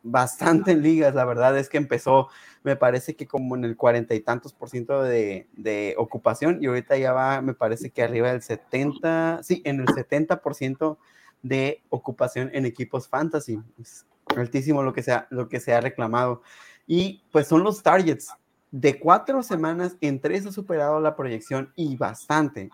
bastante 0.04 0.72
en 0.72 0.82
ligas, 0.82 1.14
la 1.14 1.24
verdad 1.24 1.56
es 1.58 1.68
que 1.68 1.78
empezó, 1.78 2.28
me 2.62 2.76
parece 2.76 3.16
que 3.16 3.26
como 3.26 3.56
en 3.56 3.64
el 3.64 3.74
cuarenta 3.76 4.14
y 4.14 4.20
tantos 4.20 4.52
por 4.52 4.68
ciento 4.68 5.02
de, 5.02 5.48
de, 5.54 5.94
ocupación 5.96 6.58
y 6.60 6.66
ahorita 6.66 6.96
ya 6.98 7.12
va, 7.12 7.40
me 7.40 7.54
parece 7.54 7.90
que 7.90 8.02
arriba 8.02 8.30
del 8.30 8.42
70, 8.42 9.40
sí, 9.42 9.62
en 9.64 9.80
el 9.80 9.88
70 9.88 10.42
por 10.42 10.54
ciento 10.54 10.98
de 11.44 11.82
ocupación 11.90 12.50
en 12.54 12.66
equipos 12.66 13.06
fantasy. 13.06 13.60
Es 13.80 14.04
altísimo 14.34 14.82
lo 14.82 14.92
que, 14.92 15.02
sea, 15.02 15.28
lo 15.30 15.48
que 15.48 15.60
se 15.60 15.72
ha 15.72 15.80
reclamado. 15.80 16.42
Y 16.86 17.22
pues 17.30 17.46
son 17.46 17.62
los 17.62 17.82
targets. 17.82 18.30
De 18.72 18.98
cuatro 18.98 19.42
semanas, 19.44 19.96
en 20.00 20.20
tres 20.20 20.46
ha 20.46 20.52
superado 20.52 20.98
la 21.00 21.14
proyección 21.14 21.72
y 21.76 21.96
bastante. 21.96 22.70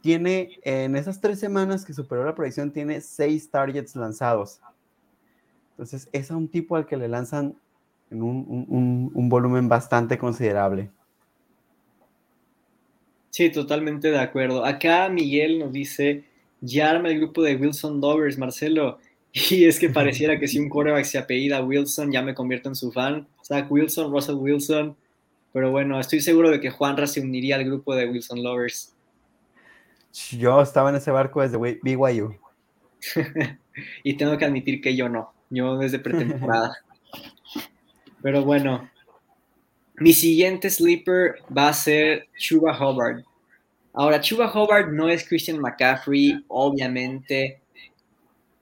Tiene, 0.00 0.58
en 0.62 0.96
esas 0.96 1.20
tres 1.20 1.38
semanas 1.38 1.84
que 1.84 1.92
superó 1.92 2.24
la 2.24 2.34
proyección, 2.34 2.72
tiene 2.72 3.00
seis 3.00 3.50
targets 3.50 3.94
lanzados. 3.94 4.60
Entonces, 5.72 6.08
es 6.12 6.30
a 6.30 6.36
un 6.36 6.48
tipo 6.48 6.76
al 6.76 6.86
que 6.86 6.96
le 6.96 7.08
lanzan 7.08 7.54
en 8.10 8.22
un, 8.22 8.66
un, 8.68 9.10
un 9.12 9.28
volumen 9.28 9.68
bastante 9.68 10.16
considerable. 10.16 10.90
Sí, 13.30 13.50
totalmente 13.50 14.10
de 14.10 14.18
acuerdo. 14.18 14.64
Acá 14.64 15.10
Miguel 15.10 15.58
nos 15.58 15.72
dice 15.72 16.24
ya 16.60 16.90
arma 16.90 17.08
el 17.08 17.18
grupo 17.18 17.42
de 17.42 17.56
Wilson 17.56 18.00
Lovers, 18.00 18.38
Marcelo. 18.38 18.98
Y 19.50 19.66
es 19.66 19.78
que 19.78 19.90
pareciera 19.90 20.40
que 20.40 20.48
si 20.48 20.58
un 20.58 20.70
quarterback 20.70 21.04
se 21.04 21.18
apellida 21.18 21.62
Wilson, 21.62 22.10
ya 22.10 22.22
me 22.22 22.34
convierto 22.34 22.70
en 22.70 22.74
su 22.74 22.90
fan. 22.90 23.28
Zach 23.44 23.70
Wilson, 23.70 24.10
Russell 24.10 24.36
Wilson. 24.36 24.96
Pero 25.52 25.70
bueno, 25.70 26.00
estoy 26.00 26.20
seguro 26.20 26.50
de 26.50 26.58
que 26.58 26.70
Juanra 26.70 27.06
se 27.06 27.20
uniría 27.20 27.56
al 27.56 27.64
grupo 27.64 27.94
de 27.94 28.08
Wilson 28.08 28.42
Lovers. 28.42 28.94
Yo 30.30 30.62
estaba 30.62 30.88
en 30.88 30.96
ese 30.96 31.10
barco 31.10 31.42
desde 31.42 31.58
BYU. 31.58 32.34
y 34.02 34.14
tengo 34.16 34.38
que 34.38 34.44
admitir 34.46 34.80
que 34.80 34.96
yo 34.96 35.10
no. 35.10 35.32
Yo 35.50 35.76
desde 35.76 35.98
pretemporada. 35.98 36.74
Pero 38.22 38.42
bueno, 38.42 38.90
mi 39.96 40.12
siguiente 40.12 40.70
sleeper 40.70 41.36
va 41.56 41.68
a 41.68 41.72
ser 41.72 42.26
Chuba 42.38 42.76
Hubbard. 42.76 43.24
Ahora, 43.98 44.20
Chuba 44.20 44.52
Hobart 44.52 44.92
no 44.92 45.08
es 45.08 45.26
Christian 45.26 45.58
McCaffrey, 45.58 46.44
obviamente. 46.48 47.62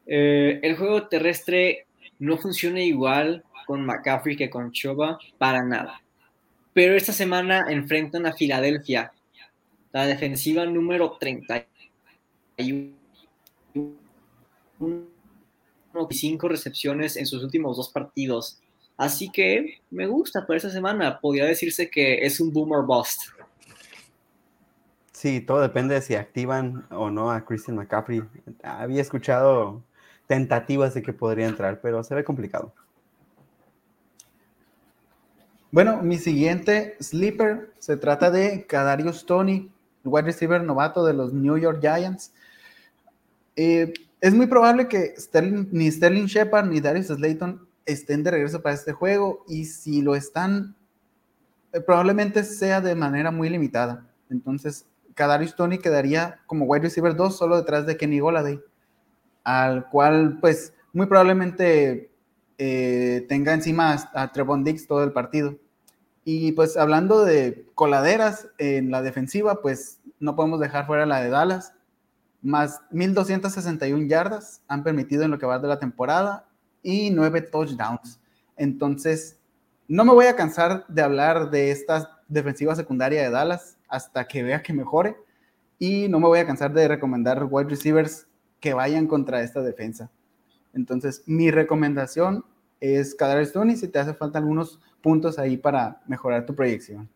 Eh, 0.07 0.61
el 0.63 0.77
juego 0.77 1.09
terrestre 1.09 1.87
no 2.21 2.39
funciona 2.39 2.81
igual 2.81 3.43
con 3.67 3.85
McCaffrey 3.85 4.37
que 4.37 4.49
con 4.49 4.71
Chuba, 4.71 5.19
para 5.37 5.65
nada. 5.65 6.01
Pero 6.73 6.95
esta 6.95 7.13
semana 7.13 7.67
enfrentan 7.69 8.27
a 8.27 8.33
Filadelfia, 8.33 9.13
la 9.93 10.07
defensiva 10.07 10.67
número 10.67 11.17
31. 11.19 12.93
5 16.11 16.49
recepciones 16.49 17.17
en 17.17 17.27
sus 17.27 17.43
últimos 17.43 17.77
dos 17.77 17.89
partidos. 17.89 18.61
Así 18.97 19.31
que 19.31 19.81
me 19.91 20.07
gusta 20.07 20.47
para 20.47 20.59
esta 20.59 20.71
semana. 20.71 21.19
Podría 21.21 21.47
decirse 21.47 21.91
que 21.91 22.25
es 22.25 22.39
un 22.39 22.53
boomer 22.53 22.83
bust. 22.87 23.34
Sí, 25.25 25.41
todo 25.41 25.63
depende 25.63 25.95
de 25.95 26.03
si 26.03 26.17
activan 26.17 26.87
o 26.91 27.09
no 27.09 27.31
a 27.31 27.47
Christian 27.47 27.79
McCaffrey. 27.79 28.23
Había 28.63 29.01
escuchado 29.01 29.83
tentativas 30.27 30.93
de 30.93 31.01
que 31.01 31.15
podría 31.15 31.49
entrar, 31.49 31.81
pero 31.81 32.05
se 32.05 32.15
ve 32.15 32.25
complicado. 32.25 32.75
Bueno, 35.71 36.03
mi 36.03 36.19
siguiente 36.19 36.99
sleeper 37.01 37.73
se 37.79 37.97
trata 37.97 38.31
de 38.31 38.67
Kadarius 38.67 39.25
Tony, 39.25 39.73
wide 40.05 40.27
receiver 40.27 40.63
novato 40.63 41.07
de 41.07 41.15
los 41.15 41.33
New 41.33 41.57
York 41.57 41.79
Giants. 41.81 42.35
Eh, 43.57 43.95
es 44.21 44.35
muy 44.35 44.47
probable 44.47 44.89
que 44.89 45.15
ni 45.71 45.91
Sterling 45.91 46.27
Shepard 46.27 46.67
ni 46.67 46.83
Darius 46.83 47.07
Slayton 47.07 47.67
estén 47.87 48.23
de 48.25 48.31
regreso 48.31 48.61
para 48.61 48.75
este 48.75 48.93
juego 48.93 49.43
y 49.49 49.65
si 49.65 50.03
lo 50.03 50.17
están, 50.17 50.77
eh, 51.73 51.81
probablemente 51.81 52.45
sea 52.45 52.83
de 52.83 52.95
manera 52.95 53.31
muy 53.31 53.49
limitada. 53.49 54.07
Entonces, 54.29 54.85
Kadarius 55.15 55.55
Tony 55.55 55.79
quedaría 55.79 56.41
como 56.47 56.67
wide 56.67 56.85
receiver 56.85 57.15
2 57.15 57.37
solo 57.37 57.57
detrás 57.57 57.87
de 57.87 57.97
Kenny 57.97 58.21
Goladay, 58.21 58.61
al 59.45 59.89
cual 59.89 60.39
pues 60.41 60.73
muy 60.93 61.07
probablemente 61.07 62.11
eh, 62.59 63.27
tenga 63.29 63.53
encima 63.53 63.97
a 64.15 64.33
Trevon 64.33 64.65
Dix 64.65 64.87
todo 64.87 65.03
el 65.05 65.13
partido. 65.13 65.57
Y 66.25 66.53
pues 66.53 66.77
hablando 66.77 67.25
de 67.25 67.67
coladeras 67.75 68.49
en 68.59 68.91
la 68.91 69.03
defensiva, 69.03 69.61
pues 69.61 70.01
no 70.21 70.37
podemos 70.37 70.59
dejar 70.59 70.87
fuera 70.87 71.05
la 71.05 71.21
de 71.21 71.29
Dallas. 71.29 71.75
Más 72.41 72.81
1.261 72.93 74.09
yardas 74.09 74.63
han 74.69 74.83
permitido 74.83 75.23
en 75.23 75.31
lo 75.31 75.39
que 75.39 75.47
va 75.47 75.59
de 75.59 75.69
la 75.69 75.79
temporada 75.79 76.47
y 76.83 77.11
9 77.11 77.43
touchdowns. 77.43 78.21
Entonces, 78.57 79.39
no 79.87 80.05
me 80.05 80.13
voy 80.13 80.27
a 80.27 80.37
cansar 80.37 80.87
de 80.89 81.03
hablar 81.03 81.51
de 81.51 81.71
esta 81.71 82.23
defensiva 82.29 82.75
secundaria 82.75 83.23
de 83.23 83.31
Dallas 83.31 83.74
hasta 83.89 84.27
que 84.27 84.43
vea 84.43 84.63
que 84.63 84.73
mejore. 84.73 85.17
Y 85.79 86.09
no 86.09 86.21
me 86.21 86.29
voy 86.29 86.39
a 86.39 86.47
cansar 86.47 86.73
de 86.73 86.89
recomendar 86.89 87.47
wide 87.51 87.69
receivers 87.69 88.27
que 88.61 88.75
vayan 88.75 89.07
contra 89.07 89.43
esta 89.43 89.61
defensa. 89.61 90.11
Entonces, 90.73 91.23
mi 91.27 91.51
recomendación 91.51 92.45
es 92.81 93.15
Kadar 93.15 93.45
Stoney 93.45 93.77
si 93.77 93.89
te 93.89 93.99
hace 93.99 94.15
falta 94.15 94.39
algunos 94.39 94.81
puntos 95.03 95.39
ahí 95.39 95.57
para 95.57 96.03
mejorar 96.07 96.47
tu 96.47 96.55
proyección. 96.55 97.09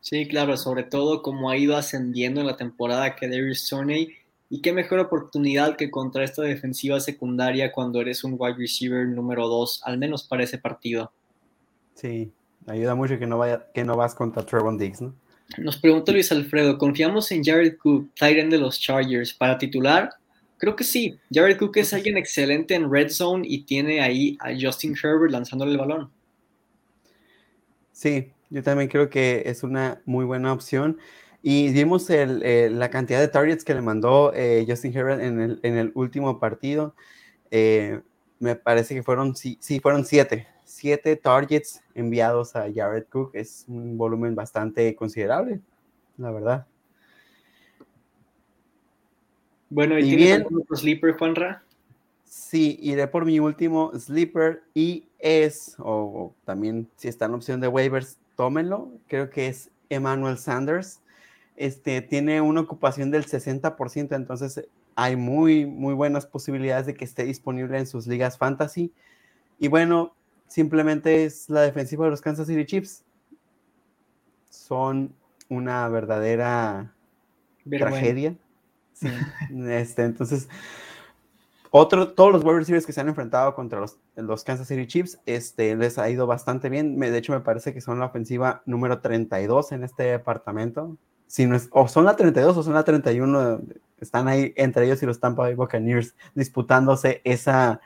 Sí, 0.00 0.26
claro, 0.26 0.56
sobre 0.56 0.82
todo 0.82 1.22
como 1.22 1.50
ha 1.50 1.56
ido 1.56 1.76
ascendiendo 1.76 2.40
en 2.40 2.46
la 2.46 2.56
temporada 2.56 3.16
que 3.16 3.28
Darius 3.28 3.66
Stoney 3.66 4.14
y 4.48 4.62
qué 4.62 4.72
mejor 4.72 4.98
oportunidad 4.98 5.76
que 5.76 5.90
contra 5.90 6.24
esta 6.24 6.42
defensiva 6.42 7.00
secundaria 7.00 7.70
cuando 7.70 8.00
eres 8.00 8.24
un 8.24 8.36
wide 8.38 8.56
receiver 8.56 9.06
número 9.06 9.46
2, 9.46 9.82
al 9.84 9.98
menos 9.98 10.24
para 10.24 10.42
ese 10.42 10.58
partido. 10.58 11.12
Sí, 11.94 12.32
ayuda 12.66 12.94
mucho 12.94 13.18
que 13.18 13.26
no, 13.26 13.38
vaya, 13.38 13.66
que 13.74 13.84
no 13.84 13.96
vas 13.96 14.14
contra 14.14 14.44
Trevon 14.44 14.78
Diggs, 14.78 15.02
¿no? 15.02 15.14
Nos 15.58 15.78
pregunta 15.78 16.12
Luis 16.12 16.30
Alfredo, 16.30 16.78
¿confiamos 16.78 17.30
en 17.32 17.42
Jared 17.42 17.76
Cook, 17.76 18.10
Titan 18.14 18.50
de 18.50 18.58
los 18.58 18.78
Chargers, 18.80 19.34
para 19.34 19.58
titular? 19.58 20.10
Creo 20.58 20.76
que 20.76 20.84
sí. 20.84 21.18
Jared 21.32 21.58
Cook 21.58 21.76
es 21.78 21.92
alguien 21.92 22.16
excelente 22.16 22.74
en 22.74 22.90
red 22.90 23.08
zone 23.08 23.44
y 23.48 23.64
tiene 23.64 24.00
ahí 24.00 24.36
a 24.40 24.50
Justin 24.58 24.94
Herbert 25.02 25.32
lanzándole 25.32 25.72
el 25.72 25.78
balón. 25.78 26.10
Sí, 27.92 28.32
yo 28.48 28.62
también 28.62 28.88
creo 28.88 29.10
que 29.10 29.42
es 29.46 29.62
una 29.62 30.00
muy 30.04 30.24
buena 30.24 30.52
opción. 30.52 30.98
Y 31.42 31.72
vimos 31.72 32.08
la 32.10 32.90
cantidad 32.90 33.18
de 33.18 33.28
targets 33.28 33.64
que 33.64 33.74
le 33.74 33.80
mandó 33.80 34.32
eh, 34.34 34.64
Justin 34.68 34.94
Herbert 34.96 35.20
en 35.22 35.78
el, 35.78 35.90
último 35.94 36.38
partido. 36.38 36.94
Eh, 37.50 38.00
me 38.38 38.54
parece 38.56 38.94
que 38.94 39.02
fueron, 39.02 39.34
sí, 39.34 39.56
sí, 39.60 39.80
fueron 39.80 40.04
siete 40.04 40.46
siete 40.70 41.16
targets 41.16 41.82
enviados 41.94 42.54
a 42.54 42.68
Jared 42.72 43.04
Cook. 43.10 43.32
Es 43.34 43.64
un 43.68 43.98
volumen 43.98 44.34
bastante 44.34 44.94
considerable, 44.94 45.60
la 46.16 46.30
verdad. 46.30 46.66
Bueno, 49.68 49.98
¿y, 49.98 50.16
bien, 50.16 50.46
otro 50.46 50.76
sleeper, 50.76 51.16
Juanra? 51.16 51.62
Sí, 52.24 52.78
iré 52.80 53.08
por 53.08 53.24
mi 53.24 53.40
último 53.40 53.92
sleeper 53.98 54.62
y 54.72 55.06
es, 55.18 55.74
o, 55.78 56.32
también 56.44 56.88
si 56.96 57.08
está 57.08 57.26
en 57.26 57.34
opción 57.34 57.60
de 57.60 57.68
waivers, 57.68 58.18
tómenlo. 58.36 58.90
Creo 59.08 59.30
que 59.30 59.48
es 59.48 59.70
Emmanuel 59.88 60.38
Sanders. 60.38 61.00
Este 61.56 62.00
tiene 62.00 62.40
una 62.40 62.60
ocupación 62.60 63.10
del 63.10 63.26
60%, 63.26 64.14
entonces 64.14 64.64
hay 64.94 65.16
muy, 65.16 65.66
muy 65.66 65.94
buenas 65.94 66.26
posibilidades 66.26 66.86
de 66.86 66.94
que 66.94 67.04
esté 67.04 67.24
disponible 67.24 67.78
en 67.78 67.86
sus 67.86 68.06
ligas 68.06 68.38
fantasy. 68.38 68.92
Y 69.58 69.68
bueno, 69.68 70.14
simplemente 70.50 71.24
es 71.24 71.48
la 71.48 71.62
defensiva 71.62 72.04
de 72.04 72.10
los 72.10 72.20
Kansas 72.20 72.48
City 72.48 72.66
Chiefs. 72.66 73.04
Son 74.50 75.14
una 75.48 75.88
verdadera 75.88 76.92
tragedia. 77.68 78.36
Este, 79.50 80.02
entonces, 80.02 80.46
otro, 81.70 82.12
todos 82.12 82.32
los 82.32 82.44
wide 82.44 82.58
receivers 82.58 82.84
que 82.84 82.92
se 82.92 83.00
han 83.00 83.08
enfrentado 83.08 83.54
contra 83.54 83.80
los, 83.80 83.96
los, 84.14 84.44
Kansas 84.44 84.68
City 84.68 84.86
Chiefs, 84.86 85.18
este, 85.24 85.74
les 85.74 85.96
ha 85.96 86.10
ido 86.10 86.26
bastante 86.26 86.68
bien. 86.68 87.00
de 87.00 87.16
hecho, 87.16 87.32
me 87.32 87.40
parece 87.40 87.72
que 87.72 87.80
son 87.80 87.98
la 87.98 88.04
ofensiva 88.04 88.62
número 88.66 89.00
32 89.00 89.72
en 89.72 89.84
este 89.84 90.02
departamento. 90.02 90.98
si 91.26 91.46
no 91.46 91.56
es, 91.56 91.70
o 91.72 91.88
son 91.88 92.04
la 92.04 92.14
32 92.14 92.58
o 92.58 92.62
son 92.62 92.74
la 92.74 92.84
31, 92.84 93.62
están 94.02 94.28
ahí 94.28 94.52
entre 94.56 94.84
ellos 94.84 95.02
y 95.02 95.06
los 95.06 95.18
Tampa 95.18 95.44
Bay 95.44 95.54
Buccaneers 95.54 96.14
disputándose 96.34 97.22
esa, 97.24 97.80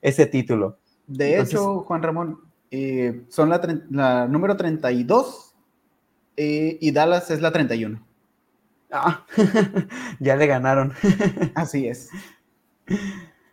ese 0.00 0.24
título. 0.24 0.78
De 1.06 1.38
hecho, 1.38 1.80
Juan 1.80 2.02
Ramón, 2.02 2.40
eh, 2.70 3.22
son 3.28 3.50
la, 3.50 3.60
la, 3.90 4.26
número 4.26 4.56
32 4.56 5.54
eh, 6.36 6.78
y 6.80 6.90
Dallas 6.90 7.30
es 7.30 7.40
la 7.40 7.52
31. 7.52 8.04
Ah, 8.90 9.24
ya 10.20 10.36
le 10.36 10.46
ganaron. 10.46 10.92
Así 11.54 11.86
es. 11.86 12.10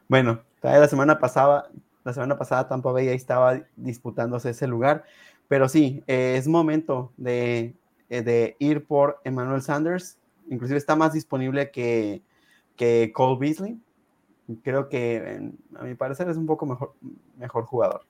Bueno, 0.08 0.42
la 0.62 0.88
semana 0.88 1.20
pasada, 1.20 1.70
la 2.04 2.14
semana 2.14 2.38
pasada 2.38 2.68
Tampa 2.68 2.92
Bay 2.92 3.10
ahí 3.10 3.16
estaba 3.16 3.62
disputándose 3.76 4.52
ese 4.52 4.68
lugar, 4.68 5.04
pero 5.48 5.68
sí, 5.68 6.04
eh, 6.08 6.36
es 6.38 6.48
momento 6.48 7.12
de, 7.18 7.76
de, 8.10 8.56
ir 8.60 8.86
por 8.86 9.20
Emmanuel 9.24 9.62
Sanders. 9.62 10.18
Inclusive 10.50 10.78
está 10.78 10.96
más 10.96 11.14
disponible 11.14 11.72
que, 11.72 12.22
que 12.76 13.12
Cole 13.14 13.40
Beasley. 13.40 13.80
Creo 14.64 14.90
que 14.90 15.40
a 15.76 15.84
mi 15.84 15.96
parecer 15.96 16.30
es 16.30 16.38
un 16.38 16.46
poco 16.46 16.66
mejor, 16.66 16.94
mejor 17.38 17.66
jugador. 17.66 18.06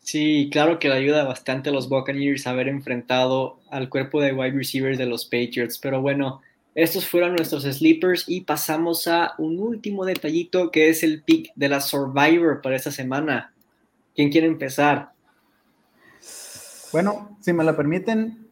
Sí, 0.00 0.50
claro 0.52 0.78
que 0.78 0.88
le 0.88 0.96
ayuda 0.96 1.24
bastante 1.24 1.70
a 1.70 1.72
los 1.72 1.88
Buccaneers 1.88 2.46
haber 2.46 2.68
enfrentado 2.68 3.58
al 3.70 3.88
cuerpo 3.88 4.20
de 4.20 4.34
wide 4.34 4.56
receivers 4.56 4.98
de 4.98 5.06
los 5.06 5.24
Patriots. 5.24 5.78
Pero 5.78 6.02
bueno, 6.02 6.42
estos 6.74 7.08
fueron 7.08 7.36
nuestros 7.36 7.62
sleepers 7.62 8.28
y 8.28 8.42
pasamos 8.42 9.06
a 9.06 9.34
un 9.38 9.58
último 9.58 10.04
detallito 10.04 10.70
que 10.70 10.90
es 10.90 11.02
el 11.02 11.22
pick 11.22 11.52
de 11.54 11.68
la 11.68 11.80
Survivor 11.80 12.60
para 12.60 12.76
esta 12.76 12.90
semana. 12.90 13.54
¿Quién 14.14 14.30
quiere 14.30 14.46
empezar? 14.46 15.12
Bueno, 16.92 17.38
si 17.40 17.52
me 17.52 17.64
lo 17.64 17.74
permiten, 17.74 18.46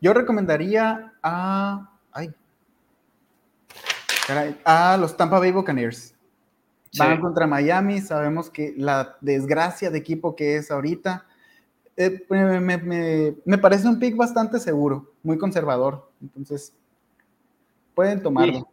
yo 0.00 0.14
recomendaría 0.14 1.14
a. 1.22 1.98
Ay. 2.12 2.30
A 4.64 4.96
los 4.96 5.16
Tampa 5.16 5.38
Bay 5.38 5.52
Buccaneers. 5.52 6.14
Van 6.96 7.20
contra 7.20 7.46
Miami, 7.46 8.00
sabemos 8.00 8.50
que 8.50 8.72
la 8.76 9.16
desgracia 9.20 9.90
de 9.90 9.98
equipo 9.98 10.36
que 10.36 10.56
es 10.56 10.70
ahorita. 10.70 11.26
Eh, 11.96 12.24
me, 12.28 13.58
parece 13.58 13.88
un 13.88 13.98
pick 13.98 14.16
bastante 14.16 14.58
seguro, 14.58 15.12
muy 15.22 15.38
conservador. 15.38 16.08
Entonces, 16.22 16.72
pueden 17.94 18.22
tomarlo. 18.22 18.68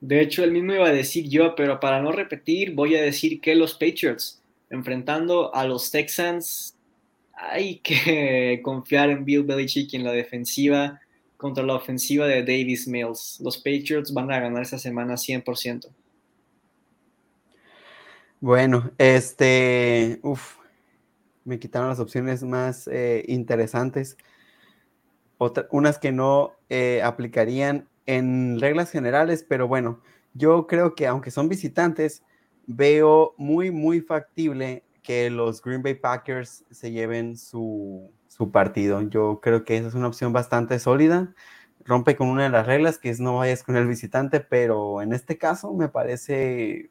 De 0.00 0.20
hecho, 0.20 0.44
el 0.44 0.52
mismo 0.52 0.74
iba 0.74 0.86
a 0.86 0.92
decir 0.92 1.28
yo, 1.28 1.54
pero 1.54 1.80
para 1.80 2.00
no 2.00 2.12
repetir, 2.12 2.74
voy 2.74 2.94
a 2.94 3.02
decir 3.02 3.40
que 3.40 3.54
los 3.54 3.74
Patriots, 3.74 4.42
enfrentando 4.70 5.54
a 5.54 5.64
los 5.64 5.90
Texans, 5.90 6.76
hay 7.32 7.78
que 7.78 8.60
confiar 8.62 9.10
en 9.10 9.24
Bill 9.24 9.44
Belichick 9.44 9.94
en 9.94 10.04
la 10.04 10.12
defensiva 10.12 11.00
contra 11.44 11.62
la 11.62 11.74
ofensiva 11.74 12.26
de 12.26 12.42
Davis 12.42 12.88
Mills. 12.88 13.38
Los 13.44 13.58
Patriots 13.58 14.14
van 14.14 14.32
a 14.32 14.40
ganar 14.40 14.62
esta 14.62 14.78
semana 14.78 15.12
100%. 15.12 15.90
Bueno, 18.40 18.90
este, 18.96 20.20
uff, 20.22 20.56
me 21.44 21.58
quitaron 21.58 21.90
las 21.90 22.00
opciones 22.00 22.42
más 22.42 22.88
eh, 22.88 23.26
interesantes. 23.28 24.16
unas 25.70 25.98
que 25.98 26.12
no 26.12 26.54
eh, 26.70 27.02
aplicarían 27.04 27.90
en 28.06 28.58
reglas 28.58 28.90
generales, 28.90 29.44
pero 29.46 29.68
bueno, 29.68 30.00
yo 30.32 30.66
creo 30.66 30.94
que 30.94 31.06
aunque 31.06 31.30
son 31.30 31.50
visitantes, 31.50 32.22
veo 32.66 33.34
muy, 33.36 33.70
muy 33.70 34.00
factible 34.00 34.82
que 35.02 35.28
los 35.28 35.60
Green 35.60 35.82
Bay 35.82 35.92
Packers 35.92 36.64
se 36.70 36.90
lleven 36.90 37.36
su, 37.36 38.10
su 38.36 38.50
partido. 38.50 39.00
Yo 39.02 39.40
creo 39.40 39.64
que 39.64 39.76
esa 39.76 39.88
es 39.88 39.94
una 39.94 40.08
opción 40.08 40.32
bastante 40.32 40.78
sólida. 40.78 41.34
Rompe 41.84 42.16
con 42.16 42.28
una 42.28 42.44
de 42.44 42.48
las 42.50 42.66
reglas, 42.66 42.98
que 42.98 43.10
es 43.10 43.20
no 43.20 43.36
vayas 43.38 43.62
con 43.62 43.76
el 43.76 43.86
visitante, 43.86 44.40
pero 44.40 45.02
en 45.02 45.12
este 45.12 45.38
caso 45.38 45.72
me 45.74 45.88
parece 45.88 46.90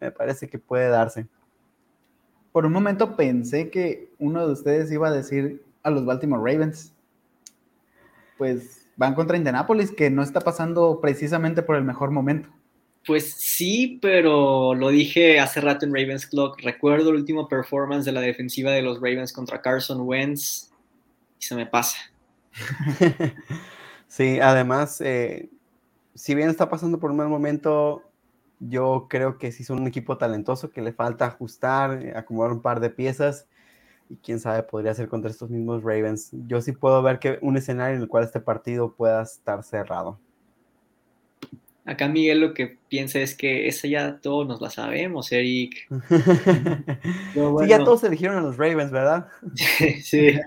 me 0.00 0.10
parece 0.10 0.48
que 0.48 0.58
puede 0.58 0.88
darse. 0.88 1.26
Por 2.52 2.66
un 2.66 2.72
momento 2.72 3.16
pensé 3.16 3.70
que 3.70 4.12
uno 4.18 4.46
de 4.46 4.52
ustedes 4.52 4.90
iba 4.92 5.08
a 5.08 5.12
decir 5.12 5.64
a 5.82 5.90
los 5.90 6.04
Baltimore 6.04 6.52
Ravens. 6.52 6.94
Pues 8.36 8.88
van 8.96 9.14
contra 9.14 9.36
Indianapolis, 9.36 9.92
que 9.92 10.10
no 10.10 10.22
está 10.22 10.40
pasando 10.40 11.00
precisamente 11.00 11.62
por 11.62 11.76
el 11.76 11.84
mejor 11.84 12.10
momento. 12.10 12.50
Pues 13.06 13.34
sí, 13.34 14.00
pero 14.02 14.74
lo 14.74 14.88
dije 14.88 15.38
hace 15.38 15.60
rato 15.60 15.86
en 15.86 15.94
Ravens 15.94 16.26
Clock. 16.26 16.60
Recuerdo 16.60 17.10
el 17.10 17.16
último 17.16 17.46
performance 17.46 18.04
de 18.04 18.10
la 18.10 18.20
defensiva 18.20 18.72
de 18.72 18.82
los 18.82 18.96
Ravens 18.96 19.32
contra 19.32 19.62
Carson 19.62 20.00
Wentz 20.00 20.72
y 21.38 21.44
se 21.44 21.54
me 21.54 21.66
pasa. 21.66 21.96
sí, 24.08 24.40
además, 24.40 25.00
eh, 25.00 25.48
si 26.14 26.34
bien 26.34 26.48
está 26.48 26.68
pasando 26.68 26.98
por 26.98 27.12
un 27.12 27.18
mal 27.18 27.28
momento, 27.28 28.02
yo 28.58 29.06
creo 29.08 29.38
que 29.38 29.52
sí 29.52 29.62
son 29.62 29.82
un 29.82 29.86
equipo 29.86 30.18
talentoso 30.18 30.70
que 30.70 30.82
le 30.82 30.92
falta 30.92 31.26
ajustar, 31.26 32.02
eh, 32.02 32.12
acomodar 32.16 32.50
un 32.50 32.62
par 32.62 32.80
de 32.80 32.90
piezas 32.90 33.46
y 34.08 34.16
quién 34.16 34.40
sabe, 34.40 34.64
podría 34.64 34.94
ser 34.94 35.08
contra 35.08 35.30
estos 35.30 35.48
mismos 35.48 35.84
Ravens. 35.84 36.30
Yo 36.32 36.60
sí 36.60 36.72
puedo 36.72 37.02
ver 37.02 37.20
que 37.20 37.38
un 37.40 37.56
escenario 37.56 37.96
en 37.96 38.02
el 38.02 38.08
cual 38.08 38.24
este 38.24 38.40
partido 38.40 38.94
pueda 38.94 39.22
estar 39.22 39.62
cerrado. 39.62 40.18
Acá 41.86 42.08
Miguel 42.08 42.40
lo 42.40 42.52
que 42.52 42.76
piensa 42.88 43.20
es 43.20 43.34
que 43.34 43.68
esa 43.68 43.88
ya 43.88 44.18
todos 44.20 44.46
nos 44.46 44.60
la 44.60 44.70
sabemos, 44.70 45.32
Eric. 45.32 45.88
Sí, 47.32 47.68
ya 47.68 47.84
todos 47.84 48.02
eligieron 48.04 48.38
a 48.38 48.40
los 48.40 48.56
Ravens, 48.56 48.90
¿verdad? 48.90 49.28
sí. 50.02 50.38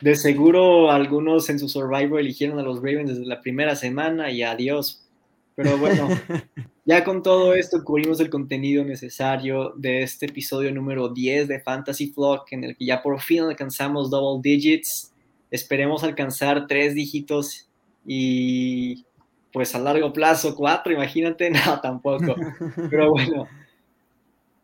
De 0.00 0.16
seguro 0.16 0.90
algunos 0.90 1.48
en 1.48 1.58
su 1.58 1.68
Survivor 1.68 2.20
eligieron 2.20 2.58
a 2.58 2.62
los 2.62 2.78
Ravens 2.78 3.10
desde 3.10 3.26
la 3.26 3.40
primera 3.40 3.76
semana 3.76 4.30
y 4.30 4.42
adiós. 4.42 5.06
Pero 5.54 5.78
bueno, 5.78 6.08
Ya 6.86 7.02
con 7.02 7.22
todo 7.22 7.54
esto 7.54 7.82
cubrimos 7.82 8.20
el 8.20 8.28
contenido 8.28 8.84
necesario 8.84 9.72
de 9.74 10.02
este 10.02 10.26
episodio 10.26 10.70
número 10.70 11.08
10 11.08 11.48
de 11.48 11.60
Fantasy 11.60 12.08
Flock, 12.08 12.52
en 12.52 12.64
el 12.64 12.76
que 12.76 12.84
ya 12.84 13.02
por 13.02 13.18
fin 13.22 13.40
alcanzamos 13.40 14.10
double 14.10 14.42
digits. 14.42 15.10
Esperemos 15.50 16.04
alcanzar 16.04 16.66
tres 16.66 16.94
dígitos 16.94 17.70
y 18.06 19.06
pues 19.54 19.74
a 19.74 19.78
largo 19.78 20.12
plazo 20.12 20.54
cuatro, 20.54 20.92
imagínate, 20.92 21.48
no, 21.66 21.80
tampoco. 21.80 22.34
Pero 22.90 23.12
bueno, 23.12 23.48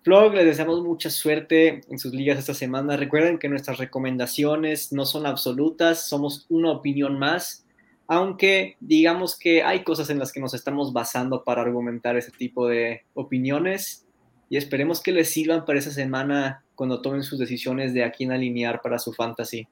Flock, 0.02 0.34
les 0.34 0.44
deseamos 0.44 0.82
mucha 0.82 1.08
suerte 1.08 1.80
en 1.88 1.98
sus 1.98 2.12
ligas 2.12 2.38
esta 2.38 2.52
semana. 2.52 2.98
Recuerden 2.98 3.38
que 3.38 3.48
nuestras 3.48 3.78
recomendaciones 3.78 4.92
no 4.92 5.06
son 5.06 5.24
absolutas, 5.24 6.06
somos 6.06 6.44
una 6.50 6.72
opinión 6.72 7.18
más 7.18 7.64
aunque 8.12 8.76
digamos 8.80 9.38
que 9.38 9.62
hay 9.62 9.84
cosas 9.84 10.10
en 10.10 10.18
las 10.18 10.32
que 10.32 10.40
nos 10.40 10.52
estamos 10.52 10.92
basando 10.92 11.44
para 11.44 11.62
argumentar 11.62 12.16
ese 12.16 12.32
tipo 12.32 12.66
de 12.66 13.04
opiniones 13.14 14.04
y 14.48 14.56
esperemos 14.56 15.00
que 15.00 15.12
les 15.12 15.30
sirvan 15.30 15.64
para 15.64 15.78
esa 15.78 15.92
semana 15.92 16.64
cuando 16.74 17.02
tomen 17.02 17.22
sus 17.22 17.38
decisiones 17.38 17.94
de 17.94 18.02
a 18.02 18.10
quién 18.10 18.32
alinear 18.32 18.82
para 18.82 18.98
su 18.98 19.12
fantasy. 19.12 19.68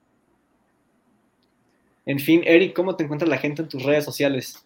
En 2.06 2.20
fin, 2.20 2.42
Eric, 2.44 2.76
¿cómo 2.76 2.94
te 2.94 3.02
encuentra 3.02 3.26
la 3.26 3.38
gente 3.38 3.62
en 3.62 3.68
tus 3.68 3.82
redes 3.82 4.04
sociales? 4.04 4.64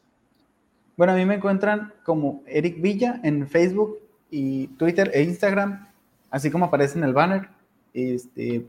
Bueno, 0.96 1.14
a 1.14 1.16
mí 1.16 1.24
me 1.24 1.36
encuentran 1.36 1.92
como 2.04 2.42
Eric 2.46 2.80
Villa 2.82 3.18
en 3.22 3.48
Facebook 3.48 3.98
y 4.30 4.68
Twitter 4.68 5.10
e 5.14 5.22
Instagram, 5.22 5.88
así 6.30 6.50
como 6.50 6.66
aparece 6.66 6.98
en 6.98 7.04
el 7.04 7.14
banner. 7.14 7.48
Este, 7.94 8.66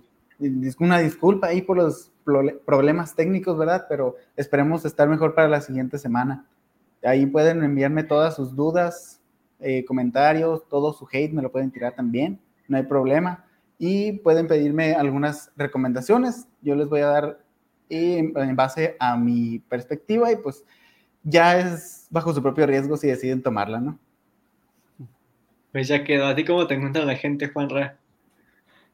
una 0.79 0.99
disculpa 0.99 1.47
ahí 1.47 1.61
por 1.61 1.77
los 1.77 2.11
problemas 2.65 3.15
técnicos, 3.15 3.57
¿verdad? 3.57 3.85
Pero 3.89 4.15
esperemos 4.37 4.85
estar 4.85 5.09
mejor 5.09 5.35
para 5.35 5.49
la 5.49 5.61
siguiente 5.61 5.97
semana. 5.97 6.45
Ahí 7.03 7.25
pueden 7.25 7.61
enviarme 7.63 8.03
todas 8.03 8.35
sus 8.35 8.55
dudas, 8.55 9.19
eh, 9.59 9.83
comentarios, 9.85 10.67
todo 10.69 10.93
su 10.93 11.07
hate 11.11 11.33
me 11.33 11.41
lo 11.41 11.51
pueden 11.51 11.71
tirar 11.71 11.93
también, 11.93 12.39
no 12.69 12.77
hay 12.77 12.83
problema. 12.83 13.45
Y 13.77 14.13
pueden 14.13 14.47
pedirme 14.47 14.93
algunas 14.93 15.51
recomendaciones, 15.57 16.47
yo 16.61 16.75
les 16.75 16.87
voy 16.87 17.01
a 17.01 17.07
dar 17.07 17.39
en, 17.89 18.31
en 18.37 18.55
base 18.55 18.95
a 18.99 19.17
mi 19.17 19.59
perspectiva 19.59 20.31
y 20.31 20.37
pues 20.37 20.63
ya 21.23 21.59
es 21.59 22.07
bajo 22.09 22.33
su 22.33 22.41
propio 22.41 22.65
riesgo 22.65 22.97
si 22.97 23.07
deciden 23.07 23.41
tomarla, 23.41 23.79
¿no? 23.79 23.99
Pues 25.71 25.87
ya 25.87 26.03
quedó. 26.03 26.27
¿A 26.27 26.35
ti 26.35 26.45
cómo 26.45 26.67
te 26.67 26.75
encuentra 26.75 27.03
la 27.03 27.15
gente, 27.15 27.47
Juan 27.47 27.69
Ra? 27.69 27.97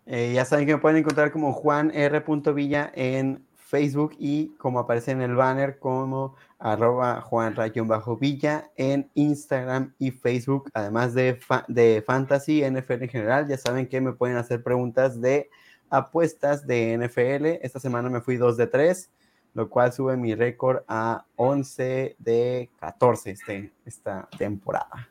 Eh, 0.06 0.32
ya 0.34 0.46
saben 0.46 0.66
que 0.66 0.74
me 0.74 0.82
pueden 0.82 0.98
encontrar 0.98 1.32
como 1.32 1.52
Juan 1.54 1.92
R. 1.94 2.24
Villa 2.54 2.92
en 2.96 3.46
Facebook 3.70 4.16
y 4.18 4.56
como 4.58 4.80
aparece 4.80 5.12
en 5.12 5.22
el 5.22 5.36
banner 5.36 5.78
como 5.78 6.36
arroba 6.58 7.22
Juan 7.22 7.56
bajo 7.86 8.18
Villa 8.18 8.72
en 8.76 9.08
Instagram 9.14 9.94
y 10.00 10.10
Facebook, 10.10 10.72
además 10.74 11.14
de, 11.14 11.40
de 11.68 12.04
Fantasy 12.08 12.64
NFL 12.64 13.04
en 13.04 13.10
general. 13.10 13.48
Ya 13.48 13.58
saben 13.58 13.88
que 13.88 14.02
me 14.02 14.14
pueden 14.14 14.38
hacer 14.38 14.64
preguntas 14.64 15.22
de 15.22 15.50
apuestas 15.92 16.66
de 16.66 16.98
NFL. 16.98 17.64
Esta 17.64 17.80
semana 17.80 18.10
me 18.10 18.22
fui 18.22 18.38
2 18.38 18.58
de 18.58 18.66
3, 18.66 19.12
lo 19.54 19.70
cual 19.70 19.92
sube 19.92 20.16
mi 20.18 20.36
récord 20.36 20.84
a 20.88 21.26
11 21.36 22.16
de 22.20 22.70
14 22.80 23.32
este, 23.32 23.72
esta 23.86 24.28
temporada. 24.38 25.10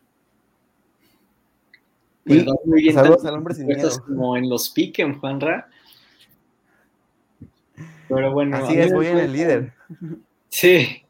Y 2.24 2.46
muy 2.64 2.82
bien. 2.82 2.94
Saludos 2.94 3.24
al 3.24 3.34
hombre 3.34 3.54
sin 3.54 3.66
miedo. 3.66 3.90
Como 4.06 4.36
en 4.36 4.48
los 4.48 4.68
piquen, 4.68 5.18
Juanra. 5.18 5.68
Pero 8.08 8.32
bueno. 8.32 8.56
Así 8.58 8.78
es, 8.78 8.92
voy 8.92 9.06
en 9.06 9.18
el 9.18 9.32
líder. 9.32 9.72
Sí. 10.50 11.02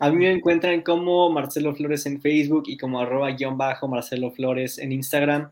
A 0.00 0.10
mí 0.10 0.16
me 0.16 0.32
encuentran 0.32 0.82
como 0.82 1.30
Marcelo 1.30 1.72
Flores 1.76 2.06
en 2.06 2.20
Facebook 2.20 2.64
y 2.66 2.76
como 2.76 2.98
arroba 2.98 3.30
guion 3.30 3.56
bajo 3.56 3.86
Marcelo 3.86 4.32
Flores 4.32 4.78
en 4.78 4.90
Instagram. 4.90 5.50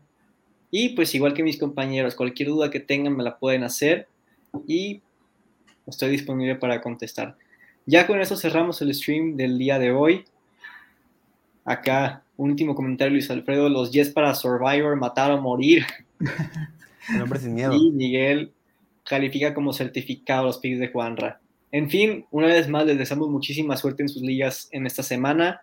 Y 0.71 0.89
pues 0.89 1.15
igual 1.15 1.33
que 1.33 1.41
mis 1.41 1.57
compañeros, 1.57 2.15
cualquier 2.15 2.49
duda 2.49 2.69
que 2.69 2.81
tengan 2.81 3.15
me 3.15 3.23
la 3.23 3.39
pueden 3.39 3.63
hacer 3.63 4.09
y 4.67 5.01
estoy 5.89 6.11
disponible 6.11 6.55
para 6.55 6.81
contestar. 6.81 7.35
Ya 7.85 8.05
con 8.05 8.21
eso 8.21 8.35
cerramos 8.35 8.81
el 8.81 8.93
stream 8.93 9.35
del 9.35 9.57
día 9.57 9.79
de 9.79 9.91
hoy. 9.91 10.25
Acá, 11.65 12.23
un 12.37 12.51
último 12.51 12.75
comentario, 12.75 13.13
Luis 13.13 13.29
Alfredo. 13.31 13.69
Los 13.69 13.91
Jets 13.91 14.11
para 14.11 14.35
Survivor, 14.35 14.95
matar 14.95 15.31
o 15.31 15.41
morir. 15.41 15.85
El 17.13 17.21
hombre 17.21 17.39
sin 17.39 17.55
miedo. 17.55 17.73
Y 17.73 17.91
Miguel 17.91 18.51
califica 19.03 19.53
como 19.53 19.73
certificado 19.73 20.45
los 20.45 20.59
picks 20.59 20.79
de 20.79 20.89
Juanra. 20.89 21.39
En 21.71 21.89
fin, 21.89 22.25
una 22.31 22.47
vez 22.47 22.67
más 22.67 22.85
les 22.85 22.97
deseamos 22.97 23.29
muchísima 23.29 23.75
suerte 23.77 24.03
en 24.03 24.09
sus 24.09 24.21
ligas 24.21 24.69
en 24.71 24.85
esta 24.85 25.01
semana 25.01 25.61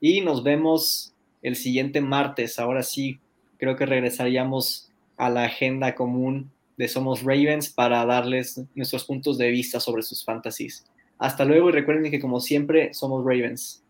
y 0.00 0.20
nos 0.20 0.42
vemos 0.42 1.14
el 1.42 1.56
siguiente 1.56 2.00
martes. 2.00 2.58
Ahora 2.58 2.82
sí, 2.82 3.20
creo 3.58 3.76
que 3.76 3.86
regresaríamos 3.86 4.90
a 5.16 5.30
la 5.30 5.44
agenda 5.44 5.94
común 5.94 6.50
de 6.78 6.88
Somos 6.88 7.22
Ravens 7.22 7.68
para 7.68 8.06
darles 8.06 8.62
nuestros 8.74 9.04
puntos 9.04 9.36
de 9.36 9.50
vista 9.50 9.80
sobre 9.80 10.02
sus 10.02 10.24
fantasies. 10.24 10.86
Hasta 11.18 11.44
luego 11.44 11.68
y 11.68 11.72
recuerden 11.72 12.10
que 12.10 12.20
como 12.20 12.40
siempre 12.40 12.94
somos 12.94 13.24
Ravens. 13.24 13.82